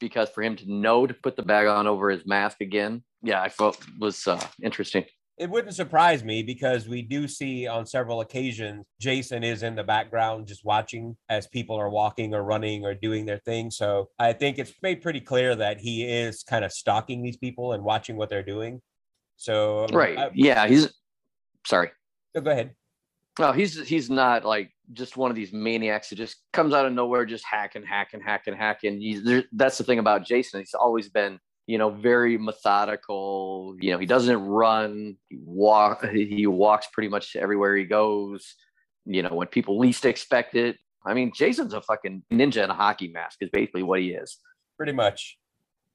Because 0.00 0.28
for 0.30 0.42
him 0.42 0.56
to 0.56 0.70
know 0.72 1.06
to 1.06 1.14
put 1.14 1.36
the 1.36 1.42
bag 1.42 1.66
on 1.66 1.86
over 1.86 2.10
his 2.10 2.26
mask 2.26 2.60
again, 2.60 3.02
yeah, 3.22 3.42
I 3.42 3.48
felt 3.48 3.78
was 3.98 4.26
uh, 4.26 4.40
interesting. 4.62 5.04
It 5.38 5.48
wouldn't 5.50 5.74
surprise 5.74 6.24
me 6.24 6.42
because 6.42 6.88
we 6.88 7.00
do 7.02 7.28
see 7.28 7.68
on 7.68 7.86
several 7.86 8.20
occasions 8.22 8.84
Jason 9.00 9.44
is 9.44 9.62
in 9.62 9.76
the 9.76 9.84
background 9.84 10.48
just 10.48 10.64
watching 10.64 11.16
as 11.28 11.46
people 11.46 11.76
are 11.76 11.88
walking 11.90 12.34
or 12.34 12.42
running 12.42 12.84
or 12.84 12.92
doing 12.94 13.24
their 13.24 13.38
thing. 13.38 13.70
So 13.70 14.08
I 14.18 14.32
think 14.32 14.58
it's 14.58 14.72
made 14.82 15.00
pretty 15.00 15.20
clear 15.20 15.54
that 15.54 15.78
he 15.78 16.04
is 16.04 16.42
kind 16.42 16.64
of 16.64 16.72
stalking 16.72 17.22
these 17.22 17.36
people 17.36 17.72
and 17.72 17.84
watching 17.84 18.16
what 18.16 18.28
they're 18.30 18.42
doing. 18.42 18.80
So 19.36 19.86
Right. 19.92 20.18
I- 20.18 20.30
yeah, 20.34 20.66
he's 20.66 20.92
sorry. 21.64 21.90
so 22.34 22.42
go 22.42 22.50
ahead. 22.50 22.74
No, 23.38 23.52
he's 23.52 23.86
he's 23.86 24.10
not 24.10 24.44
like 24.44 24.72
just 24.92 25.16
one 25.16 25.30
of 25.30 25.36
these 25.36 25.52
maniacs 25.52 26.10
who 26.10 26.16
just 26.16 26.36
comes 26.52 26.74
out 26.74 26.86
of 26.86 26.92
nowhere, 26.92 27.24
just 27.24 27.44
hacking, 27.44 27.84
hacking, 27.84 28.20
hacking, 28.20 28.54
hacking. 28.54 29.00
He's, 29.00 29.22
there, 29.22 29.44
that's 29.52 29.78
the 29.78 29.84
thing 29.84 29.98
about 29.98 30.26
Jason. 30.26 30.60
He's 30.60 30.74
always 30.74 31.08
been, 31.08 31.38
you 31.66 31.78
know, 31.78 31.90
very 31.90 32.38
methodical. 32.38 33.76
You 33.80 33.92
know, 33.92 33.98
he 33.98 34.06
doesn't 34.06 34.40
run. 34.40 35.16
He 35.28 35.38
walk. 35.40 36.08
He 36.10 36.46
walks 36.46 36.88
pretty 36.92 37.08
much 37.08 37.36
everywhere 37.36 37.76
he 37.76 37.84
goes. 37.84 38.54
You 39.04 39.22
know, 39.22 39.34
when 39.34 39.46
people 39.48 39.78
least 39.78 40.04
expect 40.04 40.54
it. 40.54 40.76
I 41.06 41.14
mean, 41.14 41.32
Jason's 41.34 41.74
a 41.74 41.80
fucking 41.80 42.24
ninja 42.32 42.64
in 42.64 42.70
a 42.70 42.74
hockey 42.74 43.08
mask. 43.08 43.38
Is 43.40 43.50
basically 43.50 43.82
what 43.82 44.00
he 44.00 44.10
is. 44.10 44.38
Pretty 44.76 44.92
much. 44.92 45.38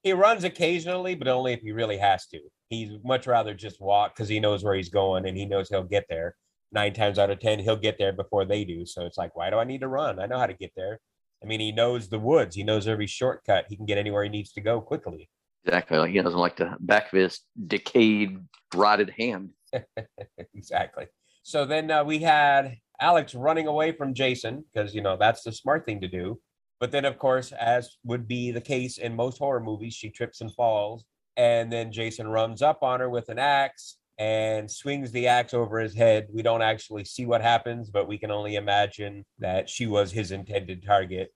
He 0.02 0.12
runs 0.12 0.44
occasionally, 0.44 1.16
but 1.16 1.30
only 1.30 1.54
if 1.54 1.62
he 1.62 1.72
really 1.72 1.98
has 1.98 2.28
to. 2.28 2.40
He'd 2.70 3.04
much 3.06 3.26
rather 3.26 3.54
just 3.54 3.80
walk 3.80 4.16
because 4.16 4.28
he 4.28 4.40
knows 4.40 4.64
where 4.64 4.76
he's 4.76 4.90
going 4.90 5.26
and 5.26 5.38
he 5.38 5.46
knows 5.46 5.70
he'll 5.70 5.84
get 5.84 6.06
there. 6.10 6.36
Nine 6.74 6.94
times 6.94 7.20
out 7.20 7.30
of 7.30 7.40
10, 7.40 7.60
he'll 7.60 7.76
get 7.76 7.98
there 7.98 8.14
before 8.14 8.46
they 8.46 8.66
do. 8.66 8.86
So 8.86 9.06
it's 9.06 9.18
like, 9.18 9.36
why 9.36 9.50
do 9.50 9.58
I 9.58 9.64
need 9.64 9.82
to 9.82 9.88
run? 9.88 10.20
I 10.20 10.26
know 10.26 10.40
how 10.40 10.48
to 10.48 10.54
get 10.54 10.72
there. 10.76 11.00
I 11.44 11.46
mean, 11.46 11.60
he 11.60 11.72
knows 11.72 12.10
the 12.10 12.20
woods, 12.20 12.56
he 12.56 12.64
knows 12.64 12.88
every 12.88 13.08
shortcut. 13.08 13.66
He 13.70 13.76
can 13.76 13.86
get 13.86 13.98
anywhere 13.98 14.24
he 14.24 14.30
needs 14.30 14.54
to 14.54 14.62
go 14.62 14.82
quickly. 14.82 15.30
Exactly. 15.66 15.98
Like 15.98 16.12
he 16.12 16.22
doesn't 16.22 16.40
like 16.40 16.58
the 16.58 16.76
back 16.80 17.14
of 17.14 17.20
his 17.20 17.42
decayed, 17.68 18.38
rotted 18.74 19.12
hand. 19.18 19.52
exactly. 20.56 21.06
So 21.44 21.66
then 21.66 21.92
uh, 21.92 22.04
we 22.04 22.20
had 22.20 22.78
Alex 23.00 23.36
running 23.36 23.68
away 23.68 23.92
from 23.92 24.14
Jason 24.14 24.64
because, 24.74 24.96
you 24.96 25.02
know, 25.02 25.18
that's 25.18 25.44
the 25.44 25.52
smart 25.52 25.86
thing 25.86 26.02
to 26.02 26.08
do. 26.08 26.40
But 26.80 26.92
then, 26.92 27.06
of 27.06 27.18
course, 27.18 27.52
as 27.52 27.98
would 28.04 28.28
be 28.28 28.52
the 28.52 28.62
case 28.62 28.98
in 28.98 29.16
most 29.16 29.38
horror 29.38 29.60
movies, 29.60 29.94
she 29.94 30.10
trips 30.10 30.42
and 30.42 30.54
falls. 30.54 31.06
And 31.38 31.72
then 31.72 31.92
Jason 31.92 32.28
runs 32.28 32.62
up 32.62 32.84
on 32.84 33.00
her 33.00 33.10
with 33.10 33.30
an 33.30 33.40
axe 33.40 33.98
and 34.18 34.70
swings 34.70 35.12
the 35.12 35.28
axe 35.28 35.54
over 35.54 35.80
his 35.80 35.96
head. 35.96 36.28
We 36.32 36.42
don't 36.42 36.62
actually 36.62 37.06
see 37.06 37.26
what 37.26 37.42
happens, 37.42 37.90
but 37.90 38.08
we 38.08 38.18
can 38.18 38.32
only 38.32 38.56
imagine 38.56 39.26
that 39.40 39.70
she 39.70 39.88
was 39.88 40.12
his 40.12 40.32
intended 40.32 40.86
target. 40.86 41.34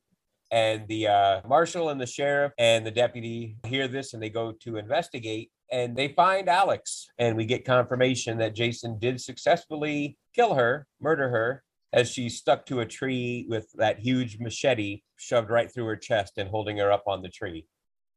And 0.51 0.87
the 0.87 1.07
uh, 1.07 1.41
marshal 1.47 1.89
and 1.89 1.99
the 1.99 2.05
sheriff 2.05 2.53
and 2.57 2.85
the 2.85 2.91
deputy 2.91 3.57
hear 3.65 3.87
this 3.87 4.13
and 4.13 4.23
they 4.23 4.29
go 4.29 4.53
to 4.61 4.77
investigate 4.77 5.51
and 5.71 5.95
they 5.95 6.09
find 6.09 6.47
Alex. 6.47 7.07
And 7.17 7.35
we 7.35 7.45
get 7.45 7.65
confirmation 7.65 8.37
that 8.37 8.55
Jason 8.55 8.97
did 8.99 9.19
successfully 9.19 10.17
kill 10.33 10.53
her, 10.53 10.87
murder 11.01 11.29
her, 11.29 11.63
as 11.93 12.09
she 12.09 12.29
stuck 12.29 12.65
to 12.67 12.79
a 12.79 12.85
tree 12.85 13.45
with 13.49 13.69
that 13.75 13.99
huge 13.99 14.39
machete 14.39 15.01
shoved 15.17 15.49
right 15.49 15.71
through 15.71 15.85
her 15.85 15.95
chest 15.95 16.37
and 16.37 16.49
holding 16.49 16.77
her 16.77 16.91
up 16.91 17.03
on 17.07 17.21
the 17.21 17.29
tree. 17.29 17.65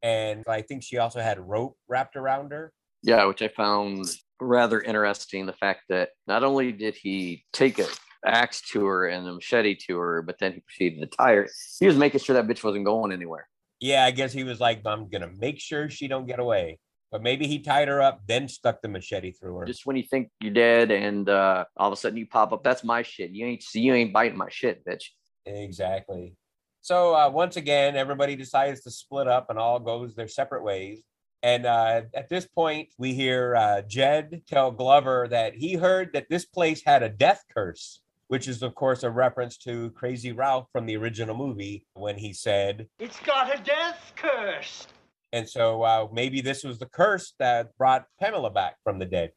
And 0.02 0.44
I 0.48 0.62
think 0.62 0.82
she 0.82 0.98
also 0.98 1.20
had 1.20 1.38
rope 1.40 1.76
wrapped 1.88 2.16
around 2.16 2.52
her. 2.52 2.72
Yeah, 3.02 3.24
which 3.24 3.42
I 3.42 3.48
found 3.48 4.06
rather 4.40 4.80
interesting. 4.80 5.46
The 5.46 5.52
fact 5.52 5.82
that 5.88 6.10
not 6.26 6.44
only 6.44 6.72
did 6.72 6.94
he 6.94 7.44
take 7.52 7.78
an 7.78 7.86
axe 8.24 8.60
to 8.72 8.86
her 8.86 9.08
and 9.08 9.26
a 9.26 9.34
machete 9.34 9.74
to 9.86 9.98
her, 9.98 10.22
but 10.22 10.38
then 10.38 10.52
he 10.52 10.60
proceeded 10.60 11.00
to 11.00 11.16
tie 11.16 11.34
her. 11.34 11.48
He 11.78 11.86
was 11.86 11.96
making 11.96 12.20
sure 12.20 12.34
that 12.34 12.46
bitch 12.46 12.64
wasn't 12.64 12.84
going 12.84 13.12
anywhere. 13.12 13.48
Yeah, 13.80 14.04
I 14.04 14.10
guess 14.10 14.32
he 14.32 14.44
was 14.44 14.60
like, 14.60 14.82
I'm 14.84 15.08
gonna 15.08 15.30
make 15.38 15.58
sure 15.58 15.88
she 15.88 16.08
don't 16.08 16.26
get 16.26 16.38
away. 16.38 16.78
But 17.10 17.22
maybe 17.22 17.46
he 17.48 17.58
tied 17.58 17.88
her 17.88 18.00
up, 18.00 18.20
then 18.28 18.46
stuck 18.46 18.82
the 18.82 18.88
machete 18.88 19.32
through 19.32 19.56
her. 19.56 19.64
Just 19.64 19.84
when 19.84 19.96
you 19.96 20.04
think 20.04 20.30
you're 20.40 20.52
dead, 20.52 20.92
and 20.92 21.28
uh, 21.28 21.64
all 21.76 21.88
of 21.88 21.92
a 21.92 21.96
sudden 21.96 22.16
you 22.18 22.26
pop 22.26 22.52
up, 22.52 22.62
that's 22.62 22.84
my 22.84 23.02
shit. 23.02 23.30
You 23.30 23.46
ain't 23.46 23.62
see 23.62 23.80
you 23.80 23.94
ain't 23.94 24.12
biting 24.12 24.38
my 24.38 24.48
shit, 24.48 24.84
bitch. 24.84 25.04
Exactly. 25.44 26.34
So 26.82 27.14
uh, 27.14 27.28
once 27.28 27.56
again, 27.56 27.96
everybody 27.96 28.36
decides 28.36 28.82
to 28.82 28.90
split 28.90 29.26
up 29.26 29.50
and 29.50 29.58
all 29.58 29.80
goes 29.80 30.14
their 30.14 30.28
separate 30.28 30.62
ways. 30.62 31.02
And 31.42 31.64
uh, 31.64 32.02
at 32.14 32.28
this 32.28 32.46
point, 32.46 32.88
we 32.98 33.14
hear 33.14 33.56
uh, 33.56 33.82
Jed 33.82 34.42
tell 34.46 34.70
Glover 34.70 35.26
that 35.30 35.54
he 35.54 35.74
heard 35.74 36.12
that 36.12 36.28
this 36.28 36.44
place 36.44 36.82
had 36.84 37.02
a 37.02 37.08
death 37.08 37.44
curse. 37.54 38.00
which 38.28 38.46
is, 38.46 38.62
of 38.62 38.74
course, 38.76 39.02
a 39.02 39.10
reference 39.10 39.56
to 39.56 39.90
Crazy 39.90 40.30
Ralph 40.32 40.68
from 40.72 40.86
the 40.86 40.96
original 40.96 41.34
movie 41.36 41.86
when 41.94 42.16
he 42.16 42.32
said, 42.32 42.86
It's 43.00 43.18
got 43.20 43.52
a 43.52 43.60
death 43.62 44.12
curse. 44.16 44.86
and 45.32 45.48
so 45.48 45.82
uh, 45.82 46.06
maybe 46.12 46.40
this 46.40 46.62
was 46.62 46.78
the 46.78 46.86
curse 46.86 47.34
that 47.40 47.76
brought 47.76 48.04
Pamela 48.20 48.50
back 48.50 48.76
from 48.84 48.98
the 49.00 49.06
dead. 49.06 49.32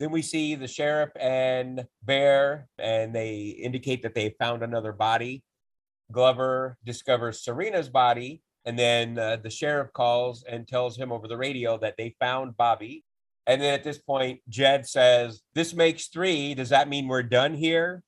Then 0.00 0.10
we 0.10 0.22
see 0.22 0.56
the 0.56 0.66
sheriff 0.66 1.10
and 1.20 1.86
Bear, 2.02 2.66
and 2.78 3.14
they 3.14 3.36
indicate 3.62 4.02
that 4.02 4.14
they 4.16 4.34
found 4.40 4.62
another 4.64 4.92
body. 4.92 5.44
Glover 6.10 6.76
discovers 6.84 7.42
Serena's 7.44 7.88
body, 7.88 8.42
and 8.64 8.78
then 8.78 9.18
uh, 9.18 9.36
the 9.36 9.50
sheriff 9.50 9.92
calls 9.92 10.44
and 10.44 10.66
tells 10.66 10.96
him 10.96 11.12
over 11.12 11.28
the 11.28 11.36
radio 11.36 11.78
that 11.78 11.96
they 11.98 12.14
found 12.18 12.56
Bobby. 12.56 13.04
And 13.46 13.60
then 13.60 13.74
at 13.74 13.84
this 13.84 13.98
point, 13.98 14.40
Jed 14.48 14.86
says, 14.86 15.42
This 15.54 15.74
makes 15.74 16.08
three. 16.08 16.54
Does 16.54 16.70
that 16.70 16.88
mean 16.88 17.08
we're 17.08 17.22
done 17.22 17.54
here? 17.54 18.02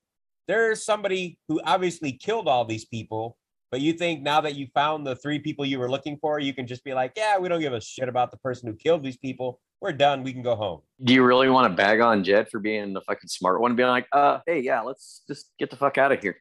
There's 0.47 0.83
somebody 0.83 1.37
who 1.47 1.61
obviously 1.63 2.13
killed 2.13 2.47
all 2.47 2.65
these 2.65 2.85
people, 2.85 3.37
but 3.69 3.81
you 3.81 3.93
think 3.93 4.21
now 4.21 4.41
that 4.41 4.55
you 4.55 4.67
found 4.73 5.05
the 5.05 5.15
three 5.15 5.39
people 5.39 5.65
you 5.65 5.77
were 5.77 5.91
looking 5.91 6.17
for, 6.21 6.39
you 6.39 6.53
can 6.53 6.65
just 6.65 6.83
be 6.83 6.93
like, 6.93 7.13
Yeah, 7.15 7.37
we 7.37 7.49
don't 7.49 7.61
give 7.61 7.73
a 7.73 7.81
shit 7.81 8.09
about 8.09 8.31
the 8.31 8.37
person 8.37 8.67
who 8.67 8.75
killed 8.75 9.03
these 9.03 9.17
people. 9.17 9.59
We're 9.79 9.91
done. 9.91 10.23
We 10.23 10.33
can 10.33 10.41
go 10.41 10.55
home. 10.55 10.81
Do 11.03 11.13
you 11.13 11.23
really 11.23 11.49
want 11.49 11.71
to 11.71 11.77
bag 11.77 11.99
on 11.99 12.23
Jed 12.23 12.49
for 12.49 12.59
being 12.59 12.93
the 12.93 13.01
fucking 13.01 13.29
smart 13.29 13.61
one, 13.61 13.75
being 13.75 13.89
like, 13.89 14.07
uh, 14.11 14.39
hey, 14.47 14.61
yeah, 14.61 14.81
let's 14.81 15.21
just 15.27 15.51
get 15.59 15.69
the 15.69 15.75
fuck 15.75 15.99
out 15.99 16.11
of 16.11 16.19
here? 16.19 16.37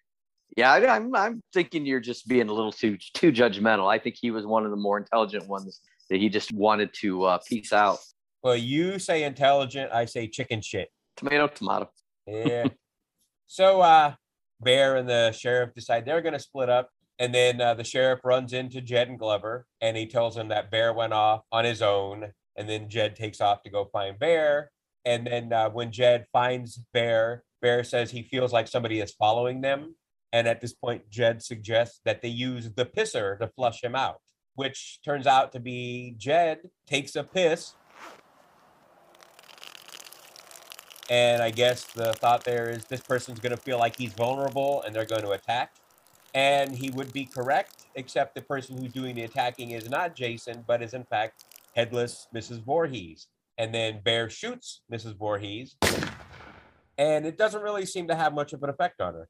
Yeah, 0.57 0.73
I, 0.73 0.97
I'm 0.97 1.15
I'm 1.15 1.43
thinking 1.53 1.85
you're 1.85 2.01
just 2.01 2.27
being 2.27 2.49
a 2.49 2.53
little 2.53 2.73
too 2.73 2.97
too 3.15 3.31
judgmental. 3.31 3.93
I 3.93 3.99
think 3.99 4.17
he 4.19 4.31
was 4.31 4.47
one 4.47 4.65
of 4.65 4.71
the 4.71 4.77
more 4.77 4.99
intelligent 4.99 5.47
ones 5.47 5.81
that 6.09 6.19
he 6.19 6.29
just 6.29 6.53
wanted 6.53 6.93
to 6.95 7.25
uh, 7.25 7.39
peace 7.47 7.73
out. 7.73 7.99
Well, 8.43 8.57
you 8.57 8.99
say 8.99 9.25
intelligent, 9.25 9.93
I 9.93 10.07
say 10.07 10.29
chicken 10.29 10.63
shit. 10.63 10.89
Tomato, 11.17 11.49
tomato. 11.49 11.91
Yeah. 12.27 12.69
so 13.47 13.81
uh 13.81 14.15
Bear 14.61 14.97
and 14.97 15.09
the 15.09 15.33
sheriff 15.33 15.75
decide 15.75 16.07
they're 16.07 16.23
gonna 16.23 16.39
split 16.39 16.71
up. 16.71 16.91
And 17.19 17.35
then 17.35 17.61
uh, 17.61 17.75
the 17.75 17.85
sheriff 17.85 18.21
runs 18.25 18.53
into 18.53 18.81
Jed 18.81 19.09
and 19.09 19.19
Glover 19.19 19.67
and 19.81 19.97
he 19.97 20.07
tells 20.07 20.37
him 20.37 20.49
that 20.49 20.71
Bear 20.71 20.93
went 20.93 21.13
off 21.13 21.43
on 21.53 21.65
his 21.65 21.83
own. 21.83 22.33
And 22.57 22.69
then 22.69 22.89
Jed 22.89 23.17
takes 23.17 23.41
off 23.41 23.63
to 23.63 23.71
go 23.71 23.87
find 23.93 24.19
Bear. 24.19 24.71
And 25.05 25.27
then 25.27 25.53
uh, 25.53 25.71
when 25.71 25.93
Jed 25.93 26.27
finds 26.33 26.79
Bear, 26.93 27.45
Bear 27.61 27.85
says 27.85 28.11
he 28.11 28.23
feels 28.23 28.53
like 28.53 28.69
somebody 28.69 29.01
is 29.01 29.13
following 29.13 29.61
them. 29.61 29.95
And 30.33 30.47
at 30.47 30.61
this 30.61 30.75
point, 30.75 31.09
Jed 31.11 31.43
suggests 31.43 32.01
that 32.05 32.23
they 32.23 32.29
use 32.29 32.71
the 32.71 32.85
pisser 32.85 33.39
to 33.39 33.49
flush 33.49 33.83
him 33.83 33.95
out, 33.95 34.21
which 34.55 35.01
turns 35.05 35.27
out 35.27 35.53
to 35.53 35.61
be 35.61 36.15
Jed 36.19 36.71
takes 36.87 37.17
a 37.17 37.25
piss 37.25 37.75
And 41.09 41.41
I 41.41 41.51
guess 41.51 41.85
the 41.85 42.13
thought 42.15 42.45
there 42.45 42.69
is 42.69 42.85
this 42.87 43.01
person's 43.01 43.39
going 43.39 43.55
to 43.55 43.63
feel 43.63 43.79
like 43.79 43.97
he's 43.97 44.13
vulnerable 44.13 44.83
and 44.83 44.95
they're 44.95 45.05
going 45.05 45.23
to 45.23 45.31
attack. 45.31 45.73
And 46.35 46.75
he 46.75 46.91
would 46.91 47.13
be 47.13 47.25
correct, 47.25 47.87
except 47.95 48.35
the 48.35 48.43
person 48.43 48.77
who's 48.77 48.93
doing 48.93 49.15
the 49.15 49.23
attacking 49.23 49.71
is 49.71 49.89
not 49.89 50.17
Jason, 50.17 50.65
but 50.67 50.83
is 50.83 50.95
in 50.95 51.05
fact 51.05 51.45
headless 51.77 52.27
Mrs. 52.35 52.63
Voorhees. 52.63 53.29
And 53.57 53.73
then 53.73 54.01
Bear 54.05 54.29
shoots 54.29 54.83
Mrs. 54.93 55.17
Voorhees. 55.17 55.77
And 56.99 57.25
it 57.25 57.39
doesn't 57.39 57.63
really 57.63 57.87
seem 57.87 58.09
to 58.09 58.17
have 58.17 58.35
much 58.35 58.53
of 58.53 58.63
an 58.63 58.71
effect 58.71 59.01
on 59.01 59.15
her. 59.15 59.29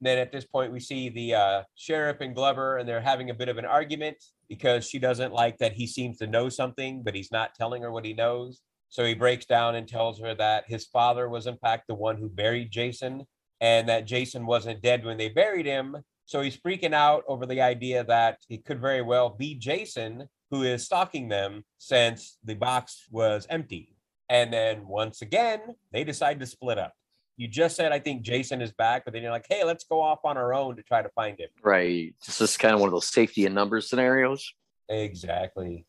Then 0.00 0.18
at 0.18 0.32
this 0.32 0.44
point, 0.44 0.72
we 0.72 0.80
see 0.80 1.08
the 1.08 1.34
uh, 1.34 1.62
sheriff 1.74 2.20
and 2.20 2.34
Glover, 2.34 2.76
and 2.76 2.88
they're 2.88 3.00
having 3.00 3.30
a 3.30 3.34
bit 3.34 3.48
of 3.48 3.58
an 3.58 3.64
argument 3.64 4.16
because 4.48 4.88
she 4.88 4.98
doesn't 4.98 5.32
like 5.32 5.58
that 5.58 5.72
he 5.72 5.86
seems 5.86 6.18
to 6.18 6.26
know 6.26 6.48
something, 6.48 7.02
but 7.02 7.14
he's 7.14 7.32
not 7.32 7.54
telling 7.54 7.82
her 7.82 7.90
what 7.90 8.04
he 8.04 8.14
knows. 8.14 8.60
So 8.90 9.04
he 9.04 9.14
breaks 9.14 9.44
down 9.44 9.74
and 9.74 9.86
tells 9.86 10.20
her 10.20 10.34
that 10.36 10.64
his 10.66 10.86
father 10.86 11.28
was, 11.28 11.46
in 11.46 11.58
fact, 11.58 11.84
the 11.88 11.94
one 11.94 12.16
who 12.16 12.28
buried 12.28 12.70
Jason 12.70 13.26
and 13.60 13.88
that 13.88 14.06
Jason 14.06 14.46
wasn't 14.46 14.82
dead 14.82 15.04
when 15.04 15.18
they 15.18 15.28
buried 15.28 15.66
him. 15.66 15.96
So 16.24 16.40
he's 16.40 16.56
freaking 16.56 16.94
out 16.94 17.24
over 17.26 17.44
the 17.44 17.60
idea 17.60 18.04
that 18.04 18.38
it 18.48 18.64
could 18.64 18.80
very 18.80 19.02
well 19.02 19.30
be 19.30 19.54
Jason 19.54 20.28
who 20.50 20.62
is 20.62 20.84
stalking 20.84 21.28
them 21.28 21.64
since 21.78 22.38
the 22.44 22.54
box 22.54 23.06
was 23.10 23.46
empty. 23.50 23.94
And 24.28 24.52
then 24.52 24.86
once 24.86 25.22
again, 25.22 25.60
they 25.92 26.04
decide 26.04 26.40
to 26.40 26.46
split 26.46 26.78
up. 26.78 26.92
You 27.38 27.46
just 27.46 27.76
said, 27.76 27.92
I 27.92 28.00
think 28.00 28.22
Jason 28.22 28.60
is 28.60 28.72
back, 28.72 29.04
but 29.04 29.14
then 29.14 29.22
you're 29.22 29.30
like, 29.30 29.46
hey, 29.48 29.62
let's 29.62 29.84
go 29.84 30.00
off 30.00 30.18
on 30.24 30.36
our 30.36 30.52
own 30.52 30.74
to 30.74 30.82
try 30.82 31.02
to 31.02 31.08
find 31.10 31.38
him. 31.38 31.48
Right. 31.62 32.12
This 32.26 32.40
is 32.40 32.56
kind 32.56 32.74
of 32.74 32.80
one 32.80 32.88
of 32.88 32.92
those 32.92 33.06
safety 33.06 33.46
in 33.46 33.54
numbers 33.54 33.88
scenarios. 33.88 34.52
Exactly. 34.88 35.86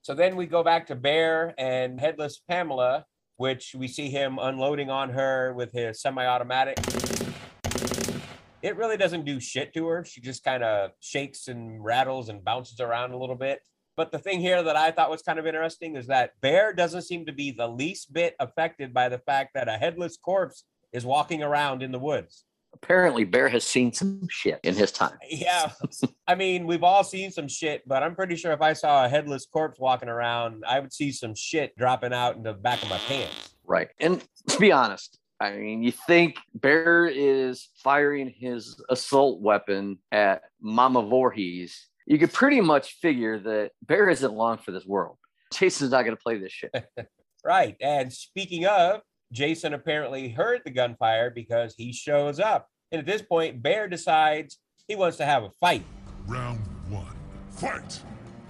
So 0.00 0.14
then 0.14 0.34
we 0.34 0.46
go 0.46 0.64
back 0.64 0.86
to 0.86 0.94
Bear 0.94 1.54
and 1.58 2.00
Headless 2.00 2.40
Pamela, 2.48 3.04
which 3.36 3.74
we 3.76 3.86
see 3.86 4.08
him 4.08 4.38
unloading 4.40 4.88
on 4.88 5.10
her 5.10 5.52
with 5.52 5.72
his 5.72 6.00
semi 6.00 6.24
automatic. 6.24 6.78
It 8.62 8.74
really 8.76 8.96
doesn't 8.96 9.26
do 9.26 9.40
shit 9.40 9.74
to 9.74 9.88
her. 9.88 10.06
She 10.06 10.22
just 10.22 10.42
kind 10.42 10.64
of 10.64 10.92
shakes 11.00 11.48
and 11.48 11.84
rattles 11.84 12.30
and 12.30 12.42
bounces 12.42 12.80
around 12.80 13.12
a 13.12 13.18
little 13.18 13.36
bit. 13.36 13.60
But 13.96 14.10
the 14.10 14.18
thing 14.18 14.40
here 14.40 14.62
that 14.62 14.76
I 14.76 14.90
thought 14.90 15.10
was 15.10 15.22
kind 15.22 15.38
of 15.38 15.46
interesting 15.46 15.96
is 15.96 16.06
that 16.06 16.32
Bear 16.40 16.72
doesn't 16.72 17.02
seem 17.02 17.26
to 17.26 17.32
be 17.32 17.50
the 17.50 17.68
least 17.68 18.12
bit 18.12 18.34
affected 18.40 18.94
by 18.94 19.08
the 19.08 19.18
fact 19.18 19.50
that 19.54 19.68
a 19.68 19.72
headless 19.72 20.16
corpse 20.16 20.64
is 20.92 21.04
walking 21.04 21.42
around 21.42 21.82
in 21.82 21.92
the 21.92 21.98
woods. 21.98 22.44
Apparently, 22.74 23.24
Bear 23.24 23.48
has 23.48 23.64
seen 23.64 23.92
some 23.92 24.26
shit 24.30 24.58
in 24.62 24.74
his 24.74 24.92
time. 24.92 25.18
Yeah. 25.28 25.72
I 26.26 26.34
mean, 26.34 26.66
we've 26.66 26.82
all 26.82 27.04
seen 27.04 27.30
some 27.30 27.46
shit, 27.46 27.86
but 27.86 28.02
I'm 28.02 28.14
pretty 28.14 28.34
sure 28.36 28.52
if 28.52 28.62
I 28.62 28.72
saw 28.72 29.04
a 29.04 29.08
headless 29.10 29.44
corpse 29.44 29.78
walking 29.78 30.08
around, 30.08 30.64
I 30.66 30.80
would 30.80 30.92
see 30.92 31.12
some 31.12 31.34
shit 31.34 31.76
dropping 31.76 32.14
out 32.14 32.36
in 32.36 32.42
the 32.42 32.54
back 32.54 32.82
of 32.82 32.88
my 32.88 32.98
pants. 32.98 33.54
Right. 33.64 33.88
And 34.00 34.24
to 34.48 34.58
be 34.58 34.72
honest, 34.72 35.18
I 35.38 35.52
mean, 35.56 35.82
you 35.82 35.92
think 35.92 36.36
Bear 36.54 37.06
is 37.06 37.68
firing 37.84 38.32
his 38.34 38.82
assault 38.88 39.42
weapon 39.42 39.98
at 40.10 40.42
Mama 40.60 41.02
Voorhees. 41.02 41.88
You 42.06 42.18
could 42.18 42.32
pretty 42.32 42.60
much 42.60 42.94
figure 43.00 43.38
that 43.38 43.70
Bear 43.82 44.08
isn't 44.08 44.32
long 44.32 44.58
for 44.58 44.72
this 44.72 44.84
world. 44.84 45.18
Jason's 45.52 45.90
not 45.90 46.02
going 46.02 46.16
to 46.16 46.22
play 46.22 46.38
this 46.38 46.52
shit. 46.52 46.72
Right. 47.44 47.76
And 47.80 48.12
speaking 48.12 48.66
of, 48.66 49.00
Jason 49.32 49.74
apparently 49.74 50.28
heard 50.28 50.60
the 50.64 50.70
gunfire 50.70 51.28
because 51.28 51.74
he 51.76 51.92
shows 51.92 52.38
up. 52.38 52.68
And 52.92 53.00
at 53.00 53.04
this 53.06 53.20
point, 53.20 53.62
Bear 53.62 53.88
decides 53.88 54.58
he 54.86 54.94
wants 54.94 55.16
to 55.16 55.24
have 55.24 55.42
a 55.42 55.50
fight. 55.60 55.82
Round 56.26 56.60
one. 56.88 57.16
Fight! 57.50 58.00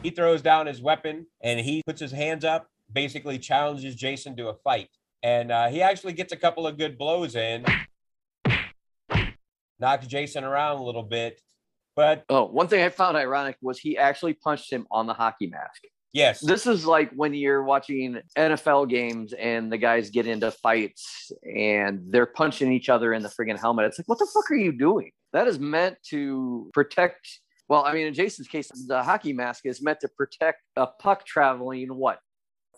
He 0.03 0.11
throws 0.11 0.43
down 0.43 0.67
his 0.67 0.83
weapon 0.83 1.27
and 1.43 1.61
he 1.61 1.83
puts 1.87 2.01
his 2.01 2.13
hands 2.13 2.45
up, 2.45 2.67
basically 2.93 3.39
challenges 3.39 3.95
Jason 3.95 4.37
to 4.37 4.49
a 4.49 4.55
fight. 4.63 4.89
And 5.23 5.51
uh, 5.53 5.69
he 5.69 5.81
actually 5.81 6.13
gets 6.13 6.33
a 6.33 6.37
couple 6.37 6.67
of 6.67 6.77
good 6.77 6.99
blows 6.99 7.37
in, 7.37 7.65
knocks 9.79 10.07
Jason 10.07 10.45
around 10.45 10.81
a 10.81 10.83
little 10.83 11.05
bit. 11.05 11.41
But 11.97 12.25
Oh, 12.29 12.47
one 12.47 12.69
thing 12.69 12.83
I 12.83 12.89
found 12.89 13.17
ironic 13.17 13.57
was 13.61 13.79
he 13.79 13.99
actually 13.99 14.35
punched 14.35 14.73
him 14.73 14.87
on 14.91 15.07
the 15.07 15.15
hockey 15.15 15.47
mask. 15.49 15.83
yes, 16.13 16.41
This 16.41 16.67
is 16.67 16.87
like 16.87 17.11
when 17.13 17.35
you're 17.35 17.63
watching 17.63 18.21
NFL 18.37 18.89
games 18.89 19.33
and 19.35 19.71
the 19.73 19.79
guys 19.79 20.11
get 20.11 20.27
into 20.27 20.51
fights 20.51 21.31
and 21.45 22.01
they're 22.11 22.27
punching 22.27 22.73
each 22.73 22.89
other 22.89 23.13
in 23.13 23.23
the 23.23 23.29
friggin' 23.29 23.59
helmet. 23.59 23.87
It's 23.87 23.99
like, 23.99 24.09
what 24.09 24.19
the 24.19 24.27
fuck 24.33 24.51
are 24.51 24.55
you 24.57 24.73
doing? 24.73 25.11
That 25.33 25.49
is 25.49 25.59
meant 25.59 25.97
to 26.11 26.71
protect. 26.75 27.41
Well, 27.69 27.85
I 27.85 27.95
mean, 27.95 28.07
in 28.07 28.15
Jason's 28.15 28.49
case, 28.49 28.71
the 28.87 29.03
hockey 29.03 29.33
mask 29.33 29.65
is 29.65 29.83
meant 29.83 30.01
to 30.01 30.09
protect 30.09 30.61
a 30.77 30.87
puck 30.87 31.25
traveling 31.25 31.89
what 31.97 32.19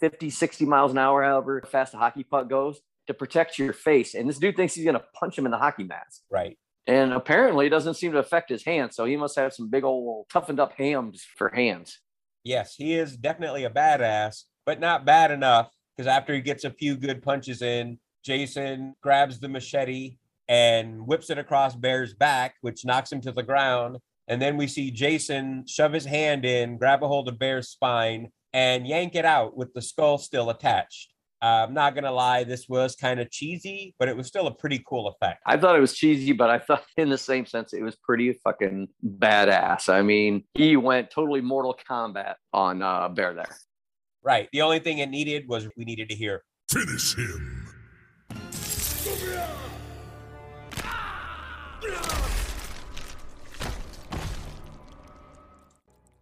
50, 0.01 0.31
60 0.31 0.65
miles 0.67 0.93
an 0.93 0.99
hour, 0.99 1.23
however 1.23 1.62
fast 1.71 1.95
a 1.95 1.99
hockey 1.99 2.25
puck 2.25 2.49
goes, 2.49 2.81
to 3.07 3.15
protect 3.15 3.59
your 3.59 3.73
face. 3.73 4.15
And 4.15 4.29
this 4.29 4.39
dude 4.39 4.57
thinks 4.57 4.75
he's 4.75 4.85
going 4.85 4.95
to 4.97 5.05
punch 5.15 5.37
him 5.39 5.45
in 5.47 5.51
the 5.51 5.59
hockey 5.59 5.85
mask. 5.85 6.23
right. 6.31 6.57
And 6.87 7.12
apparently, 7.12 7.66
it 7.66 7.70
doesn't 7.70 7.95
seem 7.95 8.12
to 8.12 8.18
affect 8.18 8.51
his 8.51 8.64
hands. 8.64 8.95
So 8.95 9.05
he 9.05 9.16
must 9.16 9.37
have 9.37 9.55
some 9.55 9.70
big 9.70 9.85
old 9.85 10.26
toughened 10.28 10.61
up 10.61 10.74
hams 10.74 11.24
for 11.37 11.49
hands. 11.49 12.01
Yes, 12.45 12.74
he 12.76 12.95
is 12.95 13.16
definitely 13.16 13.64
a 13.64 13.70
badass, 13.70 14.43
but 14.66 14.80
not 14.80 15.07
bad 15.07 15.30
enough 15.30 15.70
because 15.97 16.07
after 16.07 16.35
he 16.35 16.43
gets 16.43 16.64
a 16.64 16.70
few 16.70 16.97
good 16.97 17.22
punches 17.22 17.62
in, 17.62 17.99
Jason 18.22 18.95
grabs 19.03 19.41
the 19.41 19.49
machete 19.49 20.16
and 20.49 21.07
whips 21.07 21.30
it 21.30 21.39
across 21.39 21.74
Bear's 21.74 22.12
back, 22.12 22.57
which 22.61 22.85
knocks 22.85 23.11
him 23.11 23.22
to 23.22 23.32
the 23.32 23.43
ground. 23.43 23.97
And 24.28 24.41
then 24.41 24.59
we 24.59 24.66
see 24.66 24.91
Jason 24.91 25.64
shove 25.66 25.93
his 25.93 26.05
hand 26.05 26.45
in, 26.45 26.76
grab 26.76 27.03
a 27.03 27.09
hold 27.09 27.28
of 27.28 27.39
Bear's 27.39 27.68
spine, 27.68 28.30
and 28.53 28.87
yank 28.87 29.14
it 29.14 29.24
out 29.24 29.57
with 29.57 29.72
the 29.72 29.82
skull 29.82 30.18
still 30.18 30.51
attached. 30.51 31.14
Uh, 31.45 31.67
I'm 31.69 31.75
not 31.75 31.93
going 31.93 32.05
to 32.05 32.11
lie, 32.11 32.43
this 32.43 32.71
was 32.71 32.97
kind 32.97 33.21
of 33.21 33.31
cheesy, 33.31 33.95
but 33.99 34.09
it 34.09 34.17
was 34.17 34.27
still 34.27 34.47
a 34.47 34.55
pretty 34.55 34.83
cool 34.89 35.09
effect. 35.09 35.43
I 35.45 35.59
thought 35.59 35.77
it 35.77 35.81
was 35.81 35.93
cheesy, 35.93 36.33
but 36.33 36.49
I 36.49 36.59
thought 36.59 36.85
in 36.97 37.11
the 37.11 37.19
same 37.19 37.45
sense 37.45 37.75
it 37.75 37.83
was 37.83 37.97
pretty 37.97 38.33
fucking 38.33 38.89
badass. 39.19 39.91
I 39.91 40.01
mean, 40.01 40.45
he 40.55 40.79
went 40.79 41.11
totally 41.11 41.43
Mortal 41.43 41.79
Kombat 41.87 42.37
on 42.55 42.81
uh, 42.81 43.11
Bear 43.11 43.35
there. 43.35 43.45
Right. 44.23 44.49
The 44.55 44.63
only 44.63 44.79
thing 44.79 44.99
it 44.99 45.11
needed 45.11 45.47
was 45.47 45.69
we 45.77 45.85
needed 45.85 46.09
to 46.09 46.15
hear 46.15 46.45
Finish 46.71 47.15
him! 47.15 47.69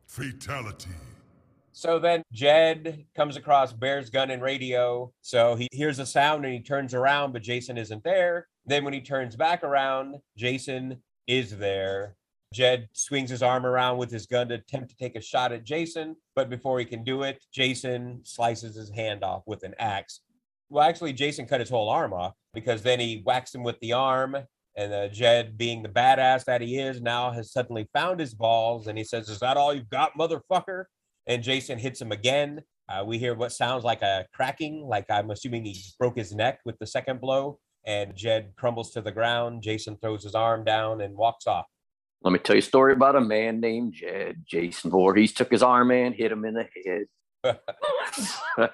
Fatality. 0.09 0.91
So 1.83 1.99
then 1.99 2.23
Jed 2.33 3.07
comes 3.17 3.37
across 3.37 3.73
Bear's 3.73 4.09
gun 4.09 4.31
and 4.31 4.41
radio. 4.41 5.13
So 5.21 5.57
he 5.57 5.67
hears 5.73 5.99
a 5.99 6.07
sound 6.07 6.45
and 6.45 6.55
he 6.55 6.61
turns 6.61 6.95
around, 6.95 7.33
but 7.33 7.43
Jason 7.43 7.77
isn't 7.77 8.05
there. 8.05 8.47
Then 8.65 8.85
when 8.85 8.95
he 8.95 9.01
turns 9.01 9.35
back 9.35 9.65
around, 9.65 10.15
Jason 10.37 11.03
is 11.27 11.59
there. 11.59 12.15
Jed 12.55 12.89
swings 12.93 13.31
his 13.31 13.43
arm 13.43 13.67
around 13.67 13.99
with 13.99 14.13
his 14.13 14.27
gun 14.27 14.51
to 14.51 14.55
attempt 14.55 14.91
to 14.91 14.97
take 14.97 15.17
a 15.17 15.21
shot 15.21 15.51
at 15.51 15.65
Jason, 15.65 16.15
but 16.37 16.49
before 16.49 16.79
he 16.79 16.85
can 16.85 17.03
do 17.03 17.25
it, 17.25 17.43
Jason 17.53 18.21
slices 18.23 18.77
his 18.77 18.91
hand 18.91 19.25
off 19.25 19.43
with 19.47 19.65
an 19.65 19.75
axe. 19.81 20.21
Well, 20.71 20.89
actually, 20.89 21.15
Jason 21.15 21.47
cut 21.47 21.59
his 21.59 21.71
whole 21.71 21.89
arm 21.89 22.13
off 22.13 22.35
because 22.55 22.83
then 22.83 23.01
he 23.01 23.23
whacks 23.25 23.53
him 23.53 23.65
with 23.65 23.81
the 23.81 23.95
arm. 23.95 24.37
And 24.77 24.93
uh, 24.93 25.09
Jed, 25.09 25.59
being 25.59 25.83
the 25.83 25.89
badass 25.89 26.45
that 26.45 26.61
he 26.61 26.79
is, 26.79 27.01
now 27.01 27.33
has 27.33 27.51
suddenly 27.51 27.89
found 27.93 28.21
his 28.21 28.35
balls 28.35 28.87
and 28.87 28.97
he 28.97 29.03
says, 29.03 29.29
Is 29.29 29.41
that 29.41 29.57
all 29.57 29.75
you've 29.75 29.91
got, 29.91 30.17
motherfucker? 30.17 30.85
And 31.27 31.43
Jason 31.43 31.79
hits 31.79 32.01
him 32.01 32.13
again. 32.13 32.63
Uh, 32.89 33.05
we 33.07 33.19
hear 33.19 33.35
what 33.35 33.53
sounds 33.53 33.85
like 33.85 34.03
a 34.03 34.27
cracking, 34.35 34.85
like 34.87 35.07
I'm 35.11 35.31
assuming 35.31 35.65
he 35.65 35.81
broke 35.99 36.17
his 36.17 36.33
neck 36.35 36.61
with 36.65 36.79
the 36.79 36.87
second 36.87 37.21
blow. 37.21 37.59
And 37.87 38.15
Jed 38.15 38.53
crumbles 38.57 38.93
to 38.93 39.01
the 39.01 39.13
ground. 39.13 39.63
Jason 39.63 39.97
throws 40.01 40.23
his 40.23 40.35
arm 40.35 40.65
down 40.65 41.01
and 41.01 41.17
walks 41.17 41.47
off. 41.47 41.67
Let 42.23 42.33
me 42.33 42.39
tell 42.39 42.55
you 42.55 42.61
a 42.61 42.63
story 42.63 42.93
about 42.93 43.17
a 43.17 43.21
man 43.21 43.61
named 43.61 43.95
Jed. 43.95 44.45
Jason 44.47 44.91
Voorhees 44.91 45.33
took 45.33 45.51
his 45.51 45.63
arm 45.63 45.91
and 45.91 46.15
hit 46.15 46.31
him 46.31 46.45
in 46.45 46.55
the 46.55 46.69
head. 46.85 47.07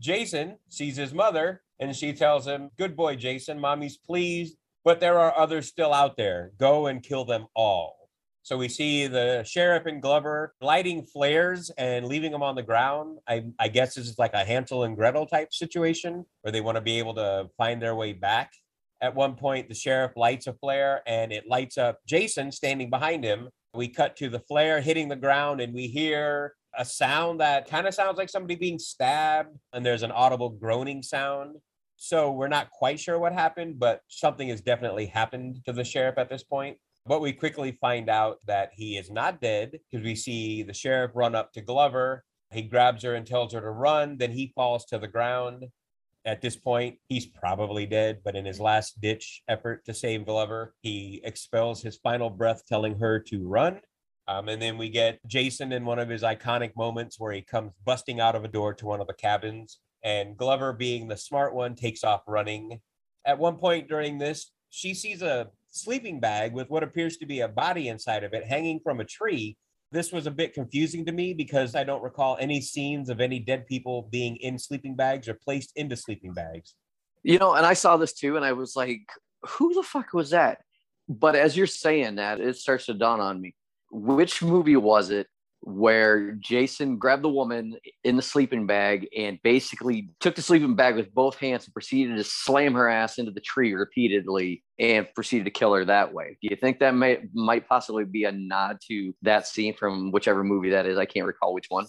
Jason 0.00 0.56
sees 0.70 0.96
his 0.96 1.12
mother 1.12 1.62
and 1.78 1.94
she 1.94 2.14
tells 2.14 2.46
him, 2.46 2.70
Good 2.78 2.96
boy, 2.96 3.16
Jason. 3.16 3.60
Mommy's 3.60 3.98
pleased, 3.98 4.56
but 4.84 5.00
there 5.00 5.18
are 5.18 5.36
others 5.36 5.68
still 5.68 5.92
out 5.92 6.16
there. 6.16 6.52
Go 6.58 6.86
and 6.86 7.02
kill 7.02 7.26
them 7.26 7.46
all. 7.54 8.01
So 8.44 8.56
we 8.58 8.68
see 8.68 9.06
the 9.06 9.44
sheriff 9.44 9.86
and 9.86 10.02
Glover 10.02 10.54
lighting 10.60 11.06
flares 11.06 11.70
and 11.78 12.06
leaving 12.06 12.32
them 12.32 12.42
on 12.42 12.56
the 12.56 12.62
ground. 12.62 13.18
I, 13.28 13.44
I 13.60 13.68
guess 13.68 13.94
this 13.94 14.08
is 14.08 14.18
like 14.18 14.34
a 14.34 14.44
Hansel 14.44 14.82
and 14.82 14.96
Gretel 14.96 15.26
type 15.26 15.52
situation 15.52 16.26
where 16.40 16.50
they 16.50 16.60
want 16.60 16.76
to 16.76 16.80
be 16.80 16.98
able 16.98 17.14
to 17.14 17.48
find 17.56 17.80
their 17.80 17.94
way 17.94 18.12
back. 18.12 18.50
At 19.00 19.14
one 19.14 19.36
point, 19.36 19.68
the 19.68 19.74
sheriff 19.74 20.12
lights 20.16 20.48
a 20.48 20.54
flare 20.54 21.02
and 21.06 21.32
it 21.32 21.46
lights 21.46 21.78
up 21.78 22.00
Jason 22.06 22.50
standing 22.50 22.90
behind 22.90 23.24
him. 23.24 23.48
We 23.74 23.88
cut 23.88 24.16
to 24.16 24.28
the 24.28 24.40
flare 24.40 24.80
hitting 24.80 25.08
the 25.08 25.16
ground 25.16 25.60
and 25.60 25.72
we 25.72 25.86
hear 25.86 26.54
a 26.76 26.84
sound 26.84 27.40
that 27.40 27.68
kind 27.68 27.86
of 27.86 27.94
sounds 27.94 28.18
like 28.18 28.28
somebody 28.28 28.54
being 28.54 28.78
stabbed, 28.78 29.56
and 29.72 29.84
there's 29.84 30.02
an 30.02 30.10
audible 30.10 30.48
groaning 30.48 31.02
sound. 31.02 31.56
So 31.96 32.32
we're 32.32 32.48
not 32.48 32.70
quite 32.70 32.98
sure 32.98 33.18
what 33.18 33.32
happened, 33.32 33.78
but 33.78 34.00
something 34.08 34.48
has 34.48 34.60
definitely 34.60 35.06
happened 35.06 35.60
to 35.66 35.72
the 35.72 35.84
sheriff 35.84 36.18
at 36.18 36.28
this 36.28 36.42
point. 36.42 36.78
But 37.04 37.20
we 37.20 37.32
quickly 37.32 37.76
find 37.80 38.08
out 38.08 38.38
that 38.46 38.70
he 38.74 38.96
is 38.96 39.10
not 39.10 39.40
dead 39.40 39.72
because 39.72 40.04
we 40.04 40.14
see 40.14 40.62
the 40.62 40.72
sheriff 40.72 41.10
run 41.14 41.34
up 41.34 41.52
to 41.52 41.60
Glover. 41.60 42.24
He 42.52 42.62
grabs 42.62 43.02
her 43.02 43.14
and 43.14 43.26
tells 43.26 43.52
her 43.54 43.60
to 43.60 43.70
run. 43.70 44.18
Then 44.18 44.30
he 44.30 44.52
falls 44.54 44.84
to 44.86 44.98
the 44.98 45.08
ground. 45.08 45.66
At 46.24 46.40
this 46.40 46.54
point, 46.54 46.98
he's 47.08 47.26
probably 47.26 47.86
dead, 47.86 48.20
but 48.24 48.36
in 48.36 48.44
his 48.44 48.60
last 48.60 49.00
ditch 49.00 49.42
effort 49.48 49.84
to 49.86 49.94
save 49.94 50.26
Glover, 50.26 50.74
he 50.80 51.20
expels 51.24 51.82
his 51.82 51.96
final 51.96 52.30
breath, 52.30 52.62
telling 52.68 52.96
her 53.00 53.18
to 53.18 53.48
run. 53.48 53.80
Um, 54.28 54.48
and 54.48 54.62
then 54.62 54.78
we 54.78 54.88
get 54.88 55.18
Jason 55.26 55.72
in 55.72 55.84
one 55.84 55.98
of 55.98 56.08
his 56.08 56.22
iconic 56.22 56.76
moments 56.76 57.18
where 57.18 57.32
he 57.32 57.42
comes 57.42 57.72
busting 57.84 58.20
out 58.20 58.36
of 58.36 58.44
a 58.44 58.48
door 58.48 58.72
to 58.74 58.86
one 58.86 59.00
of 59.00 59.08
the 59.08 59.14
cabins, 59.14 59.80
and 60.04 60.36
Glover, 60.36 60.72
being 60.72 61.08
the 61.08 61.16
smart 61.16 61.54
one, 61.54 61.74
takes 61.74 62.04
off 62.04 62.22
running. 62.28 62.80
At 63.24 63.40
one 63.40 63.56
point 63.56 63.88
during 63.88 64.18
this, 64.18 64.52
she 64.70 64.94
sees 64.94 65.22
a 65.22 65.48
sleeping 65.72 66.20
bag 66.20 66.52
with 66.52 66.70
what 66.70 66.82
appears 66.82 67.16
to 67.16 67.26
be 67.26 67.40
a 67.40 67.48
body 67.48 67.88
inside 67.88 68.24
of 68.24 68.34
it 68.34 68.44
hanging 68.44 68.78
from 68.78 69.00
a 69.00 69.04
tree. 69.04 69.56
This 69.90 70.12
was 70.12 70.26
a 70.26 70.30
bit 70.30 70.54
confusing 70.54 71.04
to 71.06 71.12
me 71.12 71.34
because 71.34 71.74
I 71.74 71.82
don't 71.82 72.02
recall 72.02 72.36
any 72.38 72.60
scenes 72.60 73.08
of 73.08 73.20
any 73.20 73.38
dead 73.38 73.66
people 73.66 74.08
being 74.10 74.36
in 74.36 74.58
sleeping 74.58 74.94
bags 74.94 75.28
or 75.28 75.34
placed 75.34 75.72
into 75.76 75.96
sleeping 75.96 76.32
bags. 76.32 76.74
You 77.22 77.38
know, 77.38 77.54
and 77.54 77.66
I 77.66 77.74
saw 77.74 77.96
this 77.96 78.12
too, 78.12 78.36
and 78.36 78.44
I 78.44 78.52
was 78.52 78.76
like, 78.76 79.02
who 79.42 79.74
the 79.74 79.82
fuck 79.82 80.12
was 80.12 80.30
that? 80.30 80.58
But 81.08 81.36
as 81.36 81.56
you're 81.56 81.66
saying 81.66 82.16
that, 82.16 82.40
it 82.40 82.56
starts 82.56 82.86
to 82.86 82.94
dawn 82.94 83.20
on 83.20 83.40
me. 83.40 83.54
Which 83.90 84.42
movie 84.42 84.76
was 84.76 85.10
it 85.10 85.26
where 85.62 86.32
Jason 86.32 86.98
grabbed 86.98 87.22
the 87.22 87.28
woman 87.28 87.76
in 88.02 88.16
the 88.16 88.22
sleeping 88.22 88.66
bag 88.66 89.08
and 89.16 89.38
basically 89.42 90.10
took 90.20 90.34
the 90.34 90.42
sleeping 90.42 90.74
bag 90.74 90.96
with 90.96 91.14
both 91.14 91.36
hands 91.36 91.64
and 91.64 91.72
proceeded 91.72 92.16
to 92.16 92.24
slam 92.24 92.74
her 92.74 92.88
ass 92.88 93.18
into 93.18 93.30
the 93.30 93.40
tree 93.40 93.72
repeatedly 93.72 94.62
and 94.78 95.06
proceeded 95.14 95.44
to 95.44 95.50
kill 95.50 95.72
her 95.72 95.84
that 95.84 96.12
way. 96.12 96.36
Do 96.42 96.48
you 96.50 96.56
think 96.56 96.80
that 96.80 96.94
may 96.94 97.20
might 97.32 97.68
possibly 97.68 98.04
be 98.04 98.24
a 98.24 98.32
nod 98.32 98.78
to 98.88 99.14
that 99.22 99.46
scene 99.46 99.74
from 99.74 100.10
whichever 100.10 100.42
movie 100.42 100.70
that 100.70 100.86
is? 100.86 100.98
I 100.98 101.06
can't 101.06 101.26
recall 101.26 101.54
which 101.54 101.66
one. 101.68 101.86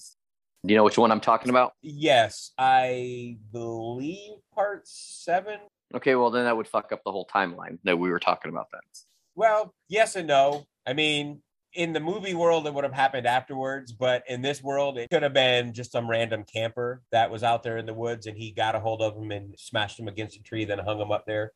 Do 0.66 0.72
you 0.72 0.78
know 0.78 0.84
which 0.84 0.98
one 0.98 1.12
I'm 1.12 1.20
talking 1.20 1.50
about? 1.50 1.74
Yes, 1.82 2.52
I 2.58 3.38
believe 3.52 4.36
part 4.54 4.88
seven. 4.88 5.60
Okay, 5.96 6.16
well 6.16 6.32
then 6.32 6.46
that 6.46 6.56
would 6.56 6.68
fuck 6.68 6.92
up 6.92 7.02
the 7.04 7.12
whole 7.12 7.28
timeline 7.34 7.80
that 7.84 7.98
we 7.98 8.10
were 8.10 8.20
talking 8.20 8.50
about 8.50 8.68
then. 8.72 8.82
Well, 9.36 9.74
yes 9.90 10.16
and 10.16 10.28
no. 10.28 10.66
I 10.86 10.94
mean, 10.94 11.42
in 11.74 11.94
the 11.94 12.00
movie 12.00 12.34
world, 12.34 12.68
it 12.68 12.74
would 12.74 12.84
have 12.84 12.94
happened 12.94 13.26
afterwards, 13.26 13.92
but 13.92 14.24
in 14.28 14.42
this 14.42 14.62
world, 14.62 14.98
it 14.98 15.10
could 15.10 15.24
have 15.24 15.34
been 15.34 15.74
just 15.74 15.92
some 15.92 16.10
random 16.10 16.44
camper 16.44 17.02
that 17.12 17.32
was 17.32 17.44
out 17.44 17.64
there 17.64 17.78
in 17.78 17.86
the 17.86 17.94
woods 17.94 18.28
and 18.28 18.38
he 18.38 18.52
got 18.52 18.76
a 18.76 18.80
hold 18.80 19.02
of 19.02 19.16
him 19.16 19.32
and 19.32 19.56
smashed 19.58 20.00
him 20.00 20.08
against 20.08 20.38
a 20.38 20.44
tree, 20.44 20.66
then 20.66 20.80
hung 20.80 21.00
him 21.00 21.12
up 21.12 21.26
there. 21.26 21.52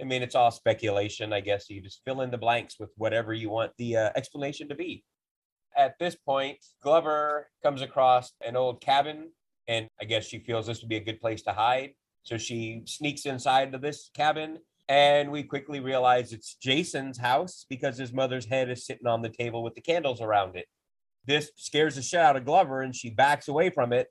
I 0.00 0.04
mean, 0.04 0.22
it's 0.22 0.34
all 0.34 0.50
speculation. 0.50 1.32
I 1.32 1.40
guess 1.40 1.68
you 1.68 1.82
just 1.82 2.00
fill 2.04 2.22
in 2.22 2.30
the 2.30 2.38
blanks 2.38 2.78
with 2.78 2.90
whatever 2.96 3.34
you 3.34 3.50
want 3.50 3.72
the 3.76 3.96
uh, 3.96 4.10
explanation 4.16 4.68
to 4.68 4.74
be. 4.74 5.04
At 5.76 5.98
this 5.98 6.16
point, 6.16 6.58
Glover 6.82 7.50
comes 7.62 7.82
across 7.82 8.32
an 8.44 8.56
old 8.56 8.80
cabin, 8.80 9.30
and 9.68 9.88
I 10.00 10.04
guess 10.04 10.26
she 10.26 10.38
feels 10.38 10.66
this 10.66 10.80
would 10.80 10.88
be 10.88 10.96
a 10.96 11.04
good 11.04 11.20
place 11.20 11.42
to 11.42 11.52
hide. 11.52 11.90
So 12.22 12.38
she 12.38 12.82
sneaks 12.86 13.26
inside 13.26 13.74
of 13.74 13.82
this 13.82 14.10
cabin 14.14 14.58
and 14.88 15.30
we 15.30 15.42
quickly 15.42 15.80
realize 15.80 16.32
it's 16.32 16.54
Jason's 16.54 17.18
house 17.18 17.64
because 17.68 17.96
his 17.96 18.12
mother's 18.12 18.46
head 18.46 18.70
is 18.70 18.84
sitting 18.84 19.06
on 19.06 19.22
the 19.22 19.28
table 19.28 19.62
with 19.62 19.74
the 19.74 19.80
candles 19.80 20.20
around 20.20 20.56
it. 20.56 20.66
This 21.26 21.50
scares 21.56 21.94
the 21.94 22.02
shit 22.02 22.20
out 22.20 22.36
of 22.36 22.44
Glover 22.44 22.82
and 22.82 22.94
she 22.94 23.10
backs 23.10 23.48
away 23.48 23.70
from 23.70 23.92
it. 23.92 24.08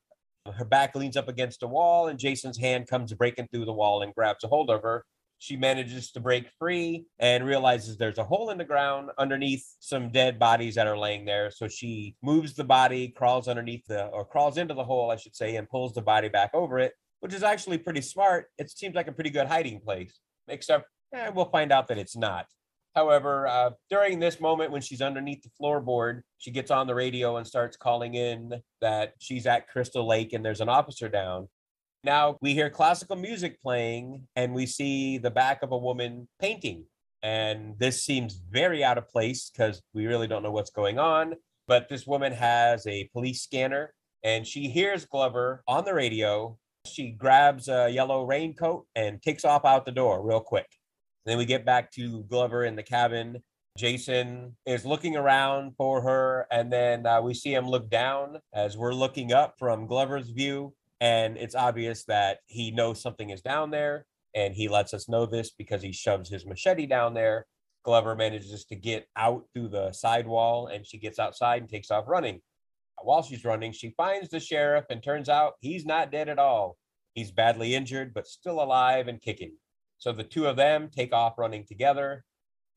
Her 0.52 0.66
back 0.66 0.96
leans 0.96 1.18
up 1.18 1.28
against 1.28 1.62
a 1.62 1.68
wall, 1.68 2.08
and 2.08 2.18
Jason's 2.18 2.58
hand 2.58 2.88
comes 2.88 3.14
breaking 3.14 3.50
through 3.52 3.66
the 3.66 3.74
wall 3.74 4.02
and 4.02 4.16
grabs 4.16 4.44
a 4.44 4.48
hold 4.48 4.72
of 4.72 4.82
her. 4.82 5.06
She 5.38 5.56
manages 5.56 6.12
to 6.12 6.20
break 6.20 6.50
free 6.58 7.06
and 7.20 7.46
realizes 7.46 7.98
there's 7.98 8.18
a 8.18 8.24
hole 8.24 8.50
in 8.50 8.58
the 8.58 8.66
ground 8.66 9.10
underneath 9.20 9.64
some 9.80 10.12
dead 10.12 10.40
bodies 10.40 10.76
that 10.76 10.88
are 10.88 10.98
laying 10.98 11.26
there. 11.26 11.52
So 11.52 11.68
she 11.68 12.16
moves 12.24 12.56
the 12.56 12.64
body, 12.64 13.10
crawls 13.10 13.48
underneath 13.48 13.86
the, 13.88 14.08
or 14.08 14.26
crawls 14.26 14.58
into 14.58 14.74
the 14.74 14.84
hole, 14.84 15.12
I 15.12 15.16
should 15.16 15.36
say, 15.36 15.58
and 15.58 15.70
pulls 15.70 15.94
the 15.94 16.02
body 16.02 16.30
back 16.30 16.52
over 16.56 16.80
it, 16.80 16.94
which 17.20 17.34
is 17.34 17.44
actually 17.44 17.78
pretty 17.78 18.02
smart. 18.02 18.48
It 18.58 18.72
seems 18.72 18.96
like 18.96 19.08
a 19.08 19.12
pretty 19.12 19.30
good 19.32 19.48
hiding 19.48 19.80
place 19.80 20.20
except 20.48 20.88
eh, 21.14 21.30
we'll 21.34 21.46
find 21.46 21.72
out 21.72 21.88
that 21.88 21.98
it's 21.98 22.16
not. 22.16 22.46
However, 22.96 23.48
uh, 23.48 23.72
during 23.90 24.20
this 24.20 24.42
moment 24.42 24.72
when 24.72 24.82
she's 24.82 25.02
underneath 25.02 25.42
the 25.44 25.50
floorboard, 25.62 26.22
she 26.40 26.52
gets 26.52 26.72
on 26.72 26.88
the 26.88 26.96
radio 26.96 27.38
and 27.38 27.48
starts 27.48 27.78
calling 27.78 28.16
in 28.16 28.62
that 28.82 29.14
she's 29.20 29.46
at 29.46 29.70
Crystal 29.70 30.06
Lake 30.06 30.34
and 30.34 30.44
there's 30.44 30.62
an 30.62 30.70
officer 30.70 31.08
down. 31.08 31.48
Now 32.04 32.38
we 32.42 32.54
hear 32.54 32.70
classical 32.70 33.16
music 33.16 33.62
playing 33.62 34.28
and 34.36 34.54
we 34.54 34.66
see 34.66 35.18
the 35.18 35.32
back 35.32 35.64
of 35.64 35.72
a 35.72 35.78
woman 35.78 36.28
painting. 36.40 36.86
And 37.24 37.76
this 37.78 38.04
seems 38.04 38.42
very 38.50 38.84
out 38.84 38.98
of 38.98 39.08
place 39.08 39.52
because 39.52 39.82
we 39.94 40.08
really 40.08 40.28
don't 40.28 40.44
know 40.44 40.52
what's 40.52 40.72
going 40.72 41.00
on. 41.00 41.36
But 41.68 41.88
this 41.88 42.06
woman 42.08 42.34
has 42.34 42.86
a 42.88 43.10
police 43.14 43.44
scanner 43.44 43.94
and 44.24 44.46
she 44.46 44.68
hears 44.68 45.06
Glover 45.06 45.64
on 45.68 45.86
the 45.86 45.94
radio 45.94 46.58
she 46.86 47.12
grabs 47.12 47.68
a 47.68 47.90
yellow 47.90 48.26
raincoat 48.26 48.86
and 48.96 49.22
takes 49.22 49.46
off 49.46 49.66
out 49.66 49.86
the 49.86 49.92
door 49.92 50.26
real 50.26 50.40
quick. 50.40 50.68
Then 51.26 51.38
we 51.38 51.46
get 51.46 51.66
back 51.66 51.92
to 51.94 52.24
Glover 52.24 52.64
in 52.64 52.76
the 52.76 52.84
cabin. 52.84 53.44
Jason 53.78 54.58
is 54.66 54.86
looking 54.86 55.16
around 55.16 55.76
for 55.78 56.02
her, 56.02 56.48
and 56.52 56.72
then 56.72 57.06
uh, 57.06 57.22
we 57.22 57.34
see 57.34 57.54
him 57.54 57.68
look 57.68 57.90
down 57.90 58.40
as 58.54 58.76
we're 58.76 58.94
looking 58.94 59.32
up 59.32 59.56
from 59.58 59.88
Glover's 59.88 60.30
view. 60.30 60.74
And 61.00 61.38
it's 61.38 61.56
obvious 61.56 62.04
that 62.06 62.40
he 62.46 62.72
knows 62.72 63.02
something 63.02 63.30
is 63.30 63.42
down 63.42 63.72
there, 63.72 64.06
and 64.36 64.54
he 64.54 64.68
lets 64.68 64.94
us 64.94 65.10
know 65.10 65.26
this 65.26 65.52
because 65.52 65.82
he 65.82 65.94
shoves 65.94 66.30
his 66.30 66.46
machete 66.46 66.86
down 66.86 67.14
there. 67.14 67.46
Glover 67.84 68.16
manages 68.16 68.66
to 68.66 68.76
get 68.76 69.08
out 69.16 69.46
through 69.54 69.70
the 69.70 69.92
side 69.94 70.28
wall, 70.28 70.68
and 70.68 70.86
she 70.86 71.00
gets 71.00 71.18
outside 71.18 71.62
and 71.62 71.70
takes 71.70 71.90
off 71.90 72.06
running. 72.08 72.42
While 73.04 73.24
she's 73.24 73.46
running, 73.46 73.72
she 73.72 73.94
finds 73.98 74.30
the 74.30 74.40
sheriff, 74.40 74.86
and 74.90 75.02
turns 75.02 75.30
out 75.30 75.54
he's 75.60 75.86
not 75.86 76.12
dead 76.12 76.30
at 76.30 76.40
all. 76.40 76.78
He's 77.14 77.32
badly 77.32 77.76
injured, 77.76 78.14
but 78.14 78.28
still 78.28 78.62
alive 78.62 79.08
and 79.08 79.22
kicking. 79.22 79.54
So 79.98 80.12
the 80.12 80.24
two 80.24 80.48
of 80.48 80.56
them 80.56 80.90
take 80.90 81.14
off 81.14 81.38
running 81.38 81.66
together. 81.66 82.24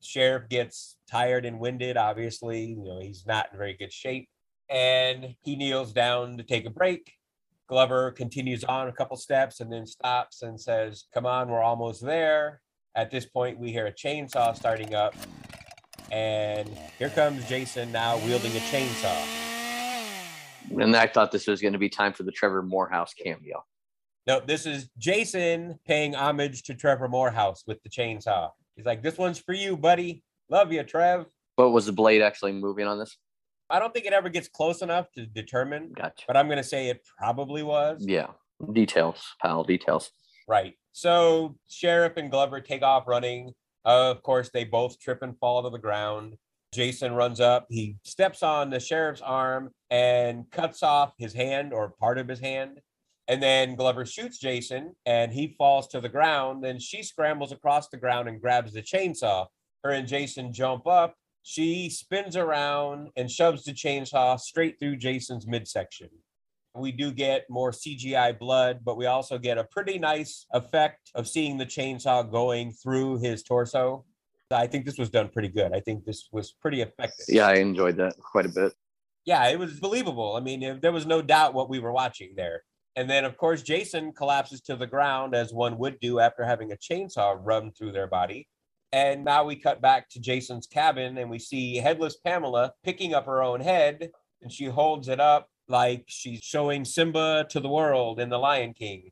Sheriff 0.02 0.48
gets 0.48 0.96
tired 1.10 1.46
and 1.46 1.58
winded. 1.58 1.96
Obviously, 1.96 2.66
you 2.66 2.84
know, 2.84 3.00
he's 3.00 3.24
not 3.26 3.48
in 3.52 3.58
very 3.58 3.74
good 3.74 3.92
shape. 3.92 4.28
And 4.68 5.34
he 5.42 5.56
kneels 5.56 5.92
down 5.92 6.36
to 6.36 6.42
take 6.42 6.66
a 6.66 6.70
break. 6.70 7.12
Glover 7.68 8.10
continues 8.10 8.64
on 8.64 8.88
a 8.88 8.92
couple 8.92 9.16
steps 9.16 9.60
and 9.60 9.72
then 9.72 9.86
stops 9.86 10.42
and 10.42 10.60
says, 10.60 11.04
Come 11.14 11.24
on, 11.24 11.48
we're 11.48 11.62
almost 11.62 12.04
there. 12.04 12.60
At 12.94 13.10
this 13.10 13.24
point, 13.24 13.58
we 13.58 13.72
hear 13.72 13.86
a 13.86 13.92
chainsaw 13.92 14.54
starting 14.54 14.94
up. 14.94 15.14
And 16.12 16.68
here 16.98 17.08
comes 17.08 17.48
Jason 17.48 17.90
now 17.90 18.18
wielding 18.18 18.52
a 18.52 18.60
chainsaw. 18.60 19.43
And 20.80 20.96
I 20.96 21.06
thought 21.06 21.30
this 21.32 21.46
was 21.46 21.60
going 21.60 21.72
to 21.72 21.78
be 21.78 21.88
time 21.88 22.12
for 22.12 22.22
the 22.22 22.32
Trevor 22.32 22.62
Morehouse 22.62 23.14
cameo. 23.14 23.64
No, 24.26 24.40
this 24.40 24.64
is 24.66 24.88
Jason 24.98 25.78
paying 25.86 26.14
homage 26.14 26.62
to 26.64 26.74
Trevor 26.74 27.08
Morehouse 27.08 27.62
with 27.66 27.82
the 27.82 27.90
chainsaw. 27.90 28.50
He's 28.74 28.86
like, 28.86 29.02
"This 29.02 29.18
one's 29.18 29.38
for 29.38 29.52
you, 29.52 29.76
buddy. 29.76 30.22
Love 30.48 30.72
you, 30.72 30.82
Trev." 30.82 31.26
But 31.56 31.70
was 31.70 31.86
the 31.86 31.92
blade 31.92 32.22
actually 32.22 32.52
moving 32.52 32.86
on 32.86 32.98
this? 32.98 33.16
I 33.70 33.78
don't 33.78 33.92
think 33.94 34.06
it 34.06 34.12
ever 34.12 34.28
gets 34.28 34.48
close 34.48 34.82
enough 34.82 35.10
to 35.12 35.26
determine, 35.26 35.92
Gotcha. 35.94 36.24
but 36.26 36.36
I'm 36.36 36.46
going 36.46 36.58
to 36.58 36.64
say 36.64 36.88
it 36.88 37.02
probably 37.18 37.62
was. 37.62 38.04
Yeah. 38.06 38.28
Details, 38.72 39.22
pal. 39.40 39.64
Details. 39.64 40.10
Right. 40.48 40.74
So 40.92 41.56
Sheriff 41.68 42.16
and 42.16 42.30
Glover 42.30 42.60
take 42.60 42.82
off 42.82 43.06
running. 43.06 43.52
of 43.84 44.22
course, 44.22 44.50
they 44.52 44.64
both 44.64 44.98
trip 44.98 45.22
and 45.22 45.38
fall 45.38 45.62
to 45.62 45.70
the 45.70 45.78
ground. 45.78 46.36
Jason 46.74 47.14
runs 47.14 47.40
up. 47.40 47.66
He 47.70 47.96
steps 48.04 48.42
on 48.42 48.70
the 48.70 48.80
sheriff's 48.80 49.20
arm 49.20 49.70
and 49.90 50.50
cuts 50.50 50.82
off 50.82 51.12
his 51.18 51.32
hand 51.32 51.72
or 51.72 51.94
part 52.00 52.18
of 52.18 52.28
his 52.28 52.40
hand. 52.40 52.80
And 53.28 53.42
then 53.42 53.74
Glover 53.74 54.04
shoots 54.04 54.38
Jason 54.38 54.94
and 55.06 55.32
he 55.32 55.54
falls 55.56 55.88
to 55.88 56.00
the 56.00 56.08
ground. 56.08 56.62
Then 56.62 56.78
she 56.78 57.02
scrambles 57.02 57.52
across 57.52 57.88
the 57.88 57.96
ground 57.96 58.28
and 58.28 58.40
grabs 58.40 58.72
the 58.72 58.82
chainsaw. 58.82 59.46
Her 59.82 59.90
and 59.90 60.06
Jason 60.08 60.52
jump 60.52 60.86
up. 60.86 61.14
She 61.42 61.90
spins 61.90 62.36
around 62.36 63.10
and 63.16 63.30
shoves 63.30 63.64
the 63.64 63.72
chainsaw 63.72 64.38
straight 64.38 64.78
through 64.78 64.96
Jason's 64.96 65.46
midsection. 65.46 66.08
We 66.74 66.90
do 66.90 67.12
get 67.12 67.44
more 67.48 67.70
CGI 67.70 68.36
blood, 68.38 68.80
but 68.82 68.96
we 68.96 69.06
also 69.06 69.38
get 69.38 69.58
a 69.58 69.64
pretty 69.64 69.98
nice 69.98 70.44
effect 70.52 71.10
of 71.14 71.28
seeing 71.28 71.56
the 71.56 71.66
chainsaw 71.66 72.28
going 72.28 72.72
through 72.72 73.18
his 73.18 73.42
torso. 73.44 74.04
I 74.50 74.66
think 74.66 74.84
this 74.84 74.98
was 74.98 75.10
done 75.10 75.28
pretty 75.28 75.48
good. 75.48 75.72
I 75.72 75.80
think 75.80 76.04
this 76.04 76.28
was 76.32 76.52
pretty 76.52 76.82
effective. 76.82 77.26
Yeah, 77.28 77.48
I 77.48 77.54
enjoyed 77.54 77.96
that 77.96 78.14
quite 78.18 78.46
a 78.46 78.50
bit. 78.50 78.72
Yeah, 79.24 79.48
it 79.48 79.58
was 79.58 79.80
believable. 79.80 80.36
I 80.36 80.40
mean, 80.40 80.80
there 80.80 80.92
was 80.92 81.06
no 81.06 81.22
doubt 81.22 81.54
what 81.54 81.70
we 81.70 81.78
were 81.78 81.92
watching 81.92 82.34
there. 82.36 82.62
And 82.96 83.08
then, 83.10 83.24
of 83.24 83.36
course, 83.36 83.62
Jason 83.62 84.12
collapses 84.12 84.60
to 84.62 84.76
the 84.76 84.86
ground 84.86 85.34
as 85.34 85.52
one 85.52 85.78
would 85.78 85.98
do 85.98 86.20
after 86.20 86.44
having 86.44 86.72
a 86.72 86.76
chainsaw 86.76 87.36
run 87.40 87.72
through 87.72 87.92
their 87.92 88.06
body. 88.06 88.46
And 88.92 89.24
now 89.24 89.44
we 89.44 89.56
cut 89.56 89.80
back 89.80 90.08
to 90.10 90.20
Jason's 90.20 90.68
cabin 90.68 91.18
and 91.18 91.28
we 91.28 91.40
see 91.40 91.76
headless 91.76 92.16
Pamela 92.16 92.72
picking 92.84 93.12
up 93.12 93.26
her 93.26 93.42
own 93.42 93.60
head 93.60 94.10
and 94.42 94.52
she 94.52 94.66
holds 94.66 95.08
it 95.08 95.18
up 95.18 95.48
like 95.66 96.04
she's 96.06 96.40
showing 96.42 96.84
Simba 96.84 97.46
to 97.50 97.58
the 97.58 97.68
world 97.68 98.20
in 98.20 98.28
The 98.28 98.38
Lion 98.38 98.74
King. 98.74 99.10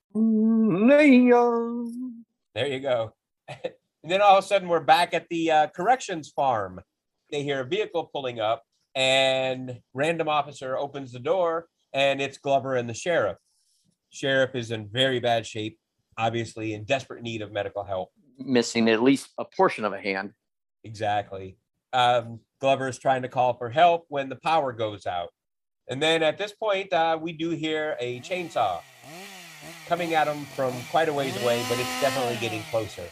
There 2.54 2.68
you 2.68 2.80
go. 2.80 3.14
and 4.02 4.10
then 4.10 4.20
all 4.20 4.38
of 4.38 4.44
a 4.44 4.46
sudden, 4.46 4.68
we're 4.68 4.80
back 4.80 5.14
at 5.14 5.28
the 5.28 5.50
uh, 5.50 5.66
corrections 5.68 6.30
farm. 6.34 6.80
They 7.30 7.42
hear 7.42 7.60
a 7.60 7.64
vehicle 7.64 8.10
pulling 8.12 8.40
up, 8.40 8.64
and 8.94 9.80
random 9.94 10.28
officer 10.28 10.76
opens 10.76 11.12
the 11.12 11.20
door, 11.20 11.66
and 11.92 12.20
it's 12.20 12.38
Glover 12.38 12.74
and 12.74 12.88
the 12.88 12.94
sheriff. 12.94 13.38
Sheriff 14.10 14.54
is 14.54 14.70
in 14.70 14.88
very 14.88 15.20
bad 15.20 15.46
shape, 15.46 15.78
obviously 16.18 16.74
in 16.74 16.84
desperate 16.84 17.22
need 17.22 17.42
of 17.42 17.52
medical 17.52 17.84
help. 17.84 18.10
Missing 18.38 18.90
at 18.90 19.02
least 19.02 19.28
a 19.38 19.44
portion 19.44 19.84
of 19.84 19.92
a 19.92 20.00
hand. 20.00 20.32
Exactly. 20.84 21.56
Um, 21.92 22.40
Glover 22.60 22.88
is 22.88 22.98
trying 22.98 23.22
to 23.22 23.28
call 23.28 23.54
for 23.54 23.70
help 23.70 24.06
when 24.08 24.28
the 24.28 24.36
power 24.36 24.72
goes 24.72 25.06
out. 25.06 25.28
And 25.88 26.02
then 26.02 26.22
at 26.22 26.38
this 26.38 26.52
point, 26.52 26.92
uh, 26.92 27.18
we 27.20 27.32
do 27.32 27.50
hear 27.50 27.96
a 28.00 28.20
chainsaw 28.20 28.80
coming 29.86 30.14
at 30.14 30.26
him 30.26 30.44
from 30.56 30.72
quite 30.90 31.08
a 31.08 31.12
ways 31.12 31.40
away, 31.42 31.64
but 31.68 31.78
it's 31.78 32.00
definitely 32.00 32.36
getting 32.40 32.62
closer. 32.70 33.04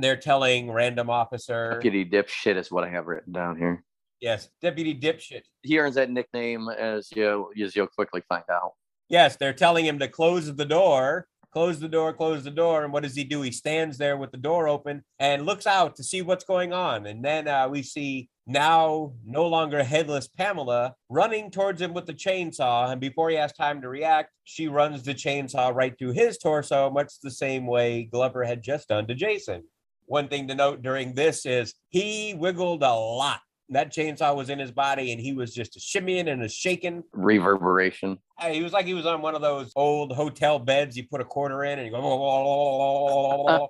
They're 0.00 0.16
telling 0.16 0.70
random 0.70 1.10
officer, 1.10 1.72
Deputy 1.74 2.04
dipshit 2.04 2.56
is 2.56 2.70
what 2.70 2.84
I 2.84 2.88
have 2.88 3.06
written 3.06 3.32
down 3.32 3.56
here. 3.56 3.84
yes, 4.20 4.48
Deputy 4.60 4.94
Dipshit. 4.94 5.42
He 5.62 5.78
earns 5.78 5.94
that 5.96 6.10
nickname 6.10 6.68
as 6.68 7.08
you 7.14 7.50
as 7.62 7.74
you'll 7.76 7.86
quickly 7.86 8.22
find 8.28 8.44
out. 8.50 8.72
Yes, 9.08 9.36
they're 9.36 9.52
telling 9.52 9.84
him 9.84 9.98
to 9.98 10.08
close 10.08 10.54
the 10.54 10.64
door, 10.64 11.26
close 11.52 11.80
the 11.80 11.88
door, 11.88 12.12
close 12.12 12.44
the 12.44 12.50
door. 12.50 12.84
And 12.84 12.92
what 12.92 13.02
does 13.02 13.16
he 13.16 13.24
do? 13.24 13.42
He 13.42 13.50
stands 13.50 13.98
there 13.98 14.16
with 14.16 14.30
the 14.30 14.36
door 14.38 14.68
open 14.68 15.02
and 15.18 15.44
looks 15.46 15.66
out 15.66 15.96
to 15.96 16.04
see 16.04 16.22
what's 16.22 16.44
going 16.44 16.72
on. 16.72 17.06
And 17.06 17.24
then 17.24 17.48
uh, 17.48 17.68
we 17.68 17.82
see 17.82 18.28
now 18.46 19.12
no 19.24 19.46
longer 19.46 19.82
headless 19.82 20.28
Pamela 20.28 20.94
running 21.08 21.50
towards 21.50 21.80
him 21.80 21.92
with 21.92 22.06
the 22.06 22.14
chainsaw. 22.14 22.90
And 22.90 23.00
before 23.00 23.30
he 23.30 23.36
has 23.36 23.52
time 23.52 23.80
to 23.82 23.88
react, 23.88 24.30
she 24.44 24.68
runs 24.68 25.02
the 25.02 25.14
chainsaw 25.14 25.74
right 25.74 25.96
through 25.98 26.12
his 26.12 26.38
torso, 26.38 26.88
much 26.90 27.14
the 27.20 27.30
same 27.32 27.66
way 27.66 28.04
Glover 28.04 28.44
had 28.44 28.62
just 28.62 28.88
done 28.88 29.06
to 29.08 29.14
Jason. 29.14 29.64
One 30.10 30.26
thing 30.26 30.48
to 30.48 30.56
note 30.56 30.82
during 30.82 31.14
this 31.14 31.46
is 31.46 31.72
he 31.90 32.34
wiggled 32.34 32.82
a 32.82 32.92
lot. 32.92 33.38
That 33.68 33.92
chainsaw 33.92 34.34
was 34.34 34.50
in 34.50 34.58
his 34.58 34.72
body 34.72 35.12
and 35.12 35.20
he 35.20 35.34
was 35.34 35.54
just 35.54 35.76
a 35.76 35.78
shimmying 35.78 36.28
and 36.28 36.42
a 36.42 36.48
shaking. 36.48 37.04
Reverberation. 37.12 38.18
He 38.50 38.60
was 38.60 38.72
like 38.72 38.86
he 38.86 38.94
was 38.94 39.06
on 39.06 39.22
one 39.22 39.36
of 39.36 39.40
those 39.40 39.70
old 39.76 40.12
hotel 40.12 40.58
beds. 40.58 40.96
You 40.96 41.06
put 41.06 41.20
a 41.20 41.24
quarter 41.24 41.62
in 41.62 41.78
and 41.78 41.86
you 41.86 41.92
go. 41.92 43.68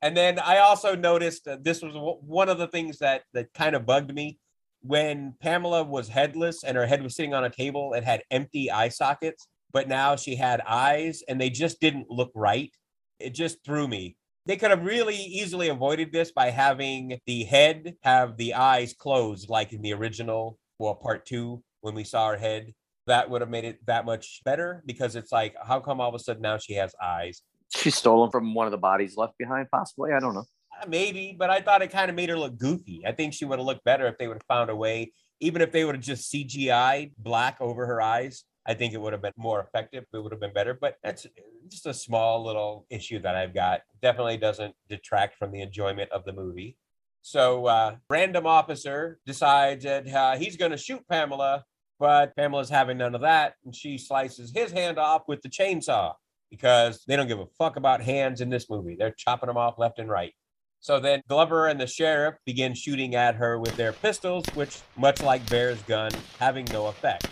and 0.00 0.16
then 0.16 0.38
I 0.38 0.58
also 0.58 0.94
noticed 0.94 1.46
that 1.46 1.64
this 1.64 1.82
was 1.82 1.94
one 2.22 2.48
of 2.48 2.58
the 2.58 2.68
things 2.68 2.98
that 2.98 3.22
that 3.32 3.52
kind 3.52 3.74
of 3.74 3.84
bugged 3.84 4.14
me 4.14 4.38
when 4.82 5.34
Pamela 5.42 5.82
was 5.82 6.06
headless 6.06 6.62
and 6.62 6.76
her 6.76 6.86
head 6.86 7.02
was 7.02 7.16
sitting 7.16 7.34
on 7.34 7.42
a 7.42 7.50
table. 7.50 7.94
It 7.94 8.04
had 8.04 8.22
empty 8.30 8.70
eye 8.70 8.90
sockets, 8.90 9.48
but 9.72 9.88
now 9.88 10.14
she 10.14 10.36
had 10.36 10.60
eyes, 10.60 11.24
and 11.26 11.40
they 11.40 11.50
just 11.50 11.80
didn't 11.80 12.08
look 12.10 12.30
right. 12.36 12.70
It 13.18 13.34
just 13.34 13.64
threw 13.64 13.88
me. 13.88 14.16
They 14.46 14.56
could 14.56 14.70
have 14.70 14.84
really 14.84 15.16
easily 15.16 15.68
avoided 15.68 16.12
this 16.12 16.32
by 16.32 16.50
having 16.50 17.18
the 17.26 17.44
head 17.44 17.94
have 18.02 18.36
the 18.36 18.54
eyes 18.54 18.92
closed, 18.92 19.48
like 19.48 19.72
in 19.72 19.80
the 19.80 19.94
original, 19.94 20.58
well, 20.78 20.94
part 20.94 21.24
two, 21.24 21.62
when 21.80 21.94
we 21.94 22.04
saw 22.04 22.28
her 22.28 22.36
head. 22.36 22.74
That 23.06 23.28
would 23.28 23.42
have 23.42 23.50
made 23.50 23.64
it 23.64 23.84
that 23.86 24.06
much 24.06 24.40
better 24.44 24.82
because 24.86 25.14
it's 25.14 25.30
like, 25.32 25.54
how 25.62 25.80
come 25.80 26.00
all 26.00 26.08
of 26.08 26.14
a 26.14 26.18
sudden 26.18 26.42
now 26.42 26.58
she 26.58 26.74
has 26.74 26.94
eyes? 27.02 27.42
She's 27.74 27.94
stolen 27.94 28.30
from 28.30 28.54
one 28.54 28.66
of 28.66 28.70
the 28.70 28.78
bodies 28.78 29.16
left 29.16 29.36
behind, 29.38 29.68
possibly. 29.70 30.12
I 30.12 30.20
don't 30.20 30.34
know. 30.34 30.44
Uh, 30.80 30.86
Maybe, 30.88 31.36
but 31.38 31.50
I 31.50 31.60
thought 31.60 31.82
it 31.82 31.90
kind 31.90 32.08
of 32.08 32.16
made 32.16 32.28
her 32.30 32.38
look 32.38 32.56
goofy. 32.58 33.02
I 33.06 33.12
think 33.12 33.34
she 33.34 33.44
would 33.44 33.58
have 33.58 33.66
looked 33.66 33.84
better 33.84 34.06
if 34.06 34.16
they 34.18 34.26
would 34.26 34.34
have 34.34 34.46
found 34.48 34.70
a 34.70 34.76
way, 34.76 35.12
even 35.40 35.60
if 35.60 35.72
they 35.72 35.84
would 35.84 35.94
have 35.94 36.04
just 36.04 36.32
CGI 36.32 37.12
black 37.18 37.58
over 37.60 37.86
her 37.86 38.00
eyes. 38.00 38.44
I 38.66 38.74
think 38.74 38.94
it 38.94 39.00
would 39.00 39.12
have 39.12 39.22
been 39.22 39.32
more 39.36 39.60
effective. 39.60 40.04
It 40.12 40.18
would 40.18 40.32
have 40.32 40.40
been 40.40 40.52
better, 40.52 40.74
but 40.74 40.96
that's 41.02 41.26
just 41.68 41.86
a 41.86 41.94
small 41.94 42.44
little 42.44 42.86
issue 42.90 43.20
that 43.20 43.36
I've 43.36 43.54
got. 43.54 43.82
Definitely 44.00 44.38
doesn't 44.38 44.74
detract 44.88 45.36
from 45.36 45.52
the 45.52 45.60
enjoyment 45.60 46.10
of 46.10 46.24
the 46.24 46.32
movie. 46.32 46.76
So, 47.22 47.66
uh, 47.66 47.96
random 48.10 48.46
officer 48.46 49.18
decides 49.26 49.84
that 49.84 50.06
uh, 50.08 50.36
he's 50.36 50.56
going 50.56 50.72
to 50.72 50.76
shoot 50.76 51.06
Pamela, 51.08 51.64
but 51.98 52.36
Pamela's 52.36 52.68
having 52.68 52.98
none 52.98 53.14
of 53.14 53.22
that, 53.22 53.54
and 53.64 53.74
she 53.74 53.96
slices 53.96 54.52
his 54.54 54.72
hand 54.72 54.98
off 54.98 55.22
with 55.26 55.40
the 55.42 55.48
chainsaw 55.48 56.12
because 56.50 57.02
they 57.06 57.16
don't 57.16 57.28
give 57.28 57.40
a 57.40 57.46
fuck 57.58 57.76
about 57.76 58.02
hands 58.02 58.40
in 58.40 58.50
this 58.50 58.68
movie. 58.68 58.96
They're 58.98 59.14
chopping 59.16 59.46
them 59.46 59.56
off 59.56 59.78
left 59.78 59.98
and 59.98 60.08
right. 60.08 60.34
So 60.80 61.00
then 61.00 61.22
Glover 61.26 61.68
and 61.68 61.80
the 61.80 61.86
sheriff 61.86 62.34
begin 62.44 62.74
shooting 62.74 63.14
at 63.14 63.36
her 63.36 63.58
with 63.58 63.74
their 63.76 63.94
pistols, 63.94 64.44
which, 64.52 64.80
much 64.96 65.22
like 65.22 65.48
Bear's 65.48 65.80
gun, 65.84 66.10
having 66.38 66.66
no 66.66 66.88
effect. 66.88 67.26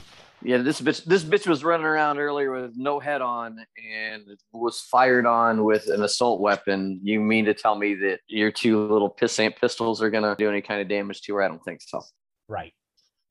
Yeah, 0.45 0.59
this 0.59 0.81
bitch 0.81 1.05
this 1.05 1.25
bitch 1.25 1.47
was 1.47 1.63
running 1.63 1.87
around 1.87 2.19
earlier 2.19 2.51
with 2.51 2.77
no 2.77 2.99
head 2.99 3.21
on 3.21 3.65
and 3.77 4.25
was 4.53 4.81
fired 4.81 5.27
on 5.27 5.65
with 5.65 5.89
an 5.89 6.03
assault 6.03 6.41
weapon. 6.41 7.01
You 7.03 7.21
mean 7.21 7.45
to 7.45 7.55
tell 7.55 7.77
me 7.77 7.95
that 7.95 8.21
your 8.27 8.51
two 8.51 8.87
little 8.89 9.11
pissant 9.11 9.57
pistols 9.57 10.03
are 10.03 10.11
gonna 10.11 10.35
do 10.37 10.49
any 10.49 10.61
kind 10.61 10.81
of 10.81 10.89
damage 10.89 11.23
to 11.23 11.35
her? 11.37 11.43
I 11.43 11.49
don't 11.49 11.65
think 11.65 11.81
so. 11.83 12.03
Right. 12.49 12.73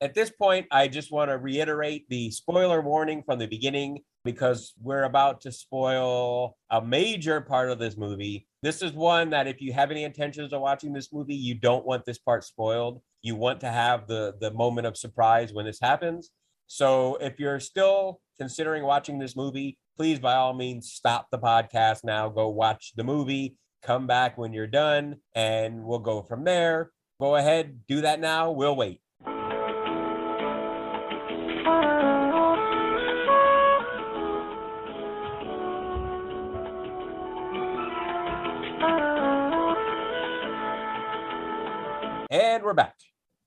At 0.00 0.14
this 0.14 0.30
point, 0.30 0.66
I 0.72 0.88
just 0.88 1.12
want 1.12 1.30
to 1.30 1.38
reiterate 1.38 2.08
the 2.08 2.30
spoiler 2.32 2.80
warning 2.80 3.22
from 3.22 3.38
the 3.38 3.46
beginning 3.46 4.00
because 4.24 4.74
we're 4.80 5.04
about 5.04 5.40
to 5.42 5.52
spoil 5.52 6.56
a 6.70 6.82
major 6.82 7.40
part 7.40 7.70
of 7.70 7.78
this 7.78 7.96
movie. 7.96 8.48
This 8.62 8.82
is 8.82 8.92
one 8.92 9.30
that 9.30 9.46
if 9.46 9.60
you 9.60 9.72
have 9.72 9.90
any 9.90 10.02
intentions 10.02 10.52
of 10.52 10.60
watching 10.60 10.92
this 10.92 11.12
movie, 11.12 11.36
you 11.36 11.54
don't 11.54 11.86
want 11.86 12.04
this 12.04 12.18
part 12.18 12.42
spoiled. 12.42 13.00
You 13.22 13.36
want 13.36 13.60
to 13.60 13.70
have 13.70 14.08
the 14.08 14.34
the 14.40 14.50
moment 14.52 14.86
of 14.86 14.96
surprise 14.96 15.52
when 15.52 15.66
this 15.66 15.78
happens. 15.80 16.30
So 16.74 17.18
if 17.20 17.38
you're 17.38 17.60
still 17.60 18.22
considering 18.38 18.82
watching 18.82 19.18
this 19.18 19.36
movie, 19.36 19.76
please 19.98 20.18
by 20.18 20.36
all 20.36 20.54
means 20.54 20.90
stop 20.90 21.26
the 21.30 21.38
podcast 21.38 22.02
now, 22.02 22.30
go 22.30 22.48
watch 22.48 22.94
the 22.96 23.04
movie, 23.04 23.56
come 23.82 24.06
back 24.06 24.38
when 24.38 24.54
you're 24.54 24.66
done, 24.66 25.16
and 25.34 25.84
we'll 25.84 25.98
go 25.98 26.22
from 26.22 26.44
there. 26.44 26.90
Go 27.20 27.36
ahead, 27.36 27.80
do 27.86 28.00
that 28.00 28.20
now. 28.20 28.52
We'll 28.52 28.74
wait. 28.74 29.02
And 42.30 42.62
we're 42.62 42.72
back. 42.72 42.91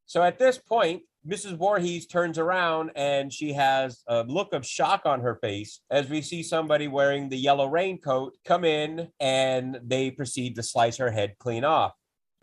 So 0.06 0.22
at 0.24 0.38
this 0.38 0.58
point, 0.58 1.03
Mrs. 1.28 1.58
Voorhees 1.58 2.06
turns 2.06 2.38
around 2.38 2.91
and 2.95 3.34
she 3.34 3.53
has 3.53 4.03
a 4.08 4.24
look 4.24 4.53
of 4.53 4.66
shock 4.66 5.01
on 5.06 5.22
her 5.22 5.39
face 5.41 5.82
as 5.89 6.08
we 6.08 6.22
see 6.22 6.43
somebody 6.43 6.88
wearing 6.88 7.30
the 7.30 7.38
yellow 7.38 7.66
raincoat 7.66 8.34
come 8.45 8.64
in 8.64 9.10
and 9.20 9.80
they 9.84 10.12
proceed 10.12 10.56
to 10.56 10.64
slice 10.64 10.97
her 10.97 11.10
head 11.10 11.34
clean 11.39 11.64
off. 11.64 11.93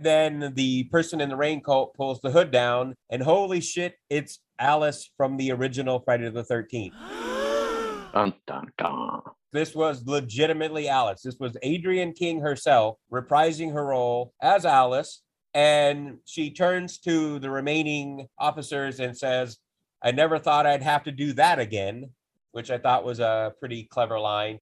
Then 0.00 0.52
the 0.56 0.84
person 0.84 1.20
in 1.20 1.28
the 1.28 1.36
raincoat 1.36 1.94
pulls 1.94 2.20
the 2.20 2.32
hood 2.32 2.50
down, 2.50 2.96
and 3.08 3.22
holy 3.22 3.60
shit, 3.60 3.94
it's 4.10 4.40
Alice 4.58 5.08
from 5.16 5.36
the 5.36 5.52
original 5.52 6.00
Friday 6.00 6.28
the 6.28 6.42
13th. 6.42 6.92
Dun, 8.12 8.34
dun, 8.46 8.70
dun. 8.76 9.22
This 9.52 9.74
was 9.74 10.04
legitimately 10.06 10.88
Alice. 10.88 11.22
This 11.22 11.38
was 11.38 11.56
Adrienne 11.64 12.12
King 12.12 12.40
herself 12.40 12.96
reprising 13.10 13.72
her 13.72 13.86
role 13.86 14.34
as 14.42 14.66
Alice. 14.66 15.22
And 15.54 16.18
she 16.24 16.50
turns 16.50 16.98
to 17.00 17.38
the 17.38 17.50
remaining 17.50 18.28
officers 18.38 19.00
and 19.00 19.16
says, 19.16 19.58
I 20.02 20.10
never 20.10 20.38
thought 20.38 20.66
I'd 20.66 20.82
have 20.82 21.04
to 21.04 21.12
do 21.12 21.32
that 21.34 21.58
again, 21.58 22.10
which 22.52 22.70
I 22.70 22.78
thought 22.78 23.04
was 23.04 23.20
a 23.20 23.54
pretty 23.60 23.84
clever 23.84 24.18
line. 24.18 24.58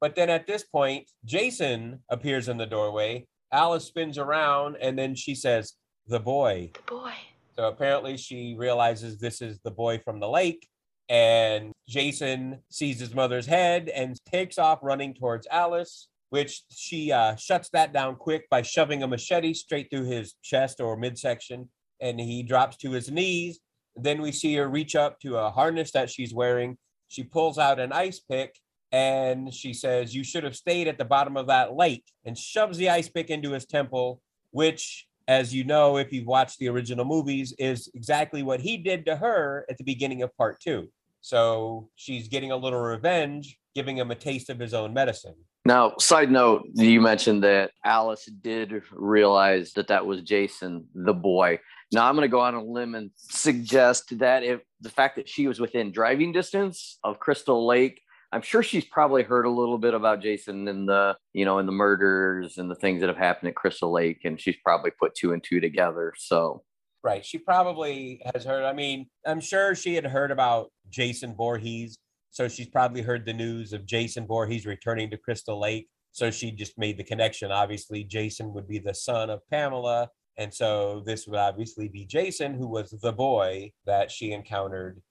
But 0.00 0.16
then 0.16 0.30
at 0.30 0.46
this 0.46 0.64
point, 0.64 1.08
Jason 1.24 2.00
appears 2.08 2.48
in 2.48 2.56
the 2.56 2.66
doorway. 2.66 3.26
Alice 3.52 3.84
spins 3.84 4.18
around 4.18 4.76
and 4.80 4.98
then 4.98 5.14
she 5.14 5.34
says, 5.34 5.74
The 6.08 6.20
boy. 6.20 6.72
The 6.74 6.92
boy. 6.92 7.14
So 7.56 7.68
apparently 7.68 8.16
she 8.16 8.56
realizes 8.58 9.18
this 9.18 9.40
is 9.40 9.60
the 9.60 9.70
boy 9.70 9.98
from 9.98 10.20
the 10.20 10.28
lake. 10.28 10.68
And 11.08 11.72
Jason 11.88 12.60
sees 12.70 12.98
his 12.98 13.14
mother's 13.14 13.46
head 13.46 13.88
and 13.90 14.18
takes 14.24 14.58
off 14.58 14.78
running 14.82 15.14
towards 15.14 15.46
Alice, 15.50 16.08
which 16.32 16.62
she 16.70 17.12
uh, 17.12 17.36
shuts 17.36 17.68
that 17.74 17.92
down 17.92 18.16
quick 18.16 18.48
by 18.48 18.62
shoving 18.62 19.02
a 19.02 19.06
machete 19.06 19.52
straight 19.52 19.88
through 19.90 20.06
his 20.06 20.32
chest 20.42 20.80
or 20.80 20.96
midsection. 20.96 21.68
And 22.00 22.18
he 22.18 22.42
drops 22.42 22.78
to 22.78 22.90
his 22.92 23.10
knees. 23.10 23.60
Then 23.96 24.22
we 24.22 24.32
see 24.32 24.54
her 24.54 24.66
reach 24.66 24.96
up 24.96 25.20
to 25.20 25.36
a 25.36 25.50
harness 25.50 25.92
that 25.92 26.08
she's 26.08 26.32
wearing. 26.32 26.78
She 27.08 27.22
pulls 27.22 27.58
out 27.58 27.78
an 27.78 27.92
ice 27.92 28.18
pick 28.18 28.58
and 28.92 29.52
she 29.52 29.74
says, 29.74 30.14
You 30.14 30.24
should 30.24 30.42
have 30.44 30.56
stayed 30.56 30.88
at 30.88 30.96
the 30.96 31.04
bottom 31.04 31.36
of 31.36 31.48
that 31.48 31.74
lake 31.74 32.06
and 32.24 32.36
shoves 32.36 32.78
the 32.78 32.88
ice 32.88 33.10
pick 33.10 33.28
into 33.28 33.52
his 33.52 33.66
temple, 33.66 34.22
which, 34.52 35.06
as 35.28 35.54
you 35.54 35.64
know, 35.64 35.98
if 35.98 36.14
you've 36.14 36.26
watched 36.26 36.58
the 36.58 36.70
original 36.70 37.04
movies, 37.04 37.54
is 37.58 37.90
exactly 37.92 38.42
what 38.42 38.60
he 38.60 38.78
did 38.78 39.04
to 39.04 39.16
her 39.16 39.66
at 39.68 39.76
the 39.76 39.84
beginning 39.84 40.22
of 40.22 40.34
part 40.38 40.60
two. 40.60 40.88
So 41.20 41.90
she's 41.94 42.28
getting 42.28 42.52
a 42.52 42.56
little 42.56 42.80
revenge, 42.80 43.58
giving 43.74 43.98
him 43.98 44.10
a 44.10 44.14
taste 44.14 44.48
of 44.48 44.58
his 44.58 44.72
own 44.72 44.94
medicine. 44.94 45.34
Now, 45.64 45.94
side 45.98 46.30
note, 46.30 46.66
you 46.74 47.00
mentioned 47.00 47.44
that 47.44 47.70
Alice 47.84 48.24
did 48.24 48.82
realize 48.90 49.72
that 49.74 49.88
that 49.88 50.06
was 50.06 50.22
Jason, 50.22 50.86
the 50.94 51.14
boy. 51.14 51.60
Now, 51.92 52.08
I'm 52.08 52.16
going 52.16 52.26
to 52.26 52.32
go 52.32 52.40
on 52.40 52.54
a 52.54 52.62
limb 52.62 52.94
and 52.94 53.10
suggest 53.14 54.18
that 54.18 54.42
if 54.42 54.60
the 54.80 54.90
fact 54.90 55.16
that 55.16 55.28
she 55.28 55.46
was 55.46 55.60
within 55.60 55.92
driving 55.92 56.32
distance 56.32 56.98
of 57.04 57.20
Crystal 57.20 57.64
Lake, 57.64 58.00
I'm 58.32 58.42
sure 58.42 58.62
she's 58.62 58.86
probably 58.86 59.22
heard 59.22 59.44
a 59.44 59.50
little 59.50 59.78
bit 59.78 59.94
about 59.94 60.22
Jason 60.22 60.66
and 60.66 60.88
the, 60.88 61.16
you 61.32 61.44
know, 61.44 61.58
and 61.58 61.68
the 61.68 61.72
murders 61.72 62.58
and 62.58 62.70
the 62.70 62.74
things 62.74 63.00
that 63.00 63.08
have 63.08 63.18
happened 63.18 63.50
at 63.50 63.54
Crystal 63.54 63.92
Lake, 63.92 64.22
and 64.24 64.40
she's 64.40 64.56
probably 64.64 64.90
put 64.90 65.14
two 65.14 65.32
and 65.32 65.44
two 65.44 65.60
together. 65.60 66.14
So, 66.16 66.62
Right. 67.04 67.26
She 67.26 67.38
probably 67.38 68.22
has 68.32 68.44
heard. 68.44 68.64
I 68.64 68.72
mean, 68.72 69.06
I'm 69.26 69.40
sure 69.40 69.74
she 69.74 69.94
had 69.94 70.06
heard 70.06 70.30
about 70.30 70.70
Jason 70.88 71.34
Voorhees. 71.34 71.96
So 72.32 72.48
she's 72.48 72.68
probably 72.68 73.02
heard 73.02 73.26
the 73.26 73.34
news 73.34 73.74
of 73.74 73.84
Jason 73.84 74.26
Voorhees 74.26 74.64
returning 74.64 75.10
to 75.10 75.18
Crystal 75.18 75.60
Lake. 75.60 75.88
So 76.12 76.30
she 76.30 76.50
just 76.50 76.78
made 76.78 76.96
the 76.96 77.04
connection. 77.04 77.52
Obviously, 77.52 78.04
Jason 78.04 78.54
would 78.54 78.66
be 78.66 78.78
the 78.78 78.94
son 78.94 79.28
of 79.28 79.46
Pamela. 79.50 80.08
And 80.38 80.52
so 80.52 81.02
this 81.04 81.26
would 81.26 81.38
obviously 81.38 81.88
be 81.88 82.06
Jason, 82.06 82.54
who 82.54 82.66
was 82.66 82.90
the 83.02 83.12
boy 83.12 83.72
that 83.84 84.10
she 84.10 84.32
encountered. 84.32 85.02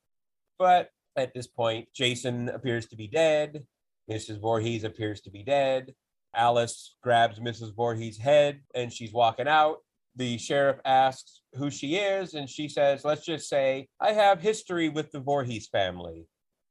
But 0.58 0.90
at 1.16 1.32
this 1.36 1.46
point, 1.46 1.90
Jason 1.94 2.50
appears 2.50 2.88
to 2.88 2.96
be 2.96 3.08
dead. 3.08 3.66
Mrs. 4.10 4.42
Voorhees 4.42 4.84
appears 4.84 5.22
to 5.22 5.30
be 5.30 5.44
dead. 5.44 5.94
Alice 6.36 6.96
grabs 7.04 7.40
Mrs. 7.40 7.76
Voorhees' 7.76 8.18
head 8.18 8.62
and 8.74 8.92
she's 8.92 9.14
walking 9.14 9.48
out. 9.48 9.78
The 10.16 10.40
sheriff 10.40 10.78
asks 10.86 11.42
who 11.54 11.70
she 11.70 11.96
is, 11.96 12.34
and 12.34 12.50
she 12.50 12.68
says, 12.68 13.06
Let's 13.06 13.26
just 13.26 13.48
say, 13.48 13.88
I 14.00 14.12
have 14.12 14.42
history 14.42 14.90
with 14.90 15.12
the 15.12 15.22
Voorhees 15.22 15.70
family. 15.70 16.26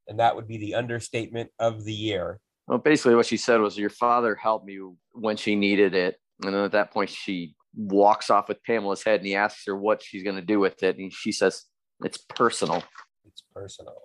And 0.07 0.19
that 0.19 0.35
would 0.35 0.47
be 0.47 0.57
the 0.57 0.75
understatement 0.75 1.49
of 1.59 1.83
the 1.85 1.93
year. 1.93 2.39
well, 2.67 2.77
basically, 2.77 3.15
what 3.15 3.25
she 3.25 3.37
said 3.37 3.61
was, 3.61 3.77
Your 3.77 3.89
father 3.89 4.35
helped 4.35 4.65
me 4.65 4.79
when 5.13 5.37
she 5.37 5.55
needed 5.55 5.93
it. 5.93 6.17
And 6.43 6.53
then 6.53 6.63
at 6.63 6.71
that 6.71 6.91
point, 6.91 7.09
she 7.09 7.55
walks 7.75 8.29
off 8.29 8.49
with 8.49 8.63
Pamela's 8.63 9.03
head 9.03 9.19
and 9.19 9.27
he 9.27 9.35
asks 9.35 9.63
her 9.67 9.75
what 9.75 10.03
she's 10.03 10.23
going 10.23 10.35
to 10.35 10.41
do 10.41 10.59
with 10.59 10.81
it. 10.83 10.97
And 10.97 11.13
she 11.13 11.31
says, 11.31 11.63
It's 12.03 12.17
personal. 12.17 12.83
It's 13.25 13.43
personal. 13.53 13.95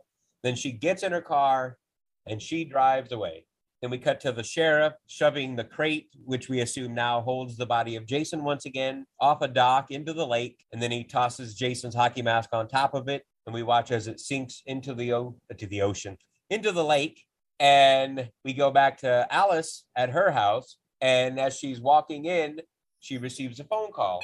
Then 0.42 0.54
she 0.54 0.72
gets 0.72 1.02
in 1.02 1.12
her 1.12 1.22
car 1.22 1.78
and 2.26 2.40
she 2.40 2.64
drives 2.64 3.12
away. 3.12 3.46
Then 3.82 3.90
we 3.90 3.98
cut 3.98 4.20
to 4.20 4.32
the 4.32 4.42
sheriff 4.42 4.94
shoving 5.06 5.54
the 5.54 5.64
crate, 5.64 6.08
which 6.24 6.48
we 6.48 6.60
assume 6.60 6.94
now 6.94 7.20
holds 7.20 7.56
the 7.56 7.66
body 7.66 7.96
of 7.96 8.06
Jason 8.06 8.42
once 8.42 8.64
again, 8.64 9.04
off 9.20 9.42
a 9.42 9.48
dock 9.48 9.90
into 9.90 10.12
the 10.12 10.26
lake. 10.26 10.64
And 10.72 10.80
then 10.80 10.90
he 10.90 11.04
tosses 11.04 11.54
Jason's 11.54 11.94
hockey 11.94 12.22
mask 12.22 12.50
on 12.52 12.68
top 12.68 12.94
of 12.94 13.08
it. 13.08 13.24
And 13.46 13.54
we 13.54 13.62
watch 13.62 13.90
as 13.90 14.08
it 14.08 14.20
sinks 14.20 14.62
into 14.66 14.94
the, 14.94 15.12
o- 15.12 15.36
to 15.56 15.66
the 15.66 15.82
ocean, 15.82 16.16
into 16.50 16.72
the 16.72 16.84
lake. 16.84 17.22
And 17.60 18.30
we 18.44 18.52
go 18.52 18.70
back 18.70 18.98
to 18.98 19.26
Alice 19.30 19.84
at 19.96 20.10
her 20.10 20.30
house. 20.30 20.76
And 21.00 21.38
as 21.38 21.56
she's 21.56 21.80
walking 21.80 22.24
in, 22.24 22.60
she 23.00 23.18
receives 23.18 23.60
a 23.60 23.64
phone 23.64 23.92
call. 23.92 24.20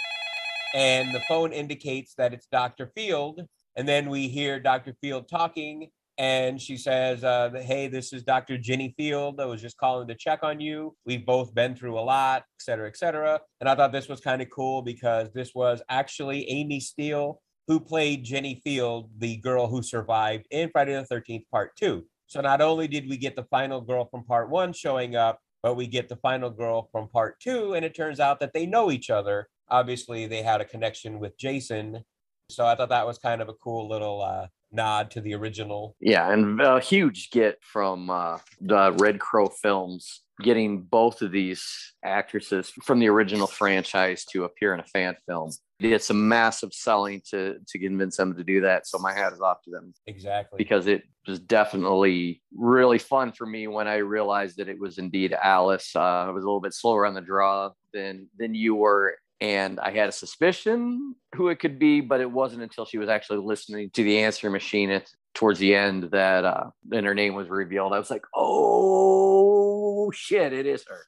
And 0.74 1.14
the 1.14 1.20
phone 1.28 1.52
indicates 1.52 2.14
that 2.16 2.32
it's 2.32 2.46
Dr. 2.46 2.90
Field. 2.94 3.42
And 3.76 3.88
then 3.88 4.10
we 4.10 4.28
hear 4.28 4.58
Dr. 4.58 4.94
Field 5.00 5.28
talking 5.28 5.88
and 6.18 6.60
she 6.60 6.76
says, 6.76 7.24
uh, 7.24 7.50
"Hey, 7.64 7.88
this 7.88 8.12
is 8.12 8.22
Dr. 8.22 8.58
Jenny 8.58 8.94
Field. 8.96 9.40
I 9.40 9.46
was 9.46 9.62
just 9.62 9.78
calling 9.78 10.08
to 10.08 10.14
check 10.14 10.40
on 10.42 10.60
you. 10.60 10.94
We've 11.06 11.24
both 11.24 11.54
been 11.54 11.74
through 11.74 11.98
a 11.98 12.00
lot, 12.00 12.42
et 12.42 12.62
cetera, 12.62 12.86
et 12.86 12.96
cetera." 12.96 13.40
And 13.60 13.68
I 13.68 13.74
thought 13.74 13.92
this 13.92 14.08
was 14.08 14.20
kind 14.20 14.42
of 14.42 14.50
cool 14.50 14.82
because 14.82 15.32
this 15.32 15.54
was 15.54 15.82
actually 15.88 16.48
Amy 16.50 16.80
Steel 16.80 17.40
who 17.68 17.80
played 17.80 18.24
Jenny 18.24 18.60
Field, 18.64 19.10
the 19.18 19.36
girl 19.36 19.66
who 19.66 19.82
survived 19.82 20.46
in 20.50 20.70
Friday 20.70 20.94
the 20.94 21.04
Thirteenth 21.04 21.44
Part 21.50 21.76
Two. 21.76 22.04
So 22.26 22.40
not 22.40 22.60
only 22.60 22.88
did 22.88 23.08
we 23.08 23.16
get 23.16 23.36
the 23.36 23.44
final 23.44 23.80
girl 23.80 24.06
from 24.06 24.24
Part 24.24 24.50
One 24.50 24.72
showing 24.72 25.16
up, 25.16 25.38
but 25.62 25.74
we 25.74 25.86
get 25.86 26.08
the 26.08 26.16
final 26.16 26.50
girl 26.50 26.88
from 26.90 27.08
Part 27.08 27.38
Two, 27.40 27.74
and 27.74 27.84
it 27.84 27.94
turns 27.94 28.20
out 28.20 28.40
that 28.40 28.52
they 28.52 28.66
know 28.66 28.90
each 28.90 29.10
other. 29.10 29.48
Obviously, 29.68 30.26
they 30.26 30.42
had 30.42 30.60
a 30.60 30.64
connection 30.64 31.18
with 31.18 31.38
Jason. 31.38 32.04
So 32.50 32.66
I 32.66 32.74
thought 32.74 32.90
that 32.90 33.06
was 33.06 33.18
kind 33.18 33.40
of 33.40 33.48
a 33.48 33.54
cool 33.54 33.88
little 33.88 34.20
uh, 34.20 34.48
nod 34.72 35.10
to 35.12 35.20
the 35.20 35.34
original. 35.34 35.96
Yeah, 36.00 36.32
and 36.32 36.60
a 36.60 36.80
huge 36.80 37.30
get 37.30 37.58
from 37.62 38.10
uh, 38.10 38.38
the 38.60 38.92
Red 38.98 39.20
Crow 39.20 39.48
films, 39.48 40.22
getting 40.42 40.82
both 40.82 41.22
of 41.22 41.32
these 41.32 41.64
actresses 42.04 42.70
from 42.82 42.98
the 42.98 43.08
original 43.08 43.46
franchise 43.46 44.24
to 44.32 44.44
appear 44.44 44.74
in 44.74 44.80
a 44.80 44.84
fan 44.84 45.16
film. 45.26 45.50
It's 45.84 46.06
some 46.06 46.28
massive 46.28 46.72
selling 46.72 47.22
to 47.30 47.56
to 47.66 47.78
convince 47.78 48.16
them 48.16 48.34
to 48.36 48.44
do 48.44 48.60
that. 48.62 48.86
So 48.86 48.98
my 48.98 49.12
hat 49.12 49.32
is 49.32 49.40
off 49.40 49.62
to 49.64 49.70
them 49.70 49.94
Exactly. 50.06 50.56
because 50.58 50.86
it 50.86 51.02
was 51.26 51.38
definitely 51.38 52.42
really 52.54 52.98
fun 52.98 53.32
for 53.32 53.46
me 53.46 53.68
when 53.68 53.88
I 53.88 53.96
realized 53.96 54.56
that 54.58 54.68
it 54.68 54.78
was 54.78 54.98
indeed 54.98 55.32
Alice. 55.32 55.92
Uh, 55.94 56.00
I 56.00 56.30
was 56.30 56.44
a 56.44 56.46
little 56.46 56.60
bit 56.60 56.74
slower 56.74 57.06
on 57.06 57.14
the 57.14 57.20
draw 57.20 57.70
than 57.92 58.28
than 58.38 58.54
you 58.54 58.74
were, 58.74 59.16
and 59.40 59.80
I 59.80 59.90
had 59.90 60.08
a 60.08 60.12
suspicion 60.12 61.14
who 61.34 61.48
it 61.48 61.58
could 61.58 61.78
be, 61.78 62.00
but 62.00 62.20
it 62.20 62.30
wasn't 62.30 62.62
until 62.62 62.84
she 62.84 62.98
was 62.98 63.08
actually 63.08 63.38
listening 63.38 63.90
to 63.90 64.04
the 64.04 64.18
answer 64.20 64.50
machine 64.50 64.90
at 64.90 65.08
towards 65.34 65.58
the 65.58 65.74
end 65.74 66.04
that 66.12 66.44
uh, 66.44 66.70
then 66.84 67.04
her 67.04 67.14
name 67.14 67.34
was 67.34 67.48
revealed. 67.48 67.92
I 67.92 67.98
was 67.98 68.10
like, 68.10 68.24
oh 68.34 70.10
shit, 70.12 70.52
it 70.52 70.66
is 70.66 70.84
her. 70.88 71.00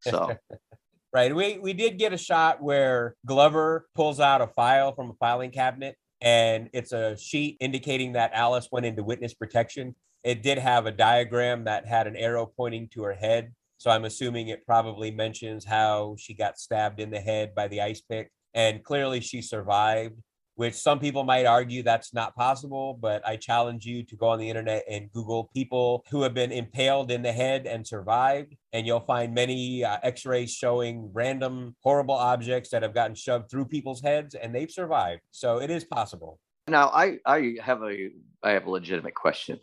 So 0.00 0.36
Right. 1.14 1.32
We 1.34 1.58
we 1.58 1.74
did 1.74 1.96
get 1.96 2.12
a 2.12 2.18
shot 2.18 2.60
where 2.60 3.14
Glover 3.24 3.86
pulls 3.94 4.18
out 4.18 4.40
a 4.40 4.48
file 4.48 4.92
from 4.96 5.10
a 5.10 5.14
filing 5.14 5.52
cabinet 5.52 5.94
and 6.20 6.68
it's 6.72 6.90
a 6.90 7.16
sheet 7.16 7.56
indicating 7.60 8.14
that 8.14 8.32
Alice 8.34 8.68
went 8.72 8.84
into 8.84 9.04
witness 9.04 9.32
protection. 9.32 9.94
It 10.24 10.42
did 10.42 10.58
have 10.58 10.86
a 10.86 10.90
diagram 10.90 11.64
that 11.64 11.86
had 11.86 12.08
an 12.08 12.16
arrow 12.16 12.46
pointing 12.56 12.88
to 12.94 13.04
her 13.04 13.12
head. 13.12 13.52
So 13.78 13.92
I'm 13.92 14.06
assuming 14.06 14.48
it 14.48 14.66
probably 14.66 15.12
mentions 15.12 15.64
how 15.64 16.16
she 16.18 16.34
got 16.34 16.58
stabbed 16.58 16.98
in 16.98 17.10
the 17.10 17.20
head 17.20 17.54
by 17.54 17.68
the 17.68 17.80
ice 17.80 18.00
pick. 18.00 18.32
And 18.52 18.82
clearly 18.82 19.20
she 19.20 19.40
survived, 19.40 20.16
which 20.56 20.74
some 20.74 20.98
people 20.98 21.24
might 21.24 21.46
argue 21.46 21.82
that's 21.82 22.14
not 22.14 22.34
possible. 22.34 22.98
But 23.00 23.26
I 23.26 23.36
challenge 23.36 23.84
you 23.84 24.04
to 24.04 24.16
go 24.16 24.28
on 24.28 24.38
the 24.38 24.48
internet 24.48 24.84
and 24.88 25.10
Google 25.12 25.50
people 25.54 26.04
who 26.10 26.22
have 26.22 26.34
been 26.34 26.52
impaled 26.52 27.10
in 27.10 27.22
the 27.22 27.32
head 27.32 27.66
and 27.66 27.86
survived. 27.86 28.56
And 28.72 28.86
you'll 28.86 29.00
find 29.00 29.34
many 29.34 29.84
uh, 29.84 29.98
x 30.02 30.26
rays 30.26 30.52
showing 30.52 31.10
random 31.12 31.76
horrible 31.82 32.14
objects 32.14 32.70
that 32.70 32.82
have 32.82 32.94
gotten 32.94 33.14
shoved 33.14 33.50
through 33.50 33.66
people's 33.66 34.00
heads 34.00 34.34
and 34.34 34.54
they've 34.54 34.70
survived. 34.70 35.22
So 35.30 35.58
it 35.58 35.70
is 35.70 35.84
possible. 35.84 36.38
now 36.68 36.88
I 36.88 37.18
I 37.26 37.56
have 37.62 37.82
a 37.82 38.10
I 38.42 38.50
have 38.50 38.66
a 38.66 38.70
legitimate 38.70 39.14
question. 39.14 39.60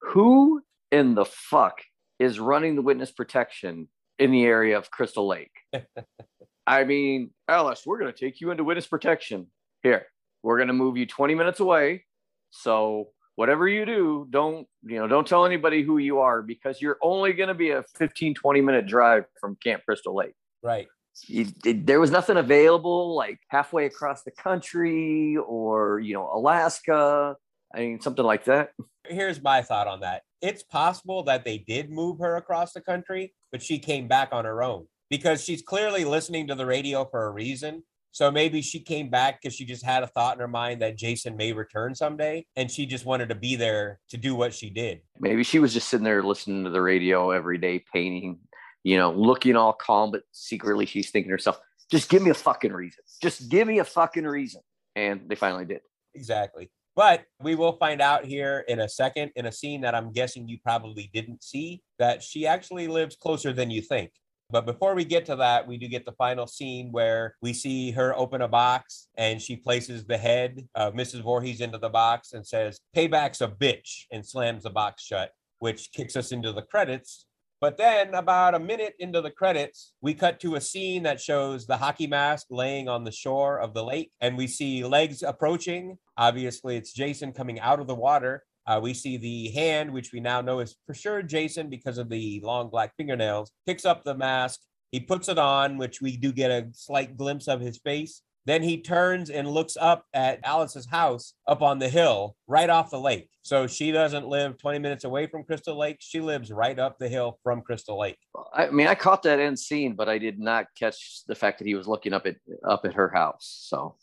Who 0.00 0.62
in 0.90 1.14
the 1.14 1.24
fuck 1.24 1.82
is 2.18 2.40
running 2.40 2.76
the 2.76 2.82
witness 2.82 3.10
protection 3.10 3.88
in 4.18 4.30
the 4.30 4.44
area 4.44 4.76
of 4.78 4.90
Crystal 4.90 5.26
Lake? 5.26 5.52
I 6.66 6.84
mean, 6.84 7.30
Alice, 7.48 7.82
we're 7.84 7.98
going 7.98 8.12
to 8.12 8.18
take 8.18 8.40
you 8.40 8.50
into 8.50 8.64
witness 8.64 8.86
protection. 8.86 9.48
Here, 9.82 10.06
we're 10.42 10.56
going 10.56 10.68
to 10.68 10.74
move 10.74 10.96
you 10.96 11.06
20 11.06 11.34
minutes 11.34 11.60
away. 11.60 12.04
So 12.50 13.08
whatever 13.36 13.68
you 13.68 13.84
do, 13.86 14.26
don't, 14.30 14.66
you 14.82 14.96
know, 14.98 15.06
don't 15.06 15.26
tell 15.26 15.44
anybody 15.46 15.82
who 15.82 15.98
you 15.98 16.18
are 16.20 16.42
because 16.42 16.80
you're 16.80 16.98
only 17.02 17.32
going 17.32 17.48
to 17.48 17.54
be 17.54 17.70
a 17.70 17.84
15, 17.96 18.34
20 18.34 18.60
minute 18.60 18.86
drive 18.86 19.24
from 19.40 19.56
Camp 19.62 19.82
Crystal 19.84 20.14
Lake. 20.14 20.34
Right. 20.62 20.88
it- 21.28 21.86
there 21.86 22.00
was 22.00 22.10
nothing 22.10 22.36
available 22.36 23.14
like 23.14 23.38
halfway 23.48 23.86
across 23.86 24.22
the 24.22 24.30
country 24.30 25.36
or 25.36 26.00
you 26.00 26.14
know 26.14 26.30
Alaska. 26.32 27.36
I 27.74 27.78
mean, 27.80 28.00
something 28.00 28.24
like 28.24 28.44
that. 28.44 28.70
Here's 29.06 29.42
my 29.42 29.62
thought 29.62 29.86
on 29.86 30.00
that. 30.00 30.22
It's 30.42 30.62
possible 30.62 31.22
that 31.24 31.44
they 31.44 31.58
did 31.58 31.90
move 31.90 32.18
her 32.18 32.36
across 32.36 32.72
the 32.72 32.80
country, 32.80 33.34
but 33.52 33.62
she 33.62 33.78
came 33.78 34.08
back 34.08 34.30
on 34.32 34.44
her 34.44 34.62
own 34.62 34.86
because 35.08 35.42
she's 35.44 35.62
clearly 35.62 36.04
listening 36.04 36.46
to 36.48 36.54
the 36.54 36.66
radio 36.66 37.04
for 37.04 37.26
a 37.26 37.30
reason. 37.30 37.82
So 38.12 38.30
maybe 38.30 38.60
she 38.60 38.80
came 38.80 39.08
back 39.08 39.40
because 39.40 39.54
she 39.54 39.64
just 39.64 39.84
had 39.84 40.02
a 40.02 40.06
thought 40.06 40.34
in 40.34 40.40
her 40.40 40.48
mind 40.48 40.82
that 40.82 40.96
Jason 40.96 41.36
may 41.36 41.52
return 41.52 41.94
someday, 41.94 42.44
and 42.56 42.70
she 42.70 42.86
just 42.86 43.04
wanted 43.04 43.28
to 43.28 43.34
be 43.34 43.56
there 43.56 44.00
to 44.10 44.16
do 44.16 44.34
what 44.34 44.52
she 44.52 44.70
did. 44.70 45.00
Maybe 45.18 45.44
she 45.44 45.58
was 45.58 45.72
just 45.72 45.88
sitting 45.88 46.04
there 46.04 46.22
listening 46.22 46.64
to 46.64 46.70
the 46.70 46.82
radio 46.82 47.30
every 47.30 47.58
day, 47.58 47.84
painting, 47.92 48.38
you 48.82 48.96
know, 48.96 49.12
looking 49.12 49.56
all 49.56 49.72
calm, 49.72 50.10
but 50.10 50.22
secretly 50.32 50.86
she's 50.86 51.10
thinking 51.10 51.28
to 51.28 51.34
herself, 51.34 51.60
just 51.90 52.08
give 52.08 52.22
me 52.22 52.30
a 52.30 52.34
fucking 52.34 52.72
reason. 52.72 53.02
Just 53.22 53.48
give 53.48 53.66
me 53.68 53.78
a 53.78 53.84
fucking 53.84 54.24
reason. 54.24 54.62
And 54.96 55.28
they 55.28 55.34
finally 55.34 55.64
did. 55.64 55.80
Exactly. 56.14 56.70
But 56.96 57.24
we 57.40 57.54
will 57.54 57.72
find 57.74 58.00
out 58.00 58.24
here 58.24 58.64
in 58.66 58.80
a 58.80 58.88
second, 58.88 59.30
in 59.36 59.46
a 59.46 59.52
scene 59.52 59.80
that 59.82 59.94
I'm 59.94 60.12
guessing 60.12 60.48
you 60.48 60.58
probably 60.62 61.10
didn't 61.14 61.42
see, 61.42 61.82
that 61.98 62.22
she 62.22 62.46
actually 62.46 62.88
lives 62.88 63.16
closer 63.16 63.52
than 63.52 63.70
you 63.70 63.80
think. 63.80 64.10
But 64.50 64.66
before 64.66 64.94
we 64.94 65.04
get 65.04 65.26
to 65.26 65.36
that, 65.36 65.66
we 65.66 65.76
do 65.76 65.86
get 65.86 66.04
the 66.04 66.12
final 66.12 66.46
scene 66.46 66.90
where 66.90 67.36
we 67.40 67.52
see 67.52 67.92
her 67.92 68.16
open 68.16 68.42
a 68.42 68.48
box 68.48 69.08
and 69.16 69.40
she 69.40 69.56
places 69.56 70.04
the 70.04 70.18
head 70.18 70.66
of 70.74 70.94
Mrs. 70.94 71.22
Voorhees 71.22 71.60
into 71.60 71.78
the 71.78 71.88
box 71.88 72.32
and 72.32 72.46
says, 72.46 72.80
Payback's 72.96 73.40
a 73.40 73.48
bitch, 73.48 74.06
and 74.10 74.26
slams 74.26 74.64
the 74.64 74.70
box 74.70 75.04
shut, 75.04 75.32
which 75.60 75.92
kicks 75.92 76.16
us 76.16 76.32
into 76.32 76.52
the 76.52 76.62
credits. 76.62 77.26
But 77.60 77.76
then, 77.76 78.14
about 78.14 78.54
a 78.54 78.58
minute 78.58 78.94
into 78.98 79.20
the 79.20 79.30
credits, 79.30 79.92
we 80.00 80.14
cut 80.14 80.40
to 80.40 80.54
a 80.54 80.60
scene 80.62 81.02
that 81.02 81.20
shows 81.20 81.66
the 81.66 81.76
hockey 81.76 82.06
mask 82.06 82.46
laying 82.48 82.88
on 82.88 83.04
the 83.04 83.12
shore 83.12 83.60
of 83.60 83.74
the 83.74 83.84
lake, 83.84 84.12
and 84.22 84.38
we 84.38 84.46
see 84.46 84.82
legs 84.82 85.22
approaching. 85.22 85.98
Obviously, 86.16 86.76
it's 86.76 86.94
Jason 86.94 87.32
coming 87.32 87.60
out 87.60 87.78
of 87.78 87.86
the 87.86 87.94
water. 87.94 88.44
Uh, 88.70 88.78
we 88.78 88.94
see 88.94 89.16
the 89.16 89.48
hand, 89.50 89.92
which 89.92 90.12
we 90.12 90.20
now 90.20 90.40
know 90.40 90.60
is 90.60 90.76
for 90.86 90.94
sure 90.94 91.22
Jason 91.22 91.68
because 91.68 91.98
of 91.98 92.08
the 92.08 92.40
long 92.44 92.70
black 92.70 92.92
fingernails, 92.96 93.50
picks 93.66 93.84
up 93.84 94.04
the 94.04 94.14
mask. 94.14 94.60
He 94.92 95.00
puts 95.00 95.28
it 95.28 95.38
on, 95.38 95.76
which 95.76 96.00
we 96.00 96.16
do 96.16 96.30
get 96.30 96.52
a 96.52 96.68
slight 96.72 97.16
glimpse 97.16 97.48
of 97.48 97.60
his 97.60 97.78
face. 97.78 98.22
Then 98.46 98.62
he 98.62 98.80
turns 98.80 99.28
and 99.28 99.50
looks 99.50 99.76
up 99.76 100.04
at 100.14 100.38
Alice's 100.44 100.86
house 100.86 101.34
up 101.48 101.62
on 101.62 101.80
the 101.80 101.88
hill, 101.88 102.36
right 102.46 102.70
off 102.70 102.90
the 102.90 103.00
lake. 103.00 103.28
So 103.42 103.66
she 103.66 103.90
doesn't 103.90 104.28
live 104.28 104.56
20 104.58 104.78
minutes 104.78 105.02
away 105.02 105.26
from 105.26 105.42
Crystal 105.42 105.76
Lake. 105.76 105.96
She 105.98 106.20
lives 106.20 106.52
right 106.52 106.78
up 106.78 106.96
the 107.00 107.08
hill 107.08 107.40
from 107.42 107.62
Crystal 107.62 107.98
Lake. 107.98 108.18
I 108.54 108.70
mean, 108.70 108.86
I 108.86 108.94
caught 108.94 109.24
that 109.24 109.40
end 109.40 109.58
scene, 109.58 109.94
but 109.94 110.08
I 110.08 110.18
did 110.18 110.38
not 110.38 110.66
catch 110.78 111.24
the 111.26 111.34
fact 111.34 111.58
that 111.58 111.66
he 111.66 111.74
was 111.74 111.88
looking 111.88 112.12
up 112.12 112.24
at 112.24 112.36
up 112.64 112.84
at 112.84 112.94
her 112.94 113.08
house. 113.08 113.64
So 113.68 113.96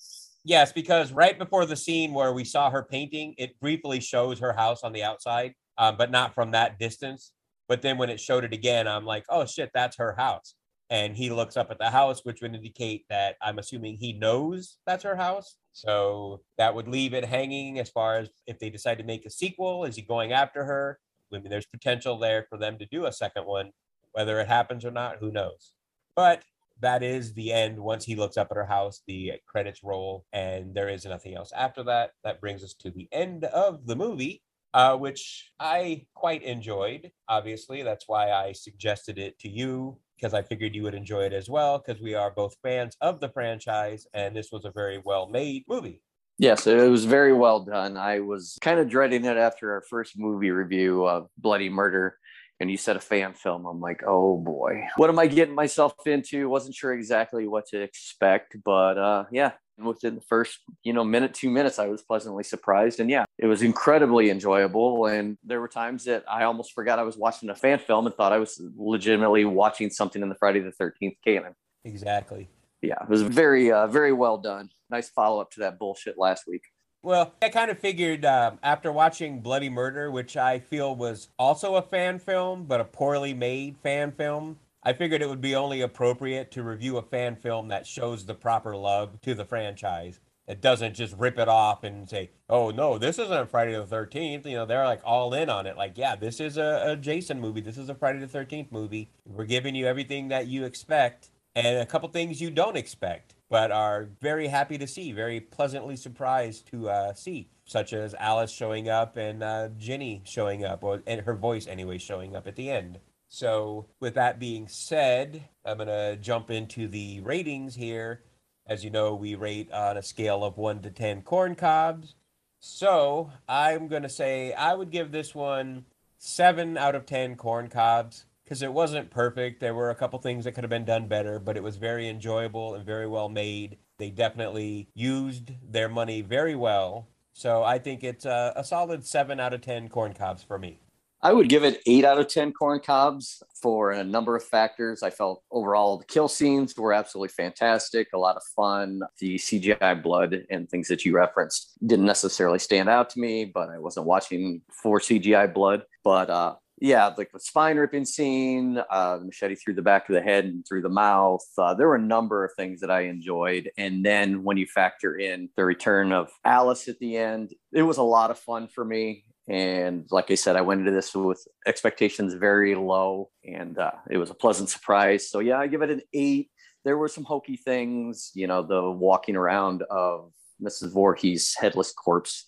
Yes, 0.47 0.71
because 0.71 1.11
right 1.11 1.37
before 1.37 1.65
the 1.65 1.75
scene 1.75 2.13
where 2.13 2.31
we 2.31 2.45
saw 2.45 2.69
her 2.69 2.81
painting, 2.81 3.35
it 3.37 3.59
briefly 3.59 3.99
shows 3.99 4.39
her 4.39 4.53
house 4.53 4.81
on 4.81 4.93
the 4.93 5.03
outside, 5.03 5.53
um, 5.77 5.97
but 5.97 6.09
not 6.09 6.33
from 6.33 6.51
that 6.51 6.79
distance. 6.79 7.33
But 7.67 7.81
then 7.81 7.97
when 7.97 8.09
it 8.09 8.17
showed 8.17 8.45
it 8.45 8.53
again, 8.53 8.87
I'm 8.87 9.03
like, 9.03 9.25
oh 9.27 9.45
shit, 9.45 9.71
that's 9.73 9.97
her 9.97 10.15
house. 10.15 10.55
And 10.89 11.17
he 11.17 11.31
looks 11.31 11.57
up 11.57 11.69
at 11.69 11.79
the 11.79 11.89
house, 11.89 12.21
which 12.23 12.41
would 12.41 12.55
indicate 12.55 13.03
that 13.09 13.35
I'm 13.41 13.59
assuming 13.59 13.97
he 13.97 14.13
knows 14.13 14.77
that's 14.87 15.03
her 15.03 15.17
house. 15.17 15.57
So 15.73 16.39
that 16.57 16.73
would 16.73 16.87
leave 16.87 17.13
it 17.13 17.25
hanging 17.25 17.77
as 17.79 17.89
far 17.89 18.19
as 18.19 18.29
if 18.45 18.57
they 18.57 18.69
decide 18.69 18.99
to 18.99 19.03
make 19.03 19.25
a 19.25 19.29
sequel, 19.29 19.83
is 19.83 19.97
he 19.97 20.01
going 20.01 20.31
after 20.31 20.63
her? 20.63 20.97
I 21.33 21.39
mean, 21.39 21.49
there's 21.49 21.65
potential 21.65 22.17
there 22.17 22.45
for 22.49 22.57
them 22.57 22.77
to 22.77 22.85
do 22.85 23.05
a 23.05 23.11
second 23.11 23.45
one. 23.45 23.71
Whether 24.13 24.39
it 24.39 24.47
happens 24.47 24.85
or 24.85 24.91
not, 24.91 25.17
who 25.19 25.29
knows? 25.29 25.73
But 26.15 26.43
that 26.81 27.03
is 27.03 27.33
the 27.33 27.51
end. 27.51 27.79
Once 27.79 28.05
he 28.05 28.15
looks 28.15 28.37
up 28.37 28.47
at 28.51 28.57
her 28.57 28.65
house, 28.65 29.01
the 29.07 29.33
credits 29.45 29.83
roll, 29.83 30.25
and 30.33 30.73
there 30.73 30.89
is 30.89 31.05
nothing 31.05 31.35
else 31.35 31.51
after 31.55 31.83
that. 31.83 32.11
That 32.23 32.41
brings 32.41 32.63
us 32.63 32.73
to 32.75 32.91
the 32.91 33.07
end 33.11 33.45
of 33.45 33.85
the 33.87 33.95
movie, 33.95 34.41
uh, 34.73 34.95
which 34.97 35.51
I 35.59 36.05
quite 36.13 36.43
enjoyed. 36.43 37.11
Obviously, 37.27 37.83
that's 37.83 38.07
why 38.07 38.31
I 38.31 38.51
suggested 38.51 39.17
it 39.17 39.39
to 39.39 39.49
you 39.49 39.97
because 40.15 40.33
I 40.33 40.41
figured 40.41 40.75
you 40.75 40.83
would 40.83 40.95
enjoy 40.95 41.23
it 41.23 41.33
as 41.33 41.49
well 41.49 41.77
because 41.77 42.01
we 42.01 42.15
are 42.15 42.31
both 42.31 42.55
fans 42.63 42.97
of 43.01 43.19
the 43.19 43.29
franchise, 43.29 44.07
and 44.13 44.35
this 44.35 44.51
was 44.51 44.65
a 44.65 44.71
very 44.71 45.01
well 45.03 45.27
made 45.29 45.63
movie. 45.67 46.01
yes, 46.39 46.67
it 46.67 46.89
was 46.89 47.05
very 47.05 47.33
well 47.33 47.59
done. 47.61 47.97
I 47.97 48.19
was 48.19 48.57
kind 48.61 48.79
of 48.79 48.89
dreading 48.89 49.25
it 49.25 49.37
after 49.37 49.71
our 49.73 49.81
first 49.81 50.17
movie 50.17 50.51
review 50.51 51.05
of 51.07 51.29
Bloody 51.37 51.69
Murder. 51.69 52.17
And 52.59 52.71
you 52.71 52.77
said 52.77 52.95
a 52.95 52.99
fan 52.99 53.33
film. 53.33 53.65
I'm 53.65 53.79
like, 53.79 54.01
oh 54.05 54.37
boy, 54.37 54.87
what 54.95 55.09
am 55.09 55.19
I 55.19 55.27
getting 55.27 55.53
myself 55.53 55.93
into? 56.05 56.49
Wasn't 56.49 56.73
sure 56.73 56.93
exactly 56.93 57.47
what 57.47 57.67
to 57.67 57.81
expect, 57.81 58.57
but 58.65 58.97
uh, 58.97 59.25
yeah, 59.31 59.51
within 59.83 60.15
the 60.15 60.21
first 60.21 60.59
you 60.83 60.91
know 60.91 61.03
minute 61.03 61.33
two 61.33 61.49
minutes 61.49 61.77
i 61.77 61.87
was 61.87 62.01
pleasantly 62.01 62.43
surprised 62.43 62.99
and 62.99 63.09
yeah 63.09 63.25
it 63.37 63.45
was 63.45 63.61
incredibly 63.61 64.29
enjoyable 64.29 65.05
and 65.05 65.37
there 65.43 65.61
were 65.61 65.67
times 65.67 66.05
that 66.05 66.23
i 66.29 66.43
almost 66.43 66.73
forgot 66.73 66.97
i 66.99 67.03
was 67.03 67.17
watching 67.17 67.49
a 67.49 67.55
fan 67.55 67.77
film 67.77 68.05
and 68.05 68.15
thought 68.15 68.33
i 68.33 68.39
was 68.39 68.61
legitimately 68.75 69.45
watching 69.45 69.89
something 69.89 70.21
in 70.21 70.29
the 70.29 70.35
friday 70.35 70.59
the 70.59 70.71
13th 70.71 71.17
canon 71.23 71.53
Exactly. 71.85 72.49
yeah 72.81 72.95
it 73.01 73.09
was 73.09 73.21
very 73.21 73.71
uh, 73.71 73.87
very 73.87 74.13
well 74.13 74.37
done 74.37 74.69
nice 74.89 75.09
follow-up 75.09 75.51
to 75.51 75.59
that 75.59 75.77
bullshit 75.77 76.17
last 76.17 76.45
week 76.47 76.63
Well, 77.03 77.33
I 77.41 77.49
kind 77.49 77.71
of 77.71 77.79
figured 77.79 78.25
um, 78.25 78.59
after 78.63 78.91
watching 78.91 79.39
Bloody 79.39 79.69
Murder, 79.69 80.11
which 80.11 80.35
I 80.35 80.59
feel 80.59 80.95
was 80.95 81.29
also 81.37 81.75
a 81.75 81.81
fan 81.81 82.19
film, 82.19 82.65
but 82.65 82.81
a 82.81 82.85
poorly 82.85 83.33
made 83.33 83.77
fan 83.77 84.11
film, 84.11 84.57
I 84.83 84.93
figured 84.93 85.21
it 85.21 85.29
would 85.29 85.41
be 85.41 85.55
only 85.55 85.81
appropriate 85.81 86.51
to 86.51 86.63
review 86.63 86.97
a 86.97 87.01
fan 87.01 87.35
film 87.35 87.67
that 87.69 87.85
shows 87.85 88.25
the 88.25 88.33
proper 88.33 88.75
love 88.75 89.21
to 89.21 89.35
the 89.35 89.45
franchise. 89.45 90.19
It 90.47 90.61
doesn't 90.61 90.95
just 90.95 91.15
rip 91.17 91.37
it 91.37 91.49
off 91.49 91.83
and 91.83 92.09
say, 92.09 92.31
oh, 92.49 92.71
no, 92.71 92.97
this 92.97 93.19
isn't 93.19 93.37
a 93.37 93.45
Friday 93.45 93.73
the 93.73 93.83
13th. 93.85 94.45
You 94.45 94.55
know, 94.55 94.65
they're 94.65 94.85
like 94.85 95.01
all 95.03 95.33
in 95.33 95.49
on 95.49 95.67
it. 95.67 95.77
Like, 95.77 95.97
yeah, 95.97 96.15
this 96.15 96.39
is 96.39 96.57
a, 96.57 96.83
a 96.87 96.95
Jason 96.95 97.39
movie. 97.39 97.61
This 97.61 97.77
is 97.77 97.89
a 97.89 97.95
Friday 97.95 98.19
the 98.19 98.27
13th 98.27 98.71
movie. 98.71 99.09
We're 99.25 99.45
giving 99.45 99.75
you 99.75 99.85
everything 99.87 100.29
that 100.29 100.47
you 100.47 100.63
expect 100.63 101.29
and 101.53 101.79
a 101.79 101.85
couple 101.85 102.07
things 102.09 102.39
you 102.39 102.51
don't 102.51 102.77
expect, 102.77 103.33
but 103.49 103.71
are 103.71 104.09
very 104.21 104.47
happy 104.47 104.77
to 104.77 104.87
see, 104.87 105.11
very 105.11 105.39
pleasantly 105.39 105.95
surprised 105.95 106.67
to 106.67 106.89
uh, 106.89 107.13
see, 107.13 107.49
such 107.65 107.93
as 107.93 108.13
Alice 108.15 108.51
showing 108.51 108.89
up 108.89 109.17
and 109.17 109.41
uh, 109.41 109.69
Ginny 109.77 110.21
showing 110.25 110.65
up, 110.65 110.83
or 110.83 111.01
and 111.07 111.21
her 111.21 111.35
voice 111.35 111.67
anyway 111.67 111.97
showing 111.97 112.35
up 112.35 112.47
at 112.47 112.55
the 112.55 112.69
end. 112.69 112.99
So, 113.29 113.87
with 113.99 114.15
that 114.15 114.39
being 114.39 114.67
said, 114.67 115.49
I'm 115.65 115.77
going 115.77 115.87
to 115.87 116.15
jump 116.15 116.49
into 116.49 116.87
the 116.87 117.19
ratings 117.21 117.75
here. 117.75 118.23
As 118.65 118.83
you 118.83 118.89
know, 118.89 119.15
we 119.15 119.35
rate 119.35 119.71
on 119.71 119.97
a 119.97 120.03
scale 120.03 120.43
of 120.43 120.57
1 120.57 120.81
to 120.83 120.91
10 120.91 121.21
corn 121.23 121.55
cobs. 121.55 122.15
So, 122.59 123.31
I'm 123.47 123.87
going 123.87 124.03
to 124.03 124.09
say 124.09 124.53
I 124.53 124.73
would 124.73 124.91
give 124.91 125.11
this 125.11 125.35
one 125.35 125.85
7 126.17 126.77
out 126.77 126.95
of 126.95 127.05
10 127.05 127.35
corn 127.35 127.67
cobs 127.67 128.25
because 128.47 128.61
it 128.61 128.71
wasn't 128.71 129.09
perfect. 129.09 129.59
There 129.59 129.75
were 129.75 129.89
a 129.89 129.95
couple 129.95 130.17
things 130.19 130.45
that 130.45 130.53
could 130.53 130.63
have 130.63 130.69
been 130.69 130.85
done 130.85 131.09
better, 131.09 131.37
but 131.37 131.57
it 131.57 131.63
was 131.63 131.75
very 131.75 132.07
enjoyable 132.07 132.75
and 132.75 132.85
very 132.85 133.05
well 133.05 133.27
made. 133.27 133.77
They 133.97 134.09
definitely 134.09 134.87
used 134.93 135.51
their 135.69 135.89
money 135.89 136.21
very 136.21 136.55
well. 136.55 137.09
So, 137.33 137.63
I 137.63 137.77
think 137.77 138.05
it's 138.05 138.23
a, 138.25 138.53
a 138.55 138.63
solid 138.63 139.05
7 139.05 139.39
out 139.39 139.53
of 139.53 139.59
10 139.59 139.89
corn 139.89 140.13
cobs 140.13 140.43
for 140.43 140.57
me. 140.57 140.79
I 141.21 141.33
would 141.33 141.49
give 141.49 141.65
it 141.65 141.81
eight 141.85 142.05
out 142.05 142.19
of 142.19 142.29
10 142.29 142.53
corn 142.53 142.79
cobs 142.79 143.43
for 143.61 143.91
a 143.91 144.03
number 144.03 144.35
of 144.35 144.43
factors. 144.43 145.03
I 145.03 145.09
felt 145.09 145.43
overall 145.51 145.97
the 145.97 146.05
kill 146.05 146.29
scenes 146.29 146.77
were 146.77 146.93
absolutely 146.93 147.29
fantastic, 147.29 148.07
a 148.13 148.17
lot 148.17 148.37
of 148.37 148.43
fun. 148.55 149.01
The 149.19 149.35
CGI 149.35 150.01
blood 150.01 150.45
and 150.49 150.69
things 150.69 150.87
that 150.87 151.03
you 151.03 151.13
referenced 151.13 151.73
didn't 151.85 152.05
necessarily 152.05 152.59
stand 152.59 152.87
out 152.87 153.09
to 153.11 153.19
me, 153.19 153.45
but 153.45 153.69
I 153.69 153.77
wasn't 153.77 154.05
watching 154.05 154.61
for 154.71 154.99
CGI 154.99 155.53
blood. 155.53 155.83
But 156.03 156.29
uh, 156.29 156.55
yeah, 156.79 157.11
like 157.17 157.31
the 157.31 157.39
spine 157.39 157.77
ripping 157.77 158.05
scene, 158.05 158.79
uh, 158.89 159.19
machete 159.23 159.55
through 159.55 159.73
the 159.73 159.81
back 159.81 160.07
of 160.09 160.15
the 160.15 160.21
head 160.21 160.45
and 160.45 160.65
through 160.67 160.83
the 160.83 160.89
mouth. 160.89 161.45
Uh, 161.57 161.73
there 161.73 161.87
were 161.87 161.95
a 161.95 162.01
number 162.01 162.45
of 162.45 162.51
things 162.55 162.81
that 162.81 162.91
I 162.91 163.01
enjoyed. 163.01 163.71
And 163.77 164.05
then 164.05 164.43
when 164.43 164.57
you 164.57 164.67
factor 164.67 165.15
in 165.15 165.49
the 165.57 165.65
return 165.65 166.11
of 166.11 166.29
Alice 166.45 166.87
at 166.87 166.99
the 166.99 167.17
end, 167.17 167.53
it 167.73 167.81
was 167.81 167.97
a 167.97 168.03
lot 168.03 168.29
of 168.29 168.37
fun 168.37 168.67
for 168.67 168.85
me. 168.85 169.25
And 169.49 170.05
like 170.11 170.29
I 170.29 170.35
said, 170.35 170.55
I 170.55 170.61
went 170.61 170.81
into 170.81 170.91
this 170.91 171.15
with 171.15 171.43
expectations 171.65 172.33
very 172.33 172.75
low, 172.75 173.29
and 173.45 173.77
uh, 173.79 173.91
it 174.11 174.17
was 174.17 174.29
a 174.29 174.35
pleasant 174.35 174.69
surprise. 174.69 175.29
So 175.29 175.39
yeah, 175.39 175.57
I 175.57 175.67
give 175.67 175.81
it 175.81 175.89
an 175.89 176.01
eight. 176.13 176.51
There 176.83 176.97
were 176.97 177.07
some 177.07 177.23
hokey 177.23 177.55
things, 177.57 178.31
you 178.35 178.45
know, 178.45 178.61
the 178.61 178.91
walking 178.91 179.35
around 179.35 179.83
of 179.89 180.31
Mrs. 180.61 180.91
Voorhees' 180.91 181.55
headless 181.57 181.93
corpse 181.93 182.45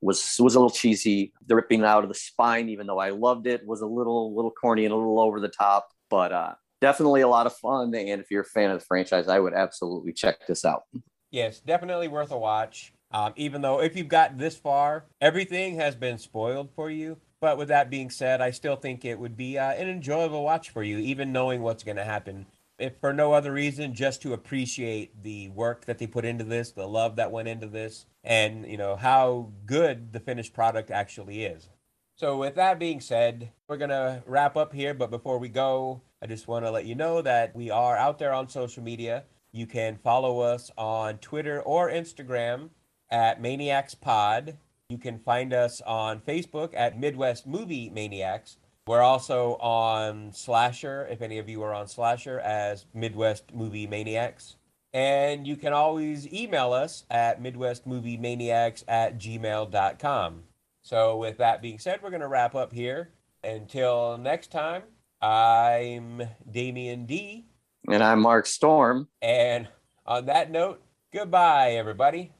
was 0.00 0.36
was 0.38 0.54
a 0.54 0.58
little 0.58 0.70
cheesy. 0.70 1.32
The 1.46 1.56
ripping 1.56 1.84
out 1.84 2.02
of 2.02 2.08
the 2.08 2.14
spine, 2.14 2.68
even 2.68 2.86
though 2.86 2.98
I 2.98 3.10
loved 3.10 3.46
it, 3.46 3.66
was 3.66 3.80
a 3.80 3.86
little 3.86 4.34
little 4.34 4.50
corny 4.50 4.84
and 4.84 4.92
a 4.92 4.96
little 4.96 5.20
over 5.20 5.40
the 5.40 5.48
top. 5.48 5.88
But 6.10 6.32
uh, 6.32 6.54
definitely 6.80 7.22
a 7.22 7.28
lot 7.28 7.46
of 7.46 7.54
fun. 7.56 7.94
And 7.94 8.20
if 8.20 8.30
you're 8.30 8.42
a 8.42 8.46
fan 8.46 8.70
of 8.70 8.80
the 8.80 8.84
franchise, 8.84 9.28
I 9.28 9.38
would 9.38 9.54
absolutely 9.54 10.12
check 10.12 10.46
this 10.46 10.64
out. 10.64 10.82
Yes, 11.30 11.60
definitely 11.60 12.08
worth 12.08 12.30
a 12.30 12.38
watch. 12.38 12.92
Um, 13.10 13.32
even 13.36 13.62
though 13.62 13.80
if 13.80 13.96
you've 13.96 14.08
got 14.08 14.38
this 14.38 14.56
far, 14.56 15.06
everything 15.20 15.76
has 15.76 15.94
been 15.94 16.18
spoiled 16.18 16.70
for 16.74 16.90
you. 16.90 17.18
But 17.40 17.56
with 17.56 17.68
that 17.68 17.88
being 17.88 18.10
said, 18.10 18.40
I 18.40 18.50
still 18.50 18.76
think 18.76 19.04
it 19.04 19.18
would 19.18 19.36
be 19.36 19.58
uh, 19.58 19.72
an 19.72 19.88
enjoyable 19.88 20.42
watch 20.42 20.70
for 20.70 20.82
you, 20.82 20.98
even 20.98 21.32
knowing 21.32 21.62
what's 21.62 21.84
going 21.84 21.96
to 21.96 22.04
happen. 22.04 22.46
If 22.78 22.94
for 23.00 23.12
no 23.12 23.32
other 23.32 23.52
reason, 23.52 23.94
just 23.94 24.22
to 24.22 24.32
appreciate 24.32 25.22
the 25.22 25.48
work 25.48 25.84
that 25.86 25.98
they 25.98 26.06
put 26.06 26.24
into 26.24 26.44
this, 26.44 26.70
the 26.72 26.86
love 26.86 27.16
that 27.16 27.32
went 27.32 27.48
into 27.48 27.66
this, 27.66 28.06
and 28.22 28.66
you 28.66 28.76
know 28.76 28.96
how 28.96 29.50
good 29.66 30.12
the 30.12 30.20
finished 30.20 30.54
product 30.54 30.90
actually 30.90 31.44
is. 31.44 31.68
So, 32.16 32.36
with 32.36 32.56
that 32.56 32.78
being 32.78 33.00
said, 33.00 33.52
we're 33.68 33.76
gonna 33.76 34.22
wrap 34.26 34.56
up 34.56 34.72
here. 34.72 34.94
But 34.94 35.10
before 35.10 35.38
we 35.38 35.48
go, 35.48 36.02
I 36.20 36.26
just 36.26 36.48
want 36.48 36.64
to 36.64 36.70
let 36.70 36.84
you 36.84 36.94
know 36.94 37.22
that 37.22 37.54
we 37.54 37.70
are 37.70 37.96
out 37.96 38.18
there 38.18 38.32
on 38.32 38.48
social 38.48 38.82
media. 38.82 39.24
You 39.52 39.66
can 39.66 39.98
follow 40.02 40.40
us 40.40 40.70
on 40.76 41.18
Twitter 41.18 41.60
or 41.62 41.90
Instagram 41.90 42.70
at 43.10 43.40
Maniacs 43.40 43.94
Pod. 43.94 44.58
You 44.88 44.98
can 44.98 45.18
find 45.18 45.52
us 45.52 45.80
on 45.82 46.20
Facebook 46.20 46.72
at 46.74 46.98
Midwest 46.98 47.46
Movie 47.46 47.88
Maniacs. 47.88 48.56
We're 48.88 49.02
also 49.02 49.56
on 49.56 50.32
Slasher, 50.32 51.06
if 51.10 51.20
any 51.20 51.36
of 51.36 51.46
you 51.46 51.62
are 51.62 51.74
on 51.74 51.88
Slasher, 51.88 52.40
as 52.40 52.86
Midwest 52.94 53.52
Movie 53.54 53.86
Maniacs. 53.86 54.56
And 54.94 55.46
you 55.46 55.56
can 55.56 55.74
always 55.74 56.32
email 56.32 56.72
us 56.72 57.04
at 57.10 57.42
MidwestMovieManiacs 57.42 58.84
at 58.88 59.18
gmail.com. 59.18 60.42
So, 60.80 61.18
with 61.18 61.36
that 61.36 61.60
being 61.60 61.78
said, 61.78 62.00
we're 62.02 62.08
going 62.08 62.22
to 62.22 62.28
wrap 62.28 62.54
up 62.54 62.72
here. 62.72 63.10
Until 63.44 64.16
next 64.16 64.50
time, 64.50 64.84
I'm 65.20 66.22
Damien 66.50 67.04
D. 67.04 67.44
And 67.92 68.02
I'm 68.02 68.20
Mark 68.20 68.46
Storm. 68.46 69.08
And 69.20 69.68
on 70.06 70.24
that 70.26 70.50
note, 70.50 70.80
goodbye, 71.12 71.72
everybody. 71.72 72.32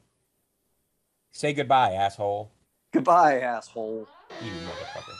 Say 1.31 1.53
goodbye, 1.53 1.91
asshole. 1.91 2.51
Goodbye, 2.91 3.39
asshole. 3.39 4.07
You 4.41 4.51
motherfucker. 4.51 5.18